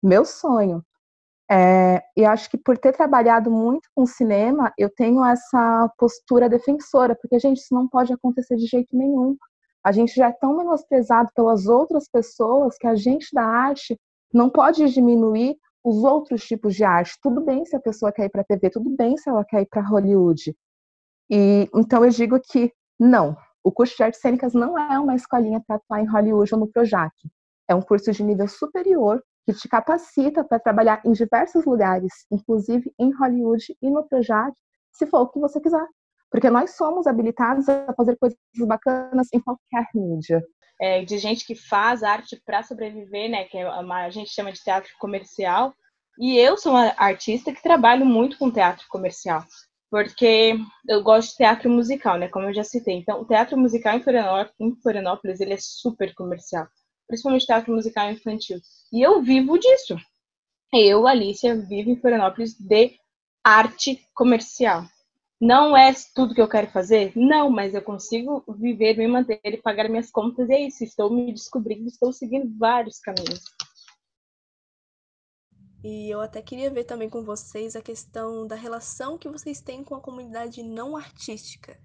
Meu 0.02 0.24
sonho. 0.26 0.85
É, 1.50 2.02
e 2.16 2.24
acho 2.24 2.50
que 2.50 2.59
por 2.59 2.78
ter 2.78 2.92
trabalhado 2.92 3.50
muito 3.50 3.88
com 3.94 4.07
cinema, 4.07 4.72
eu 4.78 4.90
tenho 4.90 5.24
essa 5.24 5.90
postura 5.98 6.48
defensora, 6.48 7.16
porque, 7.20 7.38
gente, 7.38 7.59
isso 7.59 7.74
não 7.74 7.88
pode 7.88 8.12
acontecer 8.12 8.57
de 8.57 8.66
jeito 8.66 8.96
nenhum 8.96 9.37
a 9.85 9.92
gente 9.92 10.14
já 10.14 10.29
é 10.29 10.33
tão 10.33 10.57
menosprezado 10.57 11.31
pelas 11.35 11.66
outras 11.66 12.09
pessoas 12.09 12.77
que 12.79 12.87
a 12.87 12.95
gente 12.95 13.29
da 13.33 13.45
arte 13.45 13.99
não 14.33 14.49
pode 14.49 14.88
diminuir 14.90 15.57
os 15.85 16.05
outros 16.05 16.45
tipos 16.45 16.75
de 16.75 16.85
arte. 16.85 17.18
Tudo 17.21 17.40
bem 17.40 17.64
se 17.64 17.75
a 17.75 17.81
pessoa 17.81 18.12
quer 18.12 18.27
ir 18.27 18.31
para 18.31 18.42
a 18.42 18.45
TV, 18.45 18.71
tudo 18.71 18.90
bem 18.90 19.16
se 19.16 19.29
ela 19.29 19.45
quer 19.45 19.62
ir 19.62 19.66
para 19.66 19.83
Hollywood. 19.83 20.55
E 21.30 21.68
então 21.74 22.05
eu 22.05 22.11
digo 22.11 22.39
que 22.41 22.72
não, 22.99 23.37
o 23.64 23.72
curso 23.72 23.97
de 23.97 24.03
artes 24.05 24.20
cênicas 24.20 24.55
não 24.55 24.78
é 24.78 24.99
uma 24.99 25.14
escolinha 25.14 25.61
para 25.66 25.76
atuar 25.76 26.01
em 26.01 26.07
Hollywood 26.07 26.55
ou 26.55 26.61
no 26.61 26.68
Projac. 26.68 27.12
É 27.68 27.74
um 27.74 27.83
curso 27.83 28.12
de 28.12 28.22
nível 28.22 28.47
superior 28.47 29.22
que 29.45 29.53
te 29.53 29.68
capacita 29.68 30.45
para 30.45 30.61
trabalhar 30.61 31.03
em 31.05 31.12
diversos 31.12 31.64
lugares, 31.64 32.12
inclusive 32.30 32.93
em 32.99 33.11
Hollywood 33.12 33.76
e 33.83 33.91
no 33.91 34.05
Projac, 34.05 34.55
se 34.93 35.07
for 35.07 35.22
o 35.22 35.28
que 35.28 35.41
você 35.41 35.61
quiser 35.61 35.85
porque 36.33 36.49
nós 36.49 36.74
somos 36.74 37.07
habilitados 37.07 37.68
a 37.68 37.93
fazer 37.95 38.16
coisas 38.16 38.39
bacanas 38.66 39.28
em 39.35 39.39
qualquer 39.39 39.87
mídia. 39.95 40.43
É, 40.80 41.05
de 41.05 41.18
gente 41.18 41.45
que 41.45 41.55
faz 41.55 42.03
arte 42.03 42.41
para 42.45 42.62
sobreviver, 42.62 43.30
né? 43.30 43.45
Que 43.45 43.59
é 43.59 43.68
a 43.68 44.11
gente 44.11 44.33
chama 44.33 44.51
de 44.51 44.61
teatro 44.61 44.91
comercial. 44.99 45.74
E 46.18 46.39
eu 46.39 46.57
sou 46.57 46.72
uma 46.72 46.95
artista 46.97 47.53
que 47.53 47.62
trabalho 47.62 48.07
muito 48.07 48.39
com 48.39 48.51
teatro 48.51 48.85
comercial, 48.89 49.45
porque 49.91 50.57
eu 50.89 51.03
gosto 51.03 51.30
de 51.30 51.37
teatro 51.37 51.70
musical, 51.70 52.18
né? 52.18 52.28
Como 52.28 52.47
eu 52.47 52.55
já 52.55 52.64
citei. 52.64 52.97
Então, 52.97 53.20
o 53.20 53.26
teatro 53.26 53.57
musical 53.59 53.95
em 53.95 54.03
Florianópolis, 54.03 54.55
em 54.59 54.74
Florianópolis 54.80 55.41
ele 55.41 55.53
é 55.53 55.59
super 55.61 56.14
comercial. 56.14 56.66
principalmente 57.07 57.47
teatro 57.47 57.74
musical 57.74 58.11
infantil. 58.11 58.59
E 58.91 59.03
eu 59.03 59.22
vivo 59.22 59.59
disso. 59.59 59.97
Eu, 60.72 61.07
Alicia, 61.07 61.55
vivo 61.55 61.91
em 61.91 62.01
Florianópolis 62.01 62.55
de 62.59 62.93
arte 63.45 64.01
comercial. 64.14 64.85
Não 65.43 65.76
é 65.76 65.93
tudo 66.14 66.36
que 66.36 66.40
eu 66.40 66.49
quero 66.49 66.70
fazer? 66.70 67.12
Não, 67.16 67.51
mas 67.51 67.74
eu 67.74 67.82
consigo 67.82 68.45
viver, 68.57 68.97
me 68.97 69.09
manter 69.09 69.40
e 69.43 69.57
pagar 69.57 69.88
minhas 69.88 70.09
contas. 70.09 70.49
E 70.49 70.53
é 70.53 70.66
isso, 70.68 70.84
estou 70.84 71.12
me 71.12 71.32
descobrindo, 71.32 71.88
estou 71.88 72.12
seguindo 72.12 72.57
vários 72.57 73.01
caminhos. 73.01 73.43
E 75.82 76.09
eu 76.09 76.20
até 76.20 76.40
queria 76.40 76.70
ver 76.70 76.84
também 76.84 77.11
com 77.11 77.24
vocês 77.24 77.74
a 77.74 77.82
questão 77.82 78.47
da 78.47 78.55
relação 78.55 79.18
que 79.18 79.28
vocês 79.28 79.61
têm 79.61 79.82
com 79.82 79.97
a 79.97 80.01
comunidade 80.01 80.62
não 80.62 80.97
artística, 80.97 81.76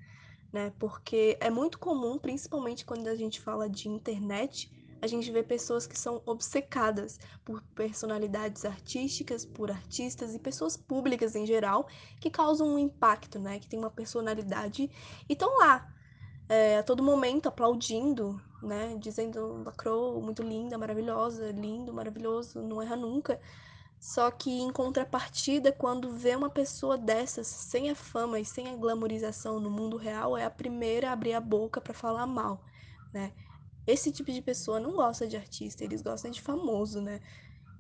né? 0.54 0.72
Porque 0.78 1.36
é 1.42 1.50
muito 1.50 1.80
comum, 1.80 2.20
principalmente 2.20 2.86
quando 2.86 3.08
a 3.08 3.16
gente 3.16 3.42
fala 3.42 3.68
de 3.68 3.90
internet, 3.90 4.70
a 5.02 5.08
gente 5.08 5.32
vê 5.32 5.44
pessoas 5.44 5.86
que 5.86 5.98
são 5.98 6.22
obcecadas 6.26 7.20
por 7.46 7.62
personalidades 7.76 8.66
artísticas, 8.66 9.46
por 9.46 9.70
artistas 9.70 10.34
e 10.34 10.40
pessoas 10.40 10.76
públicas 10.76 11.36
em 11.36 11.46
geral 11.46 11.88
que 12.20 12.30
causam 12.30 12.68
um 12.76 12.80
impacto, 12.80 13.40
né? 13.40 13.60
Que 13.60 13.68
tem 13.68 13.78
uma 13.78 13.92
personalidade 13.92 14.90
e 15.30 15.34
estão 15.34 15.58
lá 15.58 15.94
é, 16.50 16.78
a 16.80 16.84
todo 16.84 17.04
momento 17.04 17.48
aplaudindo, 17.48 18.42
né? 18.62 18.96
Dizendo 19.00 19.64
lacrou, 19.64 20.22
muito 20.22 20.42
linda, 20.42 20.78
maravilhosa, 20.78 21.52
lindo, 21.52 21.94
maravilhoso, 21.94 22.62
não 22.62 22.82
erra 22.82 22.96
nunca. 22.96 23.40
Só 24.00 24.30
que 24.30 24.52
em 24.52 24.72
contrapartida, 24.72 25.72
quando 25.72 26.12
vê 26.12 26.36
uma 26.36 26.50
pessoa 26.50 26.98
dessas, 26.98 27.48
sem 27.48 27.90
a 27.90 27.96
fama 27.96 28.40
e 28.40 28.46
sem 28.46 28.70
a 28.70 28.76
glamorização 28.76 29.60
no 29.60 29.72
mundo 29.72 29.98
real, 29.98 30.38
é 30.38 30.46
a 30.46 30.52
primeira 30.52 31.10
a 31.10 31.14
abrir 31.14 31.34
a 31.34 31.42
boca 31.42 31.82
para 31.82 31.94
falar 31.94 32.28
mal, 32.28 32.64
né? 33.12 33.34
Esse 33.88 34.12
tipo 34.12 34.32
de 34.32 34.42
pessoa 34.42 34.80
não 34.80 34.92
gosta 34.92 35.26
de 35.26 35.38
artista, 35.38 35.84
eles 35.84 36.02
gostam 36.02 36.30
de 36.30 36.42
famoso, 36.42 37.02
né? 37.02 37.20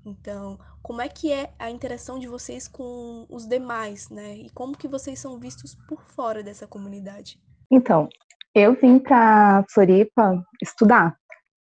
Então, 0.05 0.57
como 0.81 1.01
é 1.01 1.09
que 1.09 1.33
é 1.33 1.51
a 1.59 1.69
interação 1.69 2.17
de 2.17 2.27
vocês 2.27 2.67
com 2.67 3.25
os 3.29 3.45
demais, 3.45 4.09
né? 4.09 4.37
E 4.37 4.49
como 4.51 4.77
que 4.77 4.87
vocês 4.87 5.19
são 5.19 5.37
vistos 5.37 5.75
por 5.87 6.01
fora 6.01 6.41
dessa 6.41 6.65
comunidade? 6.65 7.37
Então, 7.69 8.07
eu 8.55 8.73
vim 8.73 8.97
para 8.97 9.65
Floripa 9.69 10.41
estudar. 10.63 11.17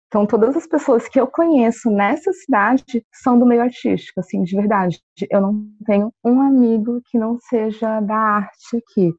Então, 0.07 0.25
todas 0.25 0.55
as 0.55 0.65
pessoas 0.65 1.09
que 1.09 1.19
eu 1.19 1.27
conheço 1.27 1.91
nessa 1.91 2.31
cidade 2.31 3.05
são 3.11 3.37
do 3.37 3.45
meio 3.45 3.61
artístico, 3.61 4.21
assim, 4.21 4.41
de 4.43 4.55
verdade. 4.55 5.01
Eu 5.29 5.41
não 5.41 5.69
tenho 5.85 6.13
um 6.23 6.41
amigo 6.41 7.01
que 7.07 7.17
não 7.17 7.37
seja 7.37 7.99
da 7.99 8.15
arte 8.15 8.77
aqui. 8.77 9.13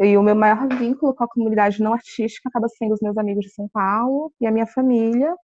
E 0.00 0.16
o 0.16 0.22
meu 0.22 0.34
maior 0.34 0.66
vínculo 0.68 1.14
com 1.14 1.24
a 1.24 1.28
comunidade 1.28 1.82
não 1.82 1.92
artística 1.92 2.48
acaba 2.48 2.68
sendo 2.68 2.94
os 2.94 3.00
meus 3.02 3.18
amigos 3.18 3.44
de 3.44 3.52
São 3.52 3.68
Paulo 3.68 4.32
e 4.40 4.46
a 4.46 4.50
minha 4.50 4.66
família. 4.66 5.34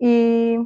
E 0.00 0.58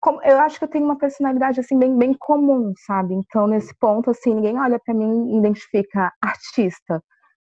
como, 0.00 0.22
eu 0.22 0.38
acho 0.40 0.58
que 0.58 0.64
eu 0.64 0.68
tenho 0.68 0.84
uma 0.84 0.98
personalidade 0.98 1.60
assim 1.60 1.78
bem, 1.78 1.96
bem 1.96 2.14
comum, 2.18 2.72
sabe? 2.86 3.14
Então 3.14 3.46
nesse 3.46 3.74
ponto 3.78 4.10
assim 4.10 4.34
ninguém 4.34 4.58
olha 4.58 4.78
para 4.78 4.94
mim 4.94 5.34
e 5.34 5.38
identifica 5.38 6.12
artista, 6.22 7.02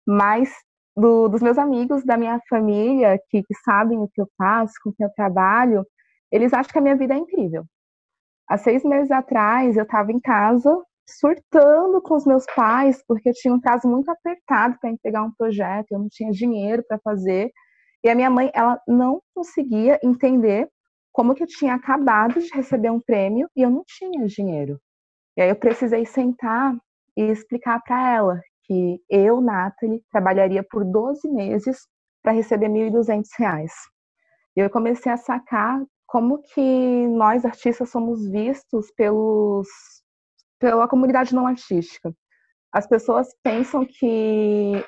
mas 0.07 0.53
do, 0.97 1.29
dos 1.29 1.43
meus 1.43 1.59
amigos 1.59 2.05
da 2.05 2.17
minha 2.17 2.41
família 2.49 3.19
que, 3.31 3.43
que 3.43 3.55
sabem 3.65 3.99
o 3.99 4.09
que 4.09 4.21
eu 4.21 4.29
faço, 4.39 4.75
com 4.83 4.93
que 4.93 5.05
eu 5.05 5.11
trabalho, 5.15 5.85
eles 6.33 6.53
acham 6.53 6.73
que 6.73 6.79
a 6.79 6.83
minha 6.83 6.97
vida 6.97 7.15
é 7.15 7.19
incrível. 7.19 7.65
Há 8.49 8.59
seis 8.59 8.85
meses 8.85 9.11
atrás 9.11 9.77
eu 9.77 9.85
estava 9.85 10.13
em 10.13 10.21
casa 10.21 10.77
surtando 11.09 12.01
com 12.03 12.15
os 12.15 12.27
meus 12.27 12.45
pais, 12.55 13.03
porque 13.07 13.29
eu 13.29 13.33
tinha 13.33 13.55
um 13.55 13.61
prazo 13.61 13.89
muito 13.89 14.11
apertado 14.11 14.77
para 14.81 14.91
entregar 14.91 15.23
um 15.23 15.33
projeto, 15.33 15.93
eu 15.93 15.99
não 15.99 16.09
tinha 16.09 16.31
dinheiro 16.31 16.85
para 16.87 16.99
fazer. 16.99 17.51
E 18.03 18.11
a 18.11 18.15
minha 18.15 18.31
mãe, 18.31 18.51
ela 18.55 18.81
não 18.87 19.23
conseguia 19.35 19.99
entender 20.03 20.69
como 21.13 21.35
que 21.35 21.43
eu 21.43 21.47
tinha 21.47 21.75
acabado 21.75 22.41
de 22.41 22.49
receber 22.53 22.91
um 22.91 23.01
prêmio 23.01 23.49
e 23.57 23.63
eu 23.63 23.71
não 23.71 23.83
tinha 23.87 24.27
dinheiro. 24.27 24.79
E 25.37 25.43
aí 25.43 25.49
eu 25.49 25.57
precisei 25.57 26.05
sentar 26.05 26.77
e 27.17 27.23
explicar 27.23 27.81
para 27.83 28.13
ela 28.13 28.41
que 28.65 29.01
eu, 29.09 29.41
Nathalie, 29.41 30.03
trabalharia 30.11 30.63
por 30.63 30.85
12 30.85 31.29
meses 31.29 31.87
para 32.23 32.33
receber 32.33 32.69
R$ 32.69 32.91
1.200. 32.91 33.69
E 34.57 34.61
eu 34.61 34.69
comecei 34.69 35.11
a 35.11 35.17
sacar 35.17 35.83
como 36.07 36.43
que 36.43 37.07
nós 37.09 37.45
artistas 37.45 37.91
somos 37.91 38.29
vistos 38.29 38.91
pelos 38.93 39.69
pela 40.59 40.89
comunidade 40.89 41.35
não 41.35 41.47
artística. 41.47 42.15
As 42.73 42.87
pessoas 42.87 43.29
pensam 43.43 43.85
que, 43.85 44.85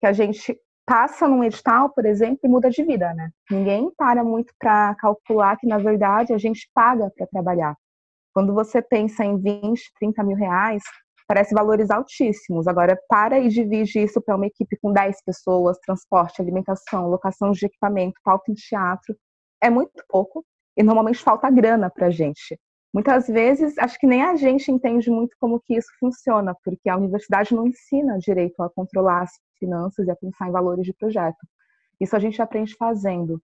que 0.00 0.06
a 0.06 0.12
gente 0.12 0.58
passa 0.86 1.28
num 1.28 1.44
edital, 1.44 1.90
por 1.90 2.04
exemplo, 2.04 2.40
e 2.44 2.48
muda 2.48 2.68
de 2.68 2.82
vida, 2.82 3.14
né? 3.14 3.30
Ninguém 3.50 3.90
para 3.96 4.24
muito 4.24 4.52
para 4.58 4.94
calcular 4.96 5.56
que, 5.56 5.66
na 5.66 5.78
verdade, 5.78 6.32
a 6.32 6.38
gente 6.38 6.68
paga 6.74 7.10
para 7.16 7.26
trabalhar. 7.26 7.76
Quando 8.34 8.54
você 8.54 8.82
pensa 8.82 9.24
em 9.24 9.38
20, 9.38 9.80
30 9.98 10.22
mil 10.24 10.36
reais, 10.36 10.82
parece 11.26 11.54
valores 11.54 11.90
altíssimos. 11.90 12.66
Agora, 12.66 12.98
para 13.08 13.38
e 13.38 13.48
divide 13.48 14.00
isso 14.00 14.20
para 14.20 14.34
uma 14.34 14.46
equipe 14.46 14.76
com 14.82 14.92
10 14.92 15.22
pessoas, 15.24 15.78
transporte, 15.78 16.42
alimentação, 16.42 17.08
locação 17.08 17.52
de 17.52 17.66
equipamento, 17.66 18.20
palco 18.24 18.50
em 18.50 18.54
teatro, 18.54 19.16
é 19.62 19.70
muito 19.70 20.02
pouco 20.08 20.44
e 20.76 20.82
normalmente 20.82 21.22
falta 21.22 21.48
grana 21.48 21.88
para 21.88 22.08
a 22.08 22.10
gente. 22.10 22.58
Muitas 22.92 23.28
vezes, 23.28 23.78
acho 23.78 23.98
que 23.98 24.06
nem 24.06 24.22
a 24.22 24.34
gente 24.34 24.70
entende 24.70 25.10
muito 25.10 25.36
como 25.38 25.60
que 25.60 25.76
isso 25.76 25.90
funciona, 26.00 26.56
porque 26.64 26.88
a 26.88 26.96
universidade 26.96 27.54
não 27.54 27.66
ensina 27.66 28.18
direito 28.18 28.60
a 28.62 28.70
controlar 28.70 29.22
as 29.22 29.30
finanças 29.58 30.06
e 30.06 30.10
a 30.10 30.16
pensar 30.16 30.48
em 30.48 30.52
valores 30.52 30.84
de 30.84 30.92
projeto. 30.92 31.38
Isso 32.00 32.16
a 32.16 32.18
gente 32.18 32.42
aprende 32.42 32.74
fazendo. 32.74 33.40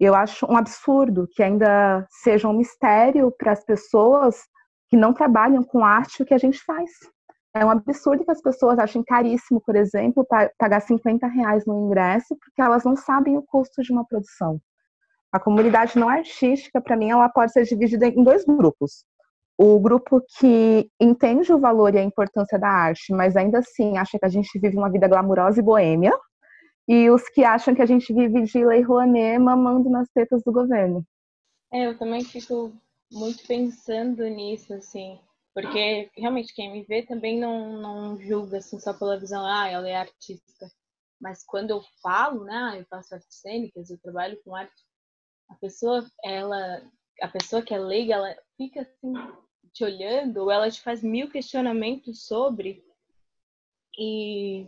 Eu 0.00 0.14
acho 0.14 0.46
um 0.46 0.56
absurdo 0.56 1.28
que 1.30 1.42
ainda 1.42 2.06
seja 2.10 2.48
um 2.48 2.56
mistério 2.56 3.32
para 3.36 3.52
as 3.52 3.64
pessoas 3.64 4.44
que 4.88 4.96
não 4.96 5.12
trabalham 5.12 5.62
com 5.62 5.84
arte 5.84 6.22
o 6.22 6.26
que 6.26 6.34
a 6.34 6.38
gente 6.38 6.62
faz. 6.64 6.90
É 7.54 7.64
um 7.64 7.70
absurdo 7.70 8.24
que 8.24 8.30
as 8.30 8.42
pessoas 8.42 8.78
achem 8.78 9.02
caríssimo, 9.02 9.60
por 9.60 9.74
exemplo, 9.76 10.26
pagar 10.58 10.80
50 10.80 11.26
reais 11.26 11.64
no 11.66 11.86
ingresso, 11.86 12.36
porque 12.36 12.60
elas 12.60 12.84
não 12.84 12.94
sabem 12.94 13.36
o 13.36 13.42
custo 13.42 13.82
de 13.82 13.92
uma 13.92 14.06
produção. 14.06 14.60
A 15.36 15.40
comunidade 15.40 15.98
não 15.98 16.08
artística, 16.08 16.80
para 16.80 16.96
mim, 16.96 17.10
ela 17.10 17.28
pode 17.28 17.52
ser 17.52 17.64
dividida 17.64 18.06
em 18.06 18.24
dois 18.24 18.42
grupos. 18.42 19.04
O 19.58 19.78
grupo 19.78 20.22
que 20.38 20.90
entende 20.98 21.52
o 21.52 21.58
valor 21.58 21.94
e 21.94 21.98
a 21.98 22.02
importância 22.02 22.58
da 22.58 22.68
arte, 22.68 23.12
mas 23.12 23.36
ainda 23.36 23.58
assim 23.58 23.98
acha 23.98 24.18
que 24.18 24.24
a 24.24 24.30
gente 24.30 24.58
vive 24.58 24.78
uma 24.78 24.90
vida 24.90 25.06
glamurosa 25.06 25.60
e 25.60 25.62
boêmia, 25.62 26.18
e 26.88 27.10
os 27.10 27.28
que 27.28 27.44
acham 27.44 27.74
que 27.74 27.82
a 27.82 27.86
gente 27.86 28.14
vive 28.14 28.44
de 28.44 28.64
lei 28.64 28.80
Rouanet 28.80 29.38
mamando 29.38 29.90
nas 29.90 30.08
tetas 30.08 30.42
do 30.42 30.50
governo. 30.50 31.04
É, 31.70 31.86
eu 31.86 31.98
também 31.98 32.24
fico 32.24 32.72
muito 33.12 33.46
pensando 33.46 34.24
nisso, 34.24 34.72
assim, 34.72 35.18
porque 35.52 36.10
realmente 36.16 36.54
quem 36.54 36.72
me 36.72 36.82
vê 36.84 37.02
também 37.02 37.38
não, 37.38 37.78
não 37.78 38.18
julga 38.18 38.56
assim 38.56 38.78
só 38.80 38.94
pela 38.94 39.20
visão, 39.20 39.44
ah, 39.44 39.68
ela 39.68 39.86
é 39.86 39.96
artista. 39.96 40.66
Mas 41.20 41.44
quando 41.44 41.70
eu 41.70 41.82
falo, 42.02 42.44
né, 42.44 42.54
ah, 42.54 42.78
eu 42.78 42.86
faço 42.86 43.14
artes 43.14 43.40
cênicas, 43.40 43.90
eu 43.90 43.98
trabalho 43.98 44.38
com 44.44 44.54
arte, 44.54 44.85
a 45.48 45.54
pessoa, 45.54 46.04
ela, 46.24 46.82
a 47.22 47.28
pessoa 47.28 47.62
que 47.62 47.74
é 47.74 47.78
leiga, 47.78 48.14
ela 48.14 48.36
fica 48.56 48.82
assim 48.82 49.14
te 49.72 49.84
olhando, 49.84 50.38
ou 50.38 50.50
ela 50.50 50.70
te 50.70 50.80
faz 50.80 51.02
mil 51.02 51.30
questionamentos 51.30 52.26
sobre. 52.26 52.82
E, 53.98 54.66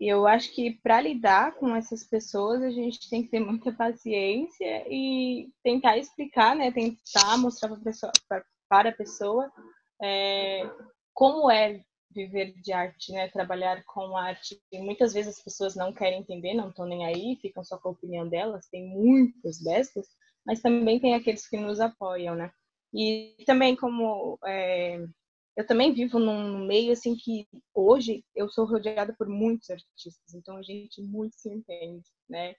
eu 0.00 0.26
acho 0.26 0.52
que 0.52 0.72
para 0.82 1.00
lidar 1.00 1.54
com 1.54 1.74
essas 1.74 2.04
pessoas, 2.04 2.62
a 2.62 2.70
gente 2.70 3.08
tem 3.08 3.22
que 3.22 3.30
ter 3.30 3.40
muita 3.40 3.72
paciência 3.72 4.84
e 4.88 5.50
tentar 5.62 5.96
explicar, 5.98 6.54
né? 6.54 6.70
Tentar 6.70 7.38
mostrar 7.38 7.68
para 7.68 7.78
a 7.78 7.82
pessoa, 7.82 8.12
para 8.68 8.88
a 8.88 8.92
pessoa 8.92 9.52
é, 10.02 10.68
como 11.12 11.50
é 11.50 11.84
viver 12.14 12.52
de 12.62 12.72
arte, 12.72 13.12
né? 13.12 13.28
Trabalhar 13.28 13.82
com 13.84 14.16
arte. 14.16 14.60
E 14.72 14.78
muitas 14.80 15.12
vezes 15.12 15.36
as 15.36 15.42
pessoas 15.44 15.74
não 15.74 15.92
querem 15.92 16.20
entender, 16.20 16.54
não 16.54 16.70
estão 16.70 16.86
nem 16.86 17.04
aí, 17.04 17.36
ficam 17.40 17.64
só 17.64 17.78
com 17.78 17.88
a 17.88 17.92
opinião 17.92 18.28
delas. 18.28 18.68
Tem 18.68 18.86
muitas 18.86 19.62
bestas, 19.62 20.06
mas 20.46 20.60
também 20.62 21.00
tem 21.00 21.14
aqueles 21.14 21.48
que 21.48 21.56
nos 21.56 21.80
apoiam, 21.80 22.34
né? 22.34 22.50
E 22.92 23.34
também 23.46 23.74
como 23.74 24.38
é, 24.44 25.04
eu 25.56 25.66
também 25.66 25.92
vivo 25.92 26.18
num 26.18 26.66
meio 26.66 26.92
assim 26.92 27.16
que 27.16 27.46
hoje 27.72 28.24
eu 28.34 28.48
sou 28.48 28.64
rodeada 28.64 29.14
por 29.16 29.28
muitos 29.28 29.70
artistas, 29.70 30.34
então 30.34 30.56
a 30.56 30.62
gente 30.62 31.00
muito 31.00 31.36
se 31.36 31.48
entende, 31.48 32.04
né? 32.28 32.54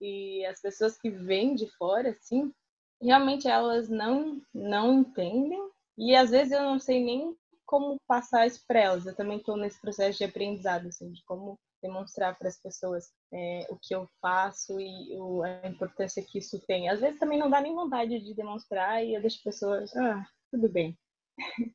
E 0.00 0.44
as 0.46 0.60
pessoas 0.60 0.98
que 0.98 1.08
vêm 1.08 1.54
de 1.54 1.68
fora, 1.76 2.10
assim, 2.10 2.52
realmente 3.00 3.48
elas 3.48 3.88
não 3.88 4.40
não 4.52 5.00
entendem 5.00 5.70
e 5.96 6.16
às 6.16 6.30
vezes 6.30 6.52
eu 6.52 6.62
não 6.62 6.78
sei 6.78 7.02
nem 7.02 7.36
como 7.66 8.00
passar 8.06 8.46
isso 8.46 8.64
para 8.66 8.80
elas. 8.80 9.06
Eu 9.06 9.14
também 9.14 9.38
estou 9.38 9.56
nesse 9.56 9.80
processo 9.80 10.18
de 10.18 10.24
aprendizado, 10.24 10.88
assim, 10.88 11.10
de 11.12 11.22
como 11.24 11.58
demonstrar 11.82 12.36
para 12.38 12.48
as 12.48 12.58
pessoas 12.58 13.12
é, 13.32 13.66
o 13.68 13.76
que 13.76 13.94
eu 13.94 14.08
faço 14.20 14.80
e 14.80 15.18
o, 15.18 15.42
a 15.42 15.66
importância 15.68 16.22
que 16.22 16.38
isso 16.38 16.58
tem. 16.66 16.88
Às 16.88 17.00
vezes 17.00 17.18
também 17.18 17.38
não 17.38 17.50
dá 17.50 17.60
nem 17.60 17.74
vontade 17.74 18.18
de 18.20 18.34
demonstrar 18.34 19.04
e 19.04 19.14
eu 19.14 19.20
deixo 19.20 19.42
pessoas, 19.42 19.94
ah, 19.96 20.24
tudo 20.50 20.68
bem. 20.68 20.98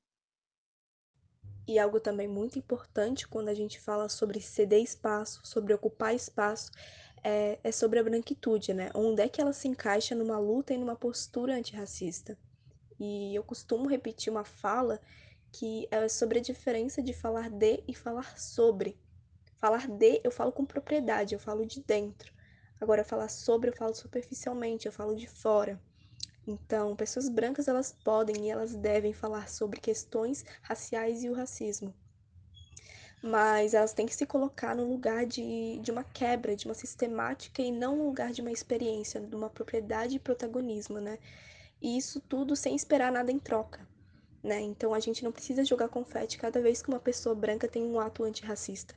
E 1.68 1.78
algo 1.78 2.00
também 2.00 2.28
muito 2.28 2.58
importante 2.58 3.28
quando 3.28 3.50
a 3.50 3.54
gente 3.54 3.80
fala 3.80 4.10
sobre 4.10 4.42
ceder 4.42 4.82
espaço, 4.82 5.40
sobre 5.44 5.72
ocupar 5.72 6.16
espaço, 6.16 6.72
é, 7.24 7.60
é 7.64 7.72
sobre 7.72 8.00
a 8.00 8.04
branquitude, 8.04 8.74
né? 8.74 8.90
Onde 8.96 9.22
é 9.22 9.30
que 9.30 9.40
ela 9.40 9.54
se 9.54 9.68
encaixa 9.68 10.16
numa 10.16 10.40
luta 10.40 10.74
e 10.74 10.80
numa 10.80 10.96
postura 10.96 11.54
antirracista. 11.54 12.36
E 13.00 13.36
eu 13.36 13.44
costumo 13.44 13.88
repetir 13.88 14.32
uma 14.32 14.44
fala 14.44 15.00
que 15.52 15.88
é 15.92 16.08
sobre 16.08 16.40
a 16.40 16.42
diferença 16.42 17.02
de 17.02 17.14
falar 17.14 17.50
de 17.50 17.84
e 17.88 17.94
falar 17.94 18.38
sobre. 18.38 18.98
Falar 19.58 19.88
de, 19.88 20.22
eu 20.24 20.32
falo 20.32 20.52
com 20.52 20.66
propriedade, 20.66 21.34
eu 21.34 21.40
falo 21.40 21.66
de 21.66 21.82
dentro. 21.82 22.34
Agora, 22.80 23.04
falar 23.04 23.30
sobre, 23.30 23.70
eu 23.70 23.76
falo 23.76 23.94
superficialmente, 23.94 24.86
eu 24.86 24.92
falo 24.92 25.16
de 25.16 25.28
fora. 25.28 25.82
Então, 26.48 26.96
pessoas 26.96 27.30
brancas, 27.30 27.68
elas 27.68 27.92
podem 28.04 28.46
e 28.46 28.50
elas 28.50 28.76
devem 28.76 29.14
falar 29.14 29.50
sobre 29.50 29.80
questões 29.80 30.46
raciais 30.62 31.24
e 31.24 31.30
o 31.30 31.34
racismo 31.34 31.94
mas 33.22 33.74
elas 33.74 33.94
têm 33.94 34.06
que 34.06 34.16
se 34.16 34.26
colocar 34.26 34.76
no 34.76 34.86
lugar 34.86 35.26
de, 35.26 35.78
de 35.80 35.92
uma 35.92 36.04
quebra, 36.04 36.56
de 36.56 36.66
uma 36.66 36.74
sistemática 36.74 37.62
e 37.62 37.72
não 37.72 37.98
no 37.98 38.06
lugar 38.06 38.32
de 38.32 38.42
uma 38.42 38.52
experiência, 38.52 39.20
de 39.20 39.36
uma 39.36 39.50
propriedade 39.50 40.16
e 40.16 40.20
protagonismo, 40.20 41.00
né? 41.00 41.20
E 41.82 41.98
isso 41.98 42.20
tudo 42.22 42.56
sem 42.56 42.76
esperar 42.76 43.12
nada 43.12 43.32
em 43.32 43.40
troca, 43.40 43.86
né? 44.44 44.62
Então 44.62 44.94
a 44.94 45.00
gente 45.00 45.24
não 45.24 45.32
precisa 45.32 45.64
jogar 45.64 45.90
confete 45.90 46.38
cada 46.38 46.62
vez 46.62 46.82
que 46.82 46.90
uma 46.90 47.00
pessoa 47.00 47.36
branca 47.36 47.68
tem 47.68 47.84
um 47.84 48.00
ato 48.00 48.24
antirracista. 48.24 48.96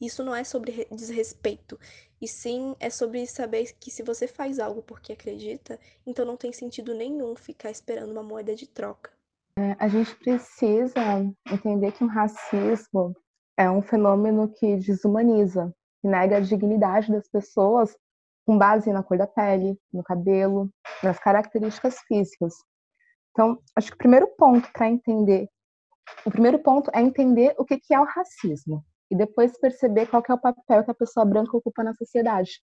Isso 0.00 0.22
não 0.22 0.34
é 0.34 0.44
sobre 0.44 0.86
desrespeito, 0.90 1.78
e 2.20 2.28
sim 2.28 2.76
é 2.78 2.90
sobre 2.90 3.26
saber 3.26 3.72
que 3.80 3.90
se 3.90 4.02
você 4.02 4.26
faz 4.26 4.58
algo 4.58 4.82
porque 4.82 5.12
acredita, 5.12 5.78
então 6.06 6.24
não 6.24 6.36
tem 6.36 6.52
sentido 6.52 6.94
nenhum 6.94 7.34
ficar 7.34 7.70
esperando 7.70 8.10
uma 8.10 8.22
moeda 8.22 8.54
de 8.54 8.66
troca. 8.66 9.10
É, 9.58 9.74
a 9.78 9.88
gente 9.88 10.14
precisa 10.16 11.00
entender 11.50 11.92
que 11.92 12.04
o 12.04 12.08
racismo 12.08 13.16
é 13.56 13.70
um 13.70 13.80
fenômeno 13.80 14.52
que 14.52 14.76
desumaniza, 14.76 15.72
que 16.02 16.08
nega 16.08 16.36
a 16.36 16.40
dignidade 16.40 17.10
das 17.10 17.26
pessoas 17.28 17.96
com 18.46 18.56
base 18.56 18.92
na 18.92 19.02
cor 19.02 19.18
da 19.18 19.26
pele, 19.26 19.78
no 19.92 20.02
cabelo, 20.04 20.70
nas 21.02 21.18
características 21.18 21.98
físicas. 22.06 22.54
Então, 23.36 23.58
acho 23.76 23.90
que 23.90 23.96
o 23.96 23.98
primeiro 23.98 24.26
ponto 24.28 24.66
para 24.72 24.88
entender, 24.88 25.46
o 26.24 26.30
primeiro 26.30 26.58
ponto 26.58 26.90
é 26.94 27.02
entender 27.02 27.54
o 27.58 27.66
que 27.66 27.78
é 27.92 28.00
o 28.00 28.04
racismo 28.04 28.82
e 29.10 29.14
depois 29.14 29.60
perceber 29.60 30.06
qual 30.06 30.22
é 30.26 30.32
o 30.32 30.40
papel 30.40 30.82
que 30.82 30.90
a 30.90 30.94
pessoa 30.94 31.26
branca 31.26 31.54
ocupa 31.54 31.84
na 31.84 31.92
sociedade. 31.92 32.62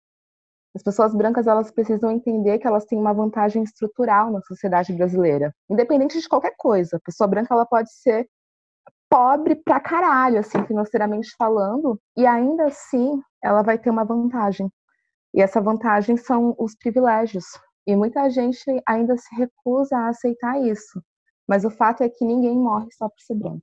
As 0.74 0.82
pessoas 0.82 1.14
brancas 1.14 1.46
elas 1.46 1.72
precisam 1.72 2.10
entender 2.10 2.58
que 2.58 2.66
elas 2.66 2.86
têm 2.86 2.98
uma 2.98 3.12
vantagem 3.14 3.64
estrutural 3.64 4.32
na 4.32 4.40
sociedade 4.44 4.94
brasileira, 4.94 5.54
independente 5.70 6.18
de 6.18 6.30
qualquer 6.30 6.56
coisa. 6.58 6.96
A 6.96 7.02
pessoa 7.02 7.28
branca 7.28 7.54
ela 7.54 7.66
pode 7.66 7.92
ser 7.92 8.30
pobre 9.10 9.58
pra 9.58 9.82
caralho, 9.82 10.40
assim, 10.40 10.66
financeiramente 10.66 11.36
falando, 11.38 12.00
e 12.16 12.26
ainda 12.26 12.68
assim 12.68 13.22
ela 13.44 13.62
vai 13.62 13.78
ter 13.78 13.90
uma 13.90 14.06
vantagem. 14.06 14.72
E 15.34 15.42
essa 15.42 15.60
vantagem 15.60 16.16
são 16.16 16.56
os 16.58 16.78
privilégios. 16.78 17.44
E 17.92 17.96
muita 17.96 18.30
gente 18.30 18.64
ainda 18.88 19.18
se 19.18 19.36
recusa 19.36 19.98
a 19.98 20.08
aceitar 20.08 20.62
isso. 20.62 21.04
Mas 21.46 21.66
o 21.66 21.70
fato 21.70 22.04
é 22.04 22.08
que 22.10 22.24
ninguém 22.24 22.56
morre 22.56 22.88
só 22.94 23.10
por 23.10 23.20
ser 23.20 23.36
branco. 23.36 23.62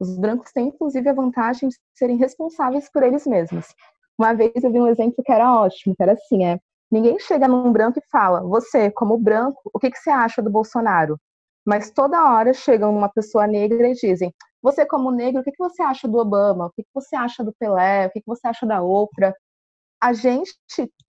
Os 0.00 0.18
brancos 0.18 0.50
têm, 0.50 0.66
inclusive, 0.66 1.08
a 1.08 1.12
vantagem 1.12 1.68
de 1.68 1.76
serem 1.94 2.16
responsáveis 2.16 2.90
por 2.90 3.04
eles 3.04 3.24
mesmos. 3.24 3.72
Uma 4.18 4.34
vez 4.34 4.52
eu 4.64 4.72
vi 4.72 4.80
um 4.80 4.88
exemplo 4.88 5.22
que 5.24 5.30
era 5.30 5.60
ótimo, 5.60 5.94
que 5.94 6.02
era 6.02 6.14
assim, 6.14 6.44
é, 6.44 6.58
ninguém 6.90 7.20
chega 7.20 7.46
num 7.46 7.70
branco 7.70 8.00
e 8.00 8.10
fala, 8.10 8.40
você, 8.42 8.90
como 8.90 9.16
branco, 9.16 9.70
o 9.72 9.78
que, 9.78 9.92
que 9.92 9.98
você 9.98 10.10
acha 10.10 10.42
do 10.42 10.50
Bolsonaro? 10.50 11.16
Mas 11.64 11.90
toda 11.90 12.34
hora 12.34 12.52
chegam 12.52 12.96
uma 12.96 13.08
pessoa 13.08 13.46
negra 13.46 13.88
e 13.88 13.94
dizem, 13.94 14.34
você, 14.60 14.84
como 14.84 15.12
negro, 15.12 15.40
o 15.40 15.44
que, 15.44 15.52
você 15.56 15.84
acha 15.84 16.08
do 16.08 16.18
Obama? 16.18 16.66
O 16.66 16.70
que, 16.72 16.84
você 16.92 17.14
acha 17.14 17.44
do 17.44 17.54
Pelé? 17.60 18.08
O 18.08 18.10
que, 18.10 18.20
você 18.26 18.48
acha 18.48 18.66
da 18.66 18.82
Oprah? 18.82 19.32
A 20.00 20.12
gente, 20.12 20.54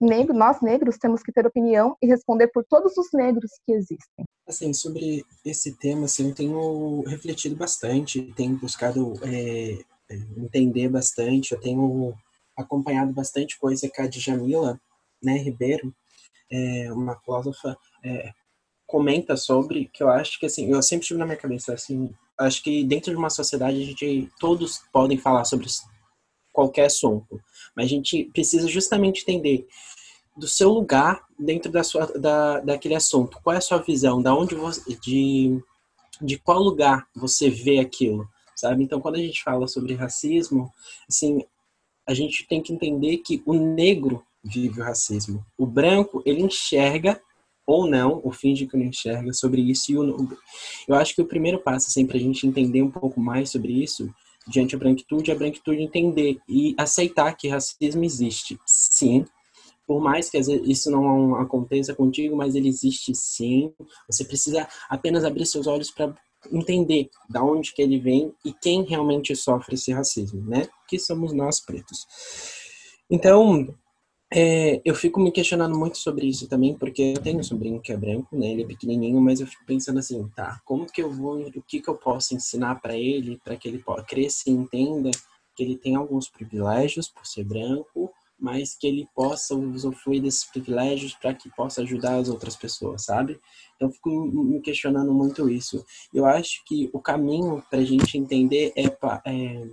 negro, 0.00 0.34
nós 0.34 0.60
negros, 0.62 0.96
temos 0.96 1.22
que 1.22 1.32
ter 1.32 1.46
opinião 1.46 1.96
e 2.02 2.06
responder 2.06 2.48
por 2.48 2.64
todos 2.64 2.96
os 2.96 3.08
negros 3.12 3.50
que 3.64 3.72
existem. 3.72 4.24
Assim, 4.46 4.72
sobre 4.72 5.24
esse 5.44 5.76
tema, 5.76 6.06
assim, 6.06 6.28
eu 6.28 6.34
tenho 6.34 7.02
refletido 7.02 7.54
bastante, 7.54 8.32
tenho 8.34 8.56
buscado 8.56 9.14
é, 9.22 9.78
é, 10.10 10.14
entender 10.36 10.88
bastante, 10.88 11.52
eu 11.52 11.60
tenho 11.60 12.14
acompanhado 12.56 13.12
bastante 13.12 13.58
coisa 13.58 13.88
que 13.88 14.00
a 14.00 14.06
Djamila 14.06 14.80
né, 15.22 15.36
Ribeiro, 15.36 15.94
é, 16.50 16.92
uma 16.92 17.18
filósofa, 17.20 17.76
é, 18.02 18.32
comenta 18.86 19.36
sobre, 19.36 19.90
que 19.92 20.02
eu 20.02 20.08
acho 20.08 20.38
que, 20.40 20.46
assim, 20.46 20.70
eu 20.70 20.82
sempre 20.82 21.06
tive 21.06 21.18
na 21.18 21.26
minha 21.26 21.36
cabeça, 21.36 21.74
assim, 21.74 22.10
acho 22.38 22.62
que 22.62 22.84
dentro 22.84 23.10
de 23.10 23.16
uma 23.16 23.28
sociedade 23.30 23.82
a 23.82 23.84
gente 23.84 24.30
todos 24.40 24.78
podem 24.92 25.18
falar 25.18 25.44
sobre 25.44 25.66
qualquer 26.52 26.86
assunto, 26.86 27.40
mas 27.78 27.86
a 27.86 27.88
gente 27.90 28.24
precisa 28.32 28.66
justamente 28.66 29.22
entender 29.22 29.68
do 30.36 30.48
seu 30.48 30.68
lugar 30.68 31.24
dentro 31.38 31.70
da 31.70 31.84
sua 31.84 32.06
da, 32.06 32.58
daquele 32.58 32.96
assunto. 32.96 33.38
Qual 33.40 33.54
é 33.54 33.58
a 33.58 33.60
sua 33.60 33.78
visão? 33.78 34.20
Da 34.20 34.34
onde 34.34 34.56
você 34.56 34.82
de 35.00 35.62
de 36.20 36.36
qual 36.36 36.60
lugar 36.60 37.06
você 37.14 37.48
vê 37.48 37.78
aquilo, 37.78 38.28
sabe? 38.56 38.82
Então, 38.82 39.00
quando 39.00 39.14
a 39.14 39.20
gente 39.20 39.44
fala 39.44 39.68
sobre 39.68 39.94
racismo, 39.94 40.72
assim, 41.08 41.44
a 42.04 42.12
gente 42.12 42.44
tem 42.48 42.60
que 42.60 42.72
entender 42.72 43.18
que 43.18 43.40
o 43.46 43.54
negro 43.54 44.24
vive 44.42 44.80
o 44.80 44.84
racismo. 44.84 45.46
O 45.56 45.64
branco, 45.64 46.20
ele 46.26 46.42
enxerga 46.42 47.22
ou 47.64 47.86
não, 47.86 48.20
ou 48.24 48.32
finge 48.32 48.66
que 48.66 48.76
não 48.76 48.86
enxerga 48.86 49.32
sobre 49.32 49.60
isso. 49.60 49.92
E 49.92 49.96
o, 49.96 50.36
eu 50.88 50.96
acho 50.96 51.14
que 51.14 51.22
o 51.22 51.26
primeiro 51.26 51.60
passo, 51.60 51.86
assim, 51.86 52.04
para 52.04 52.16
a 52.16 52.20
gente 52.20 52.44
entender 52.44 52.82
um 52.82 52.90
pouco 52.90 53.20
mais 53.20 53.50
sobre 53.50 53.72
isso, 53.72 54.12
diante 54.48 54.74
da 54.74 54.78
branquitude, 54.78 55.30
a 55.30 55.34
branquitude 55.34 55.82
entender 55.82 56.38
e 56.48 56.74
aceitar 56.78 57.36
que 57.36 57.48
racismo 57.48 58.04
existe, 58.04 58.58
sim. 58.66 59.24
Por 59.86 60.00
mais 60.02 60.28
que 60.28 60.38
isso 60.38 60.90
não 60.90 61.36
aconteça 61.36 61.94
contigo, 61.94 62.36
mas 62.36 62.54
ele 62.54 62.68
existe 62.68 63.14
sim. 63.14 63.72
Você 64.06 64.24
precisa 64.24 64.68
apenas 64.88 65.24
abrir 65.24 65.46
seus 65.46 65.66
olhos 65.66 65.90
para 65.90 66.14
entender 66.52 67.08
da 67.28 67.42
onde 67.42 67.72
que 67.72 67.82
ele 67.82 67.98
vem 67.98 68.32
e 68.44 68.52
quem 68.52 68.84
realmente 68.84 69.34
sofre 69.34 69.74
esse 69.74 69.92
racismo, 69.92 70.42
né? 70.44 70.68
Que 70.86 70.98
somos 70.98 71.32
nós 71.32 71.60
pretos. 71.60 72.06
Então, 73.10 73.74
é, 74.30 74.82
eu 74.84 74.94
fico 74.94 75.18
me 75.18 75.32
questionando 75.32 75.78
muito 75.78 75.96
sobre 75.96 76.26
isso 76.26 76.46
também, 76.48 76.74
porque 76.76 77.14
eu 77.16 77.22
tenho 77.22 77.38
um 77.38 77.42
sobrinho 77.42 77.80
que 77.80 77.92
é 77.92 77.96
branco, 77.96 78.36
né? 78.36 78.48
Ele 78.48 78.62
é 78.62 78.66
pequenininho, 78.66 79.20
mas 79.20 79.40
eu 79.40 79.46
fico 79.46 79.64
pensando 79.64 79.98
assim, 79.98 80.28
tá? 80.36 80.60
Como 80.64 80.86
que 80.86 81.02
eu 81.02 81.10
vou, 81.10 81.40
o 81.40 81.62
que 81.62 81.80
que 81.80 81.88
eu 81.88 81.94
posso 81.94 82.34
ensinar 82.34 82.76
para 82.76 82.96
ele, 82.96 83.40
para 83.42 83.56
que 83.56 83.66
ele 83.66 83.82
cresça 84.06 84.50
e 84.50 84.52
entenda 84.52 85.10
que 85.56 85.62
ele 85.62 85.76
tem 85.76 85.96
alguns 85.96 86.28
privilégios 86.28 87.08
por 87.08 87.26
ser 87.26 87.44
branco, 87.44 88.12
mas 88.38 88.76
que 88.76 88.86
ele 88.86 89.08
possa 89.14 89.54
usufruir 89.54 90.22
desses 90.22 90.44
privilégios 90.44 91.14
para 91.14 91.34
que 91.34 91.50
possa 91.56 91.80
ajudar 91.80 92.16
as 92.16 92.28
outras 92.28 92.54
pessoas, 92.54 93.06
sabe? 93.06 93.40
Então, 93.76 93.88
eu 93.88 93.92
fico 93.92 94.10
me 94.10 94.60
questionando 94.60 95.12
muito 95.12 95.48
isso. 95.48 95.84
Eu 96.12 96.26
acho 96.26 96.62
que 96.66 96.90
o 96.92 97.00
caminho 97.00 97.62
para 97.70 97.80
a 97.80 97.84
gente 97.84 98.18
entender 98.18 98.72
é, 98.76 98.84
é 99.26 99.68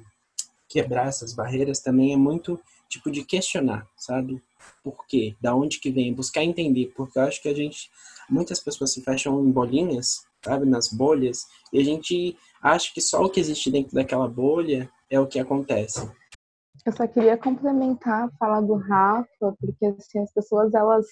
quebrar 0.68 1.08
essas 1.08 1.34
barreiras 1.34 1.80
também 1.80 2.14
é 2.14 2.18
muito 2.18 2.60
tipo 2.90 3.12
de 3.12 3.24
questionar, 3.24 3.88
sabe? 3.98 4.42
Por 4.84 5.06
quê? 5.08 5.36
Da 5.42 5.56
onde 5.56 5.80
que 5.80 5.92
vem? 5.92 6.14
Buscar 6.14 6.44
entender, 6.44 6.92
porque 6.96 7.18
eu 7.18 7.24
acho 7.24 7.42
que 7.42 7.50
a 7.50 7.54
gente, 7.54 7.90
muitas 8.30 8.60
pessoas 8.60 8.94
se 8.94 9.02
fecham 9.02 9.44
em 9.44 9.52
bolinhas, 9.52 10.26
sabe, 10.44 10.66
nas 10.66 10.92
bolhas, 10.92 11.48
e 11.74 11.80
a 11.80 11.84
gente 11.84 12.38
acha 12.62 12.94
que 12.94 13.02
só 13.02 13.24
o 13.24 13.30
que 13.30 13.40
existe 13.40 13.72
dentro 13.72 13.94
daquela 13.94 14.28
bolha 14.28 14.90
é 15.10 15.20
o 15.20 15.28
que 15.28 15.40
acontece. 15.40 16.10
Eu 16.86 16.92
só 16.92 17.08
queria 17.08 17.38
complementar 17.38 18.26
a 18.26 18.32
fala 18.38 18.62
do 18.62 18.76
Rafa, 18.76 19.56
porque 19.60 19.86
assim, 19.86 20.20
as 20.20 20.32
pessoas 20.32 20.74
elas 20.74 21.06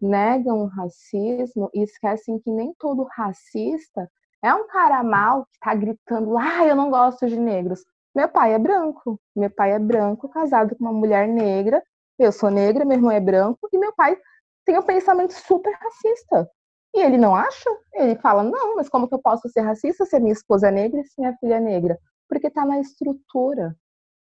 negam 0.00 0.62
o 0.62 0.66
racismo 0.66 1.70
e 1.74 1.82
esquecem 1.82 2.38
que 2.38 2.50
nem 2.50 2.72
todo 2.78 3.08
racista 3.10 4.08
é 4.42 4.54
um 4.54 4.68
cara 4.68 5.02
mal 5.02 5.46
que 5.46 5.58
tá 5.58 5.74
gritando, 5.74 6.36
ah, 6.38 6.64
eu 6.64 6.76
não 6.76 6.90
gosto 6.90 7.26
de 7.26 7.36
negros. 7.36 7.80
Meu 8.14 8.28
pai 8.28 8.54
é 8.54 8.58
branco. 8.58 9.20
Meu 9.34 9.50
pai 9.50 9.72
é 9.72 9.78
branco, 9.78 10.28
casado 10.28 10.76
com 10.76 10.84
uma 10.84 10.92
mulher 10.92 11.28
negra. 11.28 11.82
Eu 12.18 12.32
sou 12.32 12.50
negra, 12.50 12.84
meu 12.84 12.96
irmão 12.96 13.10
é 13.10 13.20
branco 13.20 13.68
e 13.72 13.78
meu 13.78 13.92
pai 13.94 14.16
tem 14.64 14.78
um 14.78 14.82
pensamento 14.82 15.32
super 15.32 15.72
racista. 15.74 16.50
E 16.94 17.00
ele 17.00 17.18
não 17.18 17.34
acha? 17.34 17.70
Ele 17.94 18.16
fala: 18.16 18.42
"Não, 18.42 18.76
mas 18.76 18.88
como 18.88 19.08
que 19.08 19.14
eu 19.14 19.20
posso 19.20 19.48
ser 19.48 19.60
racista 19.60 20.04
se 20.06 20.18
minha 20.18 20.32
esposa 20.32 20.68
é 20.68 20.70
negra 20.70 21.00
e 21.00 21.04
se 21.04 21.14
minha 21.18 21.36
filha 21.38 21.56
é 21.56 21.60
negra?" 21.60 21.98
Porque 22.28 22.48
está 22.48 22.64
na 22.64 22.80
estrutura. 22.80 23.76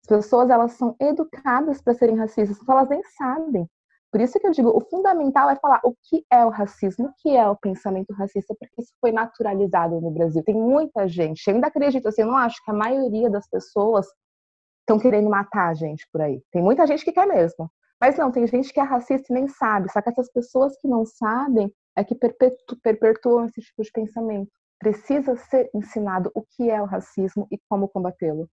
As 0.03 0.09
pessoas 0.09 0.51
elas 0.51 0.73
são 0.73 0.95
educadas 1.01 1.81
para 1.81 1.95
serem 1.95 2.17
racistas, 2.17 2.59
então 2.61 2.77
elas 2.77 2.89
nem 2.89 3.03
sabem. 3.17 3.69
Por 4.11 4.21
isso 4.21 4.39
que 4.41 4.47
eu 4.47 4.53
digo, 4.53 4.71
o 4.71 4.81
fundamental 4.81 5.51
é 5.51 5.57
falar 5.57 5.81
o 5.85 5.95
que 6.05 6.25
é 6.33 6.45
o 6.45 6.49
racismo, 6.49 7.09
o 7.09 7.13
que 7.19 7.37
é 7.37 7.47
o 7.49 7.57
pensamento 7.57 8.13
racista, 8.15 8.55
porque 8.59 8.81
isso 8.81 8.93
foi 9.01 9.13
naturalizado 9.13 10.01
no 10.01 10.11
Brasil. 10.11 10.43
Tem 10.43 10.55
muita 10.55 11.07
gente, 11.07 11.51
ainda 11.51 11.67
acredito 11.67 12.09
assim, 12.09 12.23
eu 12.23 12.29
não 12.29 12.37
acho 12.37 12.57
que 12.65 12.71
a 12.71 12.75
maioria 12.75 13.29
das 13.29 13.47
pessoas 13.49 14.07
estão 14.89 14.99
querendo 14.99 15.29
matar 15.29 15.69
a 15.69 15.75
gente 15.75 16.09
por 16.11 16.23
aí. 16.23 16.43
Tem 16.51 16.63
muita 16.63 16.87
gente 16.87 17.05
que 17.05 17.13
quer 17.13 17.27
mesmo. 17.27 17.71
Mas 18.01 18.17
não, 18.17 18.33
tem 18.33 18.47
gente 18.47 18.73
que 18.73 18.81
é 18.81 18.83
racista 18.83 19.27
e 19.31 19.35
nem 19.35 19.47
sabe. 19.47 19.93
Só 19.93 20.01
que 20.01 20.09
essas 20.09 20.33
pessoas 20.33 20.77
que 20.81 20.89
não 20.89 21.05
sabem 21.05 21.71
é 21.95 22.03
que 22.03 22.15
perpetu 22.15 22.77
perpetuam 22.83 23.45
esse 23.45 23.61
tipo 23.61 23.83
de 23.83 23.91
pensamento. 23.93 24.51
Precisa 24.79 25.37
ser 25.37 25.69
ensinado 25.75 26.31
o 26.35 26.43
que 26.43 26.71
é 26.71 26.81
o 26.81 26.87
racismo 26.87 27.47
e 27.51 27.59
como 27.69 27.89
combatê-lo. 27.89 28.49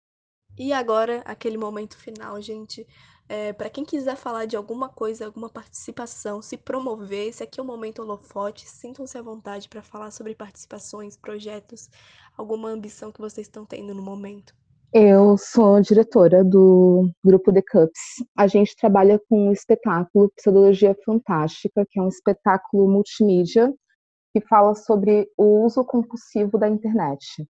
E 0.58 0.72
agora, 0.72 1.22
aquele 1.26 1.58
momento 1.58 1.98
final, 1.98 2.40
gente. 2.42 2.88
É, 3.28 3.52
para 3.54 3.70
quem 3.70 3.84
quiser 3.84 4.16
falar 4.16 4.46
de 4.46 4.56
alguma 4.56 4.90
coisa, 4.90 5.26
alguma 5.26 5.50
participação, 5.50 6.42
se 6.42 6.58
promover, 6.58 7.30
esse 7.30 7.42
aqui 7.42 7.60
é 7.60 7.64
o 7.64 7.66
momento 7.66 8.02
holofote. 8.02 8.70
Sintam-se 8.70 9.18
à 9.18 9.22
vontade 9.22 9.68
para 9.68 9.82
falar 9.82 10.12
sobre 10.12 10.36
participações, 10.36 11.18
projetos, 11.18 11.90
alguma 12.38 12.70
ambição 12.70 13.12
que 13.12 13.22
vocês 13.22 13.48
estão 13.48 13.66
tendo 13.66 13.94
no 13.96 14.02
momento. 14.04 14.54
Eu 14.94 15.38
sou 15.38 15.80
diretora 15.80 16.44
do 16.44 17.10
grupo 17.24 17.54
The 17.54 17.62
Cups. 17.62 18.26
A 18.36 18.46
gente 18.46 18.76
trabalha 18.76 19.18
com 19.30 19.48
o 19.48 19.54
espetáculo 19.54 20.30
Psicologia 20.36 20.94
Fantástica, 21.06 21.86
que 21.90 21.98
é 21.98 22.04
um 22.04 22.10
espetáculo 22.10 22.90
multimídia 22.90 23.74
que 24.34 24.42
fala 24.42 24.76
sobre 24.76 25.30
o 25.38 25.64
uso 25.64 25.86
compulsivo 25.86 26.58
da 26.58 26.68
internet. 26.68 27.48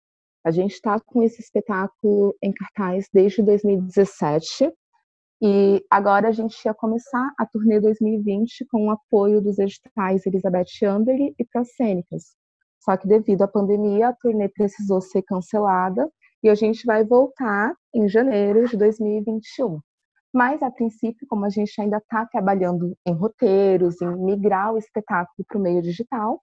A 0.44 0.50
gente 0.50 0.72
está 0.72 0.98
com 0.98 1.22
esse 1.22 1.40
espetáculo 1.40 2.34
em 2.42 2.52
cartaz 2.52 3.06
desde 3.14 3.40
2017 3.40 4.72
e 5.40 5.80
agora 5.88 6.30
a 6.30 6.32
gente 6.32 6.60
ia 6.64 6.74
começar 6.74 7.32
a 7.38 7.46
turnê 7.46 7.78
2020 7.78 8.66
com 8.68 8.88
o 8.88 8.90
apoio 8.90 9.40
dos 9.40 9.60
editais 9.60 10.26
Elizabeth 10.26 10.84
Anderle 10.84 11.36
e 11.38 11.44
Pracênicas. 11.44 12.34
Só 12.80 12.96
que 12.96 13.06
devido 13.06 13.42
à 13.42 13.48
pandemia, 13.48 14.08
a 14.08 14.12
turnê 14.12 14.48
precisou 14.48 15.00
ser 15.00 15.22
cancelada 15.22 16.10
e 16.42 16.48
a 16.48 16.54
gente 16.54 16.84
vai 16.86 17.04
voltar 17.04 17.74
em 17.94 18.08
janeiro 18.08 18.66
de 18.68 18.76
2021. 18.76 19.80
Mas, 20.32 20.62
a 20.62 20.70
princípio, 20.70 21.26
como 21.28 21.46
a 21.46 21.48
gente 21.48 21.80
ainda 21.80 21.96
está 21.96 22.26
trabalhando 22.26 22.96
em 23.06 23.14
roteiros, 23.14 24.00
em 24.02 24.16
migrar 24.24 24.72
o 24.72 24.78
espetáculo 24.78 25.44
para 25.46 25.58
o 25.58 25.60
meio 25.60 25.82
digital, 25.82 26.42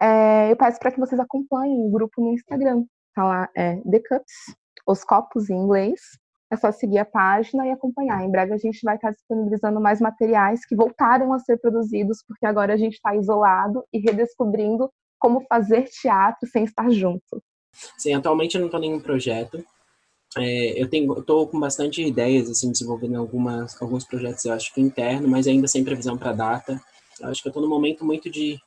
é, 0.00 0.50
eu 0.50 0.56
peço 0.56 0.78
para 0.78 0.92
que 0.92 1.00
vocês 1.00 1.20
acompanhem 1.20 1.86
o 1.86 1.90
grupo 1.90 2.20
no 2.20 2.32
Instagram. 2.32 2.84
Tá 3.14 3.24
lá, 3.24 3.48
é 3.56 3.76
The 3.82 4.00
Cups, 4.00 4.54
os 4.86 5.04
copos 5.04 5.50
em 5.50 5.56
inglês. 5.56 6.00
É 6.52 6.56
só 6.56 6.72
seguir 6.72 6.98
a 6.98 7.04
página 7.04 7.66
e 7.66 7.70
acompanhar. 7.70 8.24
Em 8.24 8.30
breve 8.30 8.52
a 8.52 8.58
gente 8.58 8.80
vai 8.82 8.96
estar 8.96 9.12
disponibilizando 9.12 9.80
mais 9.80 10.00
materiais 10.00 10.64
que 10.66 10.74
voltaram 10.74 11.32
a 11.32 11.38
ser 11.38 11.58
produzidos, 11.58 12.24
porque 12.26 12.44
agora 12.44 12.74
a 12.74 12.76
gente 12.76 12.94
está 12.94 13.14
isolado 13.14 13.84
e 13.92 14.00
redescobrindo 14.00 14.90
como 15.18 15.42
fazer 15.42 15.84
teatro 15.84 16.48
sem 16.48 16.64
estar 16.64 16.90
junto. 16.90 17.42
Sim, 17.98 18.14
atualmente 18.14 18.54
eu 18.54 18.60
não 18.60 18.66
estou 18.66 18.80
em 18.80 18.88
nenhum 18.88 19.00
projeto. 19.00 19.64
É, 20.36 20.80
eu 20.80 20.88
tenho, 20.88 21.18
estou 21.18 21.46
com 21.48 21.58
bastante 21.58 22.02
ideias, 22.02 22.48
assim, 22.48 22.70
desenvolvendo 22.70 23.16
algumas, 23.16 23.80
alguns 23.82 24.04
projetos, 24.04 24.44
eu 24.44 24.52
acho 24.52 24.72
que 24.72 24.80
interno, 24.80 25.28
mas 25.28 25.46
ainda 25.46 25.66
sem 25.66 25.84
previsão 25.84 26.16
para 26.16 26.32
data. 26.32 26.80
Eu 27.20 27.28
acho 27.28 27.42
que 27.42 27.48
eu 27.48 27.50
estou 27.50 27.62
num 27.62 27.68
momento 27.68 28.04
muito 28.04 28.30
de, 28.30 28.58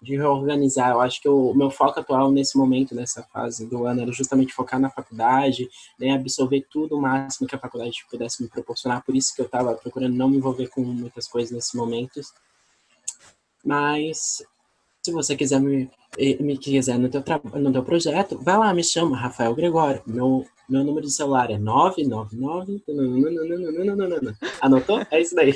de 0.00 0.16
reorganizar. 0.16 0.92
Eu 0.92 1.00
acho 1.00 1.20
que 1.20 1.28
o 1.28 1.52
meu 1.54 1.70
foco 1.70 1.98
atual 1.98 2.30
nesse 2.30 2.56
momento, 2.56 2.94
nessa 2.94 3.22
fase 3.24 3.66
do 3.66 3.84
ano, 3.84 4.02
era 4.02 4.12
justamente 4.12 4.52
focar 4.52 4.78
na 4.78 4.90
faculdade, 4.90 5.68
né, 5.98 6.12
absorver 6.12 6.66
tudo 6.70 6.96
o 6.96 7.00
máximo 7.00 7.48
que 7.48 7.56
a 7.56 7.58
faculdade 7.58 8.06
pudesse 8.10 8.42
me 8.42 8.48
proporcionar. 8.48 9.04
Por 9.04 9.16
isso 9.16 9.34
que 9.34 9.40
eu 9.40 9.46
estava 9.46 9.74
procurando 9.74 10.14
não 10.14 10.28
me 10.28 10.36
envolver 10.36 10.68
com 10.68 10.82
muitas 10.82 11.26
coisas 11.26 11.50
nesses 11.50 11.74
momentos. 11.74 12.32
Mas 13.64 14.42
se 15.04 15.12
você 15.12 15.36
quiser 15.36 15.60
me, 15.60 15.90
me 16.40 16.58
quiser 16.58 16.98
no 16.98 17.08
teu, 17.08 17.22
no 17.54 17.72
teu 17.72 17.84
projeto, 17.84 18.38
vai 18.38 18.58
lá, 18.58 18.74
me 18.74 18.82
chama, 18.84 19.16
Rafael 19.16 19.54
Gregório. 19.54 20.02
Meu, 20.06 20.44
meu 20.68 20.84
número 20.84 21.06
de 21.06 21.12
celular 21.12 21.50
é 21.50 21.58
999. 21.58 22.82
Anotou? 24.60 25.00
É 25.10 25.20
isso 25.20 25.34
daí. 25.34 25.54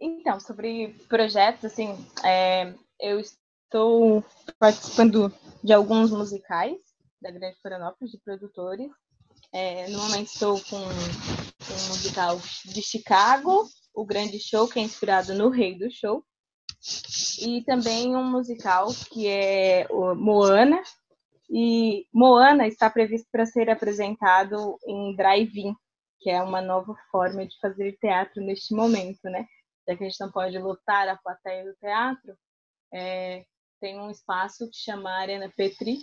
Então, 0.00 0.40
sobre 0.40 0.88
projetos, 1.08 1.64
assim, 1.64 1.96
é, 2.24 2.74
eu 3.00 3.20
estou 3.20 4.24
participando 4.58 5.32
de 5.62 5.72
alguns 5.72 6.10
musicais 6.10 6.76
da 7.20 7.30
Grande 7.30 7.56
Florianópolis, 7.60 8.10
de 8.10 8.18
produtores. 8.18 8.90
É, 9.52 9.88
no 9.88 9.98
momento 9.98 10.26
estou 10.26 10.60
com 10.62 10.76
um 10.76 11.88
musical 11.88 12.40
de 12.64 12.82
Chicago, 12.82 13.68
o 13.94 14.04
Grande 14.04 14.38
Show, 14.40 14.68
que 14.68 14.78
é 14.78 14.82
inspirado 14.82 15.32
no 15.34 15.48
Rei 15.48 15.78
do 15.78 15.90
Show 15.90 16.24
e 17.40 17.62
também 17.64 18.14
um 18.14 18.30
musical 18.30 18.88
que 19.10 19.26
é 19.26 19.86
Moana. 20.16 20.82
E 21.50 22.06
Moana 22.12 22.66
está 22.66 22.90
previsto 22.90 23.28
para 23.30 23.46
ser 23.46 23.70
apresentado 23.70 24.78
em 24.86 25.14
drive-in, 25.14 25.74
que 26.20 26.30
é 26.30 26.42
uma 26.42 26.60
nova 26.60 26.94
forma 27.10 27.46
de 27.46 27.58
fazer 27.60 27.96
teatro 27.98 28.42
neste 28.42 28.74
momento, 28.74 29.24
né? 29.24 29.46
Já 29.86 29.96
que 29.96 30.04
a 30.04 30.08
gente 30.08 30.20
não 30.20 30.30
pode 30.30 30.58
lotar 30.58 31.08
a 31.08 31.16
plateia 31.16 31.64
do 31.64 31.74
teatro, 31.76 32.36
é, 32.92 33.44
tem 33.80 34.00
um 34.00 34.10
espaço 34.10 34.68
que 34.70 34.76
chama 34.76 35.10
Arena 35.10 35.52
Petri, 35.54 35.98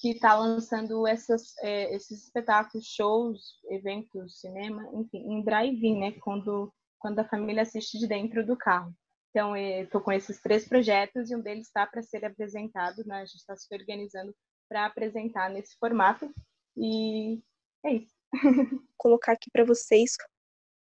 que 0.00 0.10
está 0.10 0.34
lançando 0.36 1.06
essas, 1.06 1.56
é, 1.58 1.94
esses 1.94 2.24
espetáculos, 2.24 2.86
shows, 2.86 3.60
eventos, 3.68 4.40
cinema, 4.40 4.82
enfim, 4.94 5.18
em 5.18 5.42
drive-in, 5.44 6.00
né? 6.00 6.12
Quando, 6.20 6.72
quando 6.98 7.18
a 7.20 7.28
família 7.28 7.62
assiste 7.62 7.98
de 7.98 8.08
dentro 8.08 8.44
do 8.44 8.56
carro. 8.56 8.92
Então, 9.30 9.56
estou 9.56 10.00
com 10.00 10.10
esses 10.10 10.40
três 10.40 10.66
projetos 10.66 11.30
e 11.30 11.36
um 11.36 11.40
deles 11.40 11.68
está 11.68 11.86
para 11.86 12.02
ser 12.02 12.24
apresentado, 12.24 13.04
né? 13.06 13.20
A 13.20 13.24
gente 13.24 13.36
está 13.36 13.56
se 13.56 13.72
organizando 13.72 14.34
para 14.68 14.86
apresentar 14.86 15.48
nesse 15.50 15.76
formato. 15.78 16.32
E 16.76 17.40
é 17.84 17.94
isso. 17.94 18.14
Colocar 18.98 19.32
aqui 19.32 19.48
para 19.52 19.64
vocês 19.64 20.16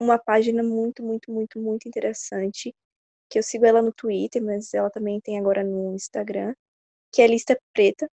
uma 0.00 0.18
página 0.18 0.62
muito, 0.62 1.02
muito, 1.02 1.32
muito, 1.32 1.58
muito 1.58 1.88
interessante, 1.88 2.74
que 3.30 3.38
eu 3.38 3.42
sigo 3.42 3.64
ela 3.64 3.80
no 3.80 3.92
Twitter, 3.92 4.42
mas 4.42 4.74
ela 4.74 4.90
também 4.90 5.20
tem 5.20 5.38
agora 5.38 5.64
no 5.64 5.94
Instagram, 5.94 6.54
que 7.12 7.22
é 7.22 7.26
Lista 7.26 7.58
Preta. 7.72 8.08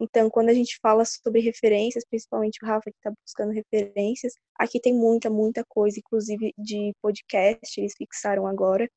Então, 0.00 0.30
quando 0.30 0.50
a 0.50 0.54
gente 0.54 0.78
fala 0.80 1.04
sobre 1.04 1.40
referências, 1.40 2.04
principalmente 2.08 2.58
o 2.62 2.66
Rafa 2.66 2.90
que 2.90 2.96
está 2.96 3.12
buscando 3.24 3.52
referências, 3.52 4.34
aqui 4.56 4.80
tem 4.80 4.94
muita, 4.94 5.30
muita 5.30 5.64
coisa, 5.64 5.98
inclusive 5.98 6.52
de 6.58 6.92
podcast, 7.00 7.80
eles 7.80 7.94
fixaram 7.96 8.46
agora 8.46 8.88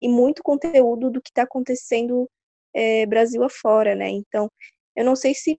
e 0.00 0.08
muito 0.08 0.42
conteúdo 0.42 1.10
do 1.10 1.20
que 1.20 1.30
está 1.30 1.42
acontecendo 1.42 2.28
é, 2.74 3.06
Brasil 3.06 3.42
afora, 3.42 3.94
né? 3.94 4.08
Então, 4.10 4.50
eu 4.96 5.04
não 5.04 5.16
sei 5.16 5.34
se 5.34 5.58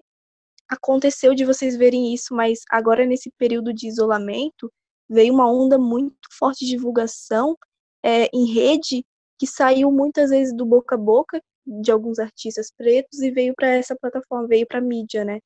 aconteceu 0.70 1.34
de 1.34 1.46
vocês 1.46 1.76
verem 1.76 2.14
isso, 2.14 2.34
mas 2.34 2.60
agora 2.70 3.06
nesse 3.06 3.32
período 3.38 3.74
de 3.74 3.88
isolamento 3.88 4.72
veio 5.10 5.34
uma 5.34 5.52
onda 5.52 5.78
muito 5.78 6.16
forte 6.38 6.66
de 6.66 6.72
divulgação 6.72 7.58
é, 8.04 8.30
em 8.34 8.54
rede 8.54 9.04
que 9.40 9.48
saiu 9.48 9.92
muitas 9.92 10.30
vezes 10.30 10.56
do 10.56 10.66
boca 10.66 10.96
a 10.96 10.98
boca 10.98 11.42
de 11.66 11.92
alguns 11.92 12.20
artistas 12.20 12.72
pretos 12.76 13.20
e 13.22 13.32
veio 13.32 13.54
para 13.56 13.70
essa 13.70 13.96
plataforma, 13.96 14.48
veio 14.48 14.68
para 14.68 14.82
mídia, 14.82 15.24
né? 15.24 15.40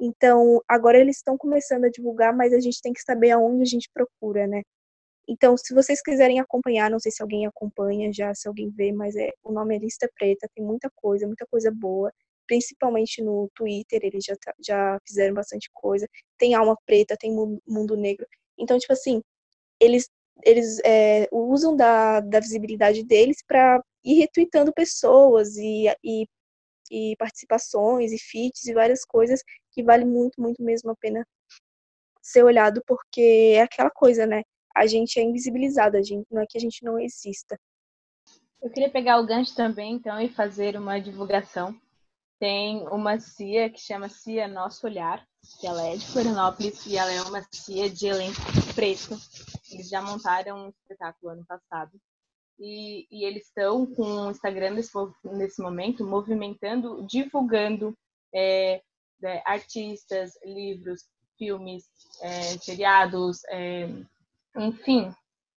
Então, 0.00 0.62
agora 0.68 0.98
eles 0.98 1.16
estão 1.16 1.36
começando 1.36 1.84
a 1.84 1.90
divulgar, 1.90 2.34
mas 2.34 2.52
a 2.54 2.60
gente 2.60 2.80
tem 2.80 2.92
que 2.92 3.02
saber 3.02 3.32
aonde 3.32 3.62
a 3.62 3.66
gente 3.66 3.88
procura, 3.92 4.46
né? 4.46 4.62
Então, 5.30 5.56
se 5.56 5.72
vocês 5.72 6.02
quiserem 6.02 6.40
acompanhar, 6.40 6.90
não 6.90 6.98
sei 6.98 7.12
se 7.12 7.22
alguém 7.22 7.46
acompanha 7.46 8.12
já, 8.12 8.34
se 8.34 8.48
alguém 8.48 8.68
vê, 8.68 8.92
mas 8.92 9.14
é 9.14 9.30
o 9.44 9.52
nome 9.52 9.76
é 9.76 9.78
Lista 9.78 10.10
Preta, 10.18 10.48
tem 10.52 10.64
muita 10.64 10.90
coisa, 10.96 11.24
muita 11.24 11.46
coisa 11.46 11.70
boa, 11.70 12.12
principalmente 12.48 13.22
no 13.22 13.48
Twitter, 13.54 14.00
eles 14.02 14.24
já, 14.24 14.34
tá, 14.36 14.52
já 14.60 14.98
fizeram 15.06 15.32
bastante 15.34 15.70
coisa. 15.72 16.08
Tem 16.36 16.54
Alma 16.54 16.76
Preta, 16.84 17.16
tem 17.16 17.32
Mundo 17.66 17.96
Negro. 17.96 18.26
Então, 18.58 18.76
tipo 18.76 18.92
assim, 18.92 19.22
eles, 19.80 20.08
eles 20.44 20.80
é, 20.84 21.28
usam 21.32 21.76
da, 21.76 22.20
da 22.20 22.40
visibilidade 22.40 23.04
deles 23.04 23.38
para 23.46 23.80
ir 24.04 24.14
retweetando 24.20 24.72
pessoas 24.72 25.56
e, 25.56 25.86
e, 26.04 26.26
e 26.90 27.16
participações 27.18 28.12
e 28.12 28.18
feats 28.18 28.66
e 28.66 28.74
várias 28.74 29.04
coisas 29.04 29.42
que 29.72 29.82
vale 29.84 30.04
muito, 30.04 30.40
muito 30.40 30.62
mesmo 30.62 30.90
a 30.90 30.96
pena 30.96 31.24
ser 32.22 32.44
olhado, 32.44 32.82
porque 32.86 33.54
é 33.56 33.62
aquela 33.62 33.90
coisa, 33.90 34.26
né? 34.26 34.42
A 34.76 34.86
gente 34.86 35.18
é 35.18 35.22
invisibilizado, 35.22 35.96
a 35.96 36.02
gente, 36.02 36.26
não 36.30 36.42
é 36.42 36.46
que 36.46 36.58
a 36.58 36.60
gente 36.60 36.84
não 36.84 36.98
exista. 36.98 37.58
Eu 38.62 38.70
queria 38.70 38.90
pegar 38.90 39.18
o 39.18 39.26
gancho 39.26 39.54
também, 39.54 39.94
então, 39.94 40.20
e 40.20 40.28
fazer 40.28 40.76
uma 40.76 41.00
divulgação. 41.00 41.74
Tem 42.38 42.86
uma 42.88 43.18
CIA 43.18 43.70
que 43.70 43.80
chama 43.80 44.08
CIA 44.08 44.48
Nosso 44.48 44.86
Olhar, 44.86 45.26
que 45.60 45.66
ela 45.66 45.82
é 45.86 45.96
de 45.96 46.06
Florianópolis 46.06 46.86
e 46.86 46.96
ela 46.96 47.12
é 47.12 47.22
uma 47.22 47.42
CIA 47.52 47.90
de 47.90 48.06
elenco 48.06 48.40
preto. 48.74 49.16
Eles 49.70 49.88
já 49.88 50.02
montaram 50.02 50.66
um 50.66 50.68
espetáculo 50.68 51.32
ano 51.32 51.44
passado. 51.46 51.92
E, 52.58 53.06
e 53.10 53.24
eles 53.24 53.46
estão 53.46 53.86
com 53.86 54.02
o 54.02 54.30
Instagram 54.30 54.72
nesse, 54.72 54.92
nesse 55.24 55.62
momento 55.62 56.04
movimentando, 56.04 57.06
divulgando 57.06 57.96
é, 58.34 58.82
é, 59.22 59.42
artistas, 59.46 60.32
livros, 60.44 61.08
filmes, 61.38 61.84
é, 62.20 62.42
seriados, 62.58 63.42
é, 63.48 63.88
enfim, 64.56 65.12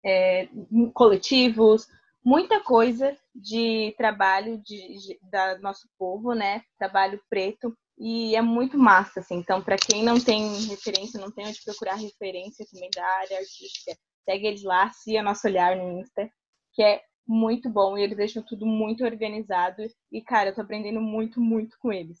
é, 0.05 0.47
coletivos, 0.93 1.87
muita 2.23 2.59
coisa 2.61 3.15
de 3.33 3.93
trabalho 3.97 4.57
de, 4.63 4.97
de, 4.97 5.19
da 5.23 5.57
nosso 5.59 5.87
povo, 5.97 6.33
né? 6.33 6.61
Trabalho 6.77 7.21
preto 7.29 7.75
e 7.97 8.35
é 8.35 8.41
muito 8.41 8.77
massa, 8.77 9.19
assim. 9.19 9.35
Então, 9.35 9.61
para 9.61 9.77
quem 9.77 10.03
não 10.03 10.19
tem 10.19 10.65
referência, 10.65 11.19
não 11.19 11.31
tem 11.31 11.47
onde 11.47 11.63
procurar 11.63 11.95
referência 11.95 12.65
também 12.71 12.89
da 12.95 13.05
área 13.05 13.37
artística, 13.37 13.95
segue 14.25 14.47
eles 14.47 14.63
lá, 14.63 14.89
Cia 14.91 15.21
Nosso 15.21 15.47
Olhar 15.47 15.75
no 15.75 15.99
Insta, 15.99 16.29
que 16.73 16.81
é 16.81 17.01
muito 17.27 17.69
bom 17.69 17.97
e 17.97 18.03
eles 18.03 18.17
deixam 18.17 18.43
tudo 18.43 18.65
muito 18.65 19.03
organizado 19.03 19.83
e, 20.11 20.21
cara, 20.21 20.49
eu 20.49 20.55
tô 20.55 20.61
aprendendo 20.61 20.99
muito, 20.99 21.39
muito 21.39 21.77
com 21.79 21.93
eles. 21.93 22.19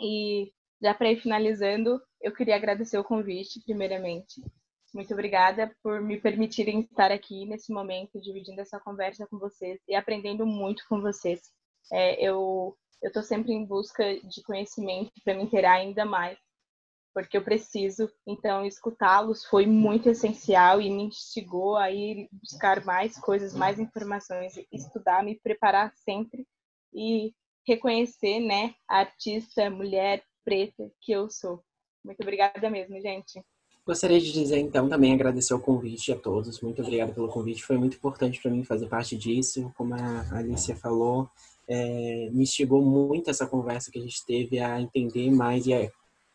E 0.00 0.52
já 0.82 0.94
para 0.94 1.12
ir 1.12 1.20
finalizando, 1.20 2.00
eu 2.20 2.32
queria 2.32 2.56
agradecer 2.56 2.98
o 2.98 3.04
convite, 3.04 3.60
primeiramente. 3.64 4.42
Muito 4.92 5.12
obrigada 5.12 5.74
por 5.82 6.00
me 6.00 6.20
permitirem 6.20 6.80
estar 6.80 7.12
aqui 7.12 7.46
nesse 7.46 7.72
momento, 7.72 8.20
dividindo 8.20 8.60
essa 8.60 8.80
conversa 8.80 9.26
com 9.26 9.38
vocês 9.38 9.80
e 9.86 9.94
aprendendo 9.94 10.44
muito 10.44 10.84
com 10.88 11.00
vocês. 11.00 11.40
É, 11.92 12.20
eu 12.22 12.76
estou 13.02 13.22
sempre 13.22 13.52
em 13.52 13.64
busca 13.64 14.02
de 14.20 14.42
conhecimento 14.42 15.12
para 15.24 15.34
me 15.34 15.44
inteirar 15.44 15.74
ainda 15.74 16.04
mais, 16.04 16.38
porque 17.14 17.36
eu 17.36 17.44
preciso. 17.44 18.10
Então, 18.26 18.64
escutá-los 18.64 19.44
foi 19.44 19.64
muito 19.64 20.08
essencial 20.08 20.80
e 20.80 20.90
me 20.90 21.04
instigou 21.04 21.76
a 21.76 21.90
ir 21.90 22.28
buscar 22.32 22.84
mais 22.84 23.18
coisas, 23.18 23.54
mais 23.54 23.78
informações, 23.78 24.54
estudar, 24.72 25.22
me 25.22 25.38
preparar 25.38 25.92
sempre 25.94 26.46
e 26.92 27.32
reconhecer, 27.66 28.40
né, 28.40 28.74
a 28.88 28.98
artista, 28.98 29.70
mulher 29.70 30.24
preta 30.44 30.90
que 31.00 31.12
eu 31.12 31.30
sou. 31.30 31.62
Muito 32.04 32.20
obrigada 32.22 32.68
mesmo, 32.68 33.00
gente. 33.00 33.44
Gostaria 33.86 34.20
de 34.20 34.30
dizer, 34.30 34.58
então, 34.58 34.88
também 34.88 35.12
agradecer 35.12 35.54
o 35.54 35.58
convite 35.58 36.12
a 36.12 36.16
todos. 36.16 36.60
Muito 36.60 36.82
obrigado 36.82 37.14
pelo 37.14 37.28
convite. 37.28 37.64
Foi 37.64 37.76
muito 37.76 37.96
importante 37.96 38.40
para 38.40 38.50
mim 38.50 38.62
fazer 38.62 38.86
parte 38.86 39.16
disso. 39.16 39.72
Como 39.76 39.94
a 39.94 40.38
Alicia 40.38 40.76
falou, 40.76 41.28
é, 41.66 42.28
me 42.30 42.42
instigou 42.42 42.82
muito 42.82 43.30
essa 43.30 43.46
conversa 43.46 43.90
que 43.90 43.98
a 43.98 44.02
gente 44.02 44.24
teve 44.26 44.58
a 44.58 44.80
entender 44.80 45.30
mais 45.30 45.66
e 45.66 45.74
a 45.74 45.90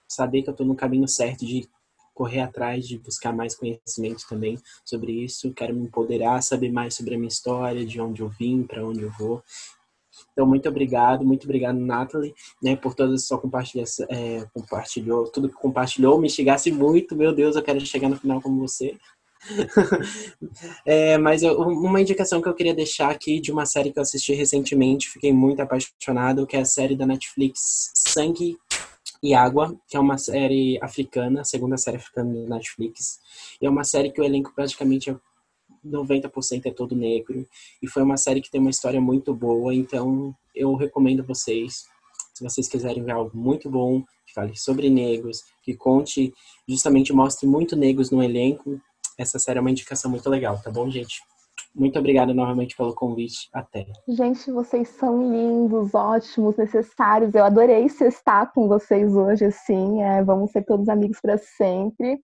saber 0.07 0.41
que 0.41 0.49
eu 0.49 0.53
estou 0.53 0.65
no 0.65 0.75
caminho 0.75 1.07
certo 1.07 1.45
de 1.45 1.69
correr 2.13 2.39
atrás, 2.39 2.87
de 2.87 2.97
buscar 2.97 3.33
mais 3.33 3.53
conhecimento 3.53 4.25
também 4.27 4.57
sobre 4.83 5.11
isso. 5.11 5.53
Quero 5.53 5.75
me 5.75 5.85
empoderar, 5.85 6.41
saber 6.41 6.71
mais 6.71 6.95
sobre 6.95 7.15
a 7.15 7.17
minha 7.17 7.27
história, 7.27 7.85
de 7.85 7.99
onde 7.99 8.21
eu 8.21 8.29
vim, 8.29 8.63
para 8.63 8.85
onde 8.85 9.01
eu 9.01 9.11
vou. 9.11 9.43
Então, 10.31 10.45
muito 10.45 10.67
obrigado, 10.67 11.25
muito 11.25 11.45
obrigado, 11.45 11.77
Nathalie, 11.77 12.33
né, 12.61 12.75
por 12.75 12.93
toda 12.93 13.15
a 13.15 13.17
sua 13.17 13.37
compartilhação, 13.37 14.05
é, 14.09 14.45
compartilhou, 14.53 15.25
tudo 15.31 15.49
que 15.49 15.55
compartilhou, 15.55 16.19
me 16.19 16.29
chegasse 16.29 16.71
muito, 16.71 17.15
meu 17.15 17.33
Deus, 17.33 17.55
eu 17.55 17.63
quero 17.63 17.79
chegar 17.85 18.09
no 18.09 18.17
final 18.17 18.41
como 18.41 18.59
você. 18.67 18.97
é, 20.85 21.17
mas 21.17 21.43
eu, 21.43 21.57
uma 21.59 22.01
indicação 22.01 22.41
que 22.41 22.49
eu 22.49 22.53
queria 22.53 22.73
deixar 22.73 23.09
aqui 23.09 23.39
de 23.39 23.51
uma 23.51 23.65
série 23.65 23.91
que 23.91 23.99
eu 23.99 24.03
assisti 24.03 24.33
recentemente, 24.33 25.09
fiquei 25.09 25.31
muito 25.31 25.61
apaixonado, 25.61 26.47
que 26.47 26.55
é 26.55 26.61
a 26.61 26.65
série 26.65 26.95
da 26.95 27.05
Netflix 27.05 27.91
Sangue 27.93 28.57
e 29.21 29.33
Água, 29.33 29.75
que 29.87 29.97
é 29.97 29.99
uma 29.99 30.17
série 30.17 30.79
africana, 30.81 31.41
a 31.41 31.45
segunda 31.45 31.77
série 31.77 31.97
africana 31.97 32.33
da 32.33 32.55
Netflix. 32.55 33.19
E 33.61 33.65
é 33.65 33.69
uma 33.69 33.83
série 33.83 34.11
que 34.11 34.21
o 34.21 34.23
elenco 34.23 34.53
praticamente 34.53 35.09
é 35.09 35.15
90% 35.85 36.65
é 36.65 36.71
todo 36.71 36.95
negro. 36.95 37.45
E 37.81 37.87
foi 37.87 38.03
uma 38.03 38.17
série 38.17 38.41
que 38.41 38.49
tem 38.49 38.59
uma 38.59 38.69
história 38.69 38.99
muito 38.99 39.33
boa, 39.33 39.73
então 39.73 40.35
eu 40.55 40.73
recomendo 40.75 41.23
vocês, 41.23 41.85
se 42.33 42.43
vocês 42.43 42.67
quiserem 42.67 43.03
ver 43.03 43.11
algo 43.11 43.31
muito 43.37 43.69
bom, 43.69 44.01
que 44.25 44.33
fale 44.33 44.55
sobre 44.55 44.89
negros, 44.89 45.43
que 45.61 45.75
conte, 45.75 46.33
justamente 46.67 47.13
mostre 47.13 47.47
muito 47.47 47.75
negros 47.75 48.11
no 48.11 48.23
elenco, 48.23 48.79
essa 49.17 49.39
série 49.39 49.59
é 49.59 49.61
uma 49.61 49.71
indicação 49.71 50.11
muito 50.11 50.29
legal, 50.29 50.61
tá 50.61 50.69
bom, 50.69 50.89
gente? 50.89 51.21
Muito 51.73 51.99
obrigada 51.99 52.33
novamente 52.33 52.75
pelo 52.75 52.93
convite. 52.93 53.49
Até. 53.53 53.85
Gente, 54.07 54.49
vocês 54.49 54.87
são 54.89 55.29
lindos, 55.29 55.93
ótimos, 55.93 56.55
necessários. 56.55 57.35
Eu 57.35 57.43
adorei 57.43 57.85
estar 57.85 58.51
com 58.53 58.67
vocês 58.67 59.13
hoje, 59.13 59.45
assim. 59.45 60.01
É, 60.01 60.23
vamos 60.23 60.51
ser 60.51 60.63
todos 60.63 60.87
amigos 60.87 61.19
para 61.19 61.37
sempre 61.37 62.21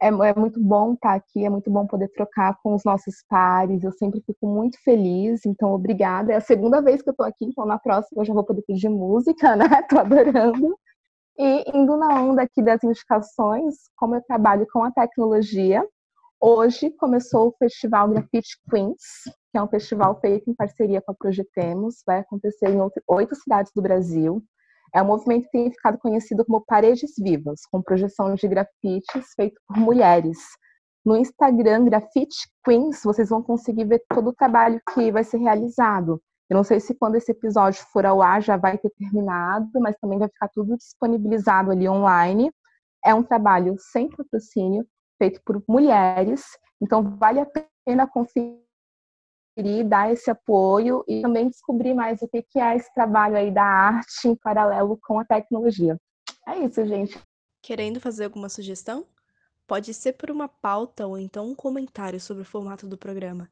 é, 0.00 0.08
é, 0.08 0.34
muito 0.34 0.60
bom 0.60 0.94
estar 0.94 1.14
aqui, 1.14 1.44
é 1.44 1.50
muito 1.50 1.70
bom 1.70 1.86
poder 1.86 2.08
trocar 2.08 2.56
com 2.62 2.74
os 2.74 2.84
nossos 2.84 3.24
pares. 3.28 3.82
Eu 3.82 3.92
sempre 3.92 4.20
fico 4.20 4.46
muito 4.46 4.78
feliz, 4.82 5.44
então 5.44 5.72
obrigada. 5.72 6.32
É 6.32 6.36
a 6.36 6.40
segunda 6.40 6.80
vez 6.80 7.02
que 7.02 7.10
eu 7.10 7.14
tô 7.14 7.24
aqui, 7.24 7.44
então 7.46 7.66
na 7.66 7.78
próxima 7.78 8.22
eu 8.22 8.26
já 8.26 8.32
vou 8.32 8.44
poder 8.44 8.62
pedir 8.62 8.88
música, 8.88 9.56
né? 9.56 9.82
Tô 9.88 9.98
adorando. 9.98 10.78
E 11.38 11.64
indo 11.76 11.96
na 11.96 12.20
onda 12.22 12.42
aqui 12.42 12.62
das 12.62 12.82
indicações, 12.82 13.74
como 13.96 14.14
eu 14.14 14.22
trabalho 14.22 14.66
com 14.72 14.82
a 14.82 14.90
tecnologia, 14.90 15.86
hoje 16.40 16.90
começou 16.90 17.48
o 17.48 17.54
Festival 17.58 18.08
Graffiti 18.08 18.56
Queens, 18.70 19.24
que 19.50 19.58
é 19.58 19.62
um 19.62 19.68
festival 19.68 20.18
feito 20.20 20.50
em 20.50 20.54
parceria 20.54 21.00
com 21.00 21.12
a 21.12 21.14
Projetemos, 21.14 22.02
vai 22.06 22.20
acontecer 22.20 22.68
em 22.70 22.78
oito 23.08 23.34
cidades 23.36 23.72
do 23.74 23.82
Brasil. 23.82 24.42
É 24.94 25.02
um 25.02 25.06
movimento 25.06 25.44
que 25.44 25.50
tem 25.50 25.70
ficado 25.70 25.98
conhecido 25.98 26.44
como 26.44 26.64
Paredes 26.66 27.12
Vivas, 27.18 27.60
com 27.70 27.82
projeção 27.82 28.34
de 28.34 28.48
grafites 28.48 29.32
feito 29.34 29.60
por 29.66 29.76
mulheres. 29.76 30.38
No 31.04 31.16
Instagram 31.16 31.84
Graffiti 31.84 32.36
Queens, 32.64 33.02
vocês 33.02 33.28
vão 33.28 33.42
conseguir 33.42 33.84
ver 33.84 34.02
todo 34.08 34.28
o 34.30 34.34
trabalho 34.34 34.80
que 34.92 35.10
vai 35.10 35.24
ser 35.24 35.38
realizado. 35.38 36.20
Eu 36.50 36.56
não 36.56 36.64
sei 36.64 36.80
se 36.80 36.94
quando 36.94 37.16
esse 37.16 37.30
episódio 37.30 37.84
for 37.92 38.06
ao 38.06 38.22
ar 38.22 38.40
já 38.40 38.56
vai 38.56 38.78
ter 38.78 38.90
terminado, 38.90 39.68
mas 39.80 39.96
também 40.00 40.18
vai 40.18 40.28
ficar 40.28 40.48
tudo 40.48 40.76
disponibilizado 40.76 41.70
ali 41.70 41.88
online. 41.88 42.50
É 43.04 43.14
um 43.14 43.22
trabalho 43.22 43.76
sem 43.78 44.08
patrocínio, 44.08 44.86
feito 45.18 45.40
por 45.44 45.62
mulheres, 45.68 46.44
então 46.80 47.16
vale 47.16 47.40
a 47.40 47.46
pena 47.86 48.06
conferir 48.06 48.67
dar 49.84 50.12
esse 50.12 50.30
apoio 50.30 51.04
e 51.08 51.22
também 51.22 51.48
descobrir 51.48 51.94
mais 51.94 52.20
o 52.22 52.28
que 52.28 52.44
é 52.56 52.76
esse 52.76 52.92
trabalho 52.94 53.36
aí 53.36 53.50
da 53.50 53.64
arte 53.64 54.28
em 54.28 54.36
paralelo 54.36 54.96
com 55.02 55.18
a 55.18 55.24
tecnologia. 55.24 55.98
É 56.46 56.58
isso, 56.58 56.86
gente. 56.86 57.18
Querendo 57.60 58.00
fazer 58.00 58.24
alguma 58.24 58.48
sugestão? 58.48 59.04
Pode 59.66 59.92
ser 59.92 60.12
por 60.14 60.30
uma 60.30 60.48
pauta 60.48 61.06
ou 61.06 61.18
então 61.18 61.48
um 61.48 61.54
comentário 61.54 62.18
sobre 62.20 62.42
o 62.42 62.46
formato 62.46 62.86
do 62.86 62.96
programa. 62.96 63.50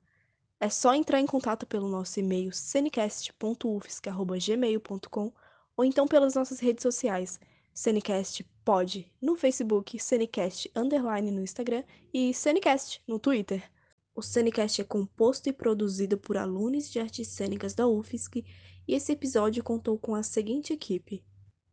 É 0.59 0.71
só 0.71 0.95
entrar 0.95 1.21
em 1.21 1.27
contato 1.27 1.67
pelo 1.67 1.87
nosso 1.89 2.19
e-mail 2.19 2.51
cenecast.ufsc.gmail.com 2.53 5.33
ou 5.77 5.85
então 5.85 6.09
pelas 6.09 6.35
nossas 6.35 6.59
redes 6.61 6.83
sociais, 6.83 7.39
Cenecast 7.75 8.43
Pod 8.65 9.13
no 9.21 9.37
Facebook, 9.37 9.99
Cenecast 9.99 10.73
Underline 10.75 11.31
no 11.31 11.43
Instagram 11.43 11.85
e 12.15 12.33
Cenecast 12.33 13.03
no 13.07 13.19
Twitter. 13.19 13.71
O 14.17 14.23
Cenecast 14.23 14.81
é 14.81 14.85
composto 14.85 15.51
e 15.51 15.53
produzido 15.53 16.17
por 16.17 16.39
alunos 16.39 16.89
de 16.89 16.99
artes 16.99 17.29
cênicas 17.29 17.75
da 17.75 17.87
UFSC 17.87 18.47
e 18.89 18.95
esse 18.95 19.13
episódio 19.13 19.63
contou 19.63 19.99
com 19.99 20.15
a 20.15 20.23
seguinte 20.23 20.73
equipe: 20.73 21.23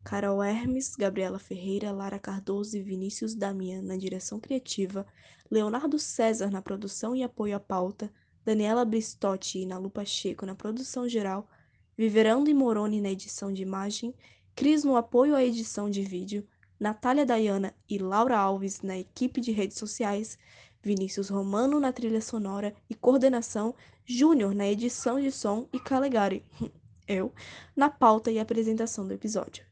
Carol 0.04 0.44
Hermes, 0.44 0.94
Gabriela 0.94 1.38
Ferreira, 1.38 1.90
Lara 1.90 2.18
Cardoso 2.18 2.76
e 2.76 2.82
Vinícius 2.82 3.34
Damian 3.34 3.80
na 3.80 3.96
direção 3.96 4.38
criativa, 4.38 5.06
Leonardo 5.50 5.98
César 5.98 6.50
na 6.50 6.60
produção 6.60 7.16
e 7.16 7.22
apoio 7.22 7.56
à 7.56 7.60
pauta, 7.60 8.12
Daniela 8.44 8.84
Bristotti 8.84 9.60
e 9.60 9.66
Nalu 9.66 9.88
Pacheco 9.88 10.44
na 10.44 10.54
produção 10.54 11.08
geral, 11.08 11.48
Viverando 11.96 12.50
e 12.50 12.54
Moroni 12.54 13.00
na 13.00 13.08
edição 13.08 13.50
de 13.50 13.62
imagem, 13.62 14.14
Cris 14.54 14.84
no 14.84 14.96
apoio 14.96 15.34
à 15.34 15.42
edição 15.42 15.88
de 15.88 16.02
vídeo, 16.02 16.46
Natália 16.78 17.24
Dayana 17.24 17.74
e 17.88 17.96
Laura 17.96 18.36
Alves 18.36 18.82
na 18.82 18.98
equipe 18.98 19.40
de 19.40 19.50
redes 19.50 19.78
sociais, 19.78 20.38
Vinícius 20.84 21.28
Romano 21.28 21.80
na 21.80 21.92
trilha 21.92 22.20
sonora 22.20 22.74
e 22.88 22.94
coordenação, 22.94 23.74
Júnior 24.04 24.54
na 24.54 24.68
edição 24.68 25.20
de 25.20 25.32
som 25.32 25.66
e 25.72 25.80
Calegari, 25.80 26.44
eu, 27.08 27.32
na 27.74 27.88
pauta 27.88 28.30
e 28.30 28.38
apresentação 28.38 29.06
do 29.06 29.14
episódio. 29.14 29.64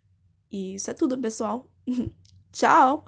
E 0.51 0.75
isso 0.75 0.91
é 0.91 0.95
tudo, 0.95 1.19
pessoal. 1.19 1.67
Tchau! 2.51 3.05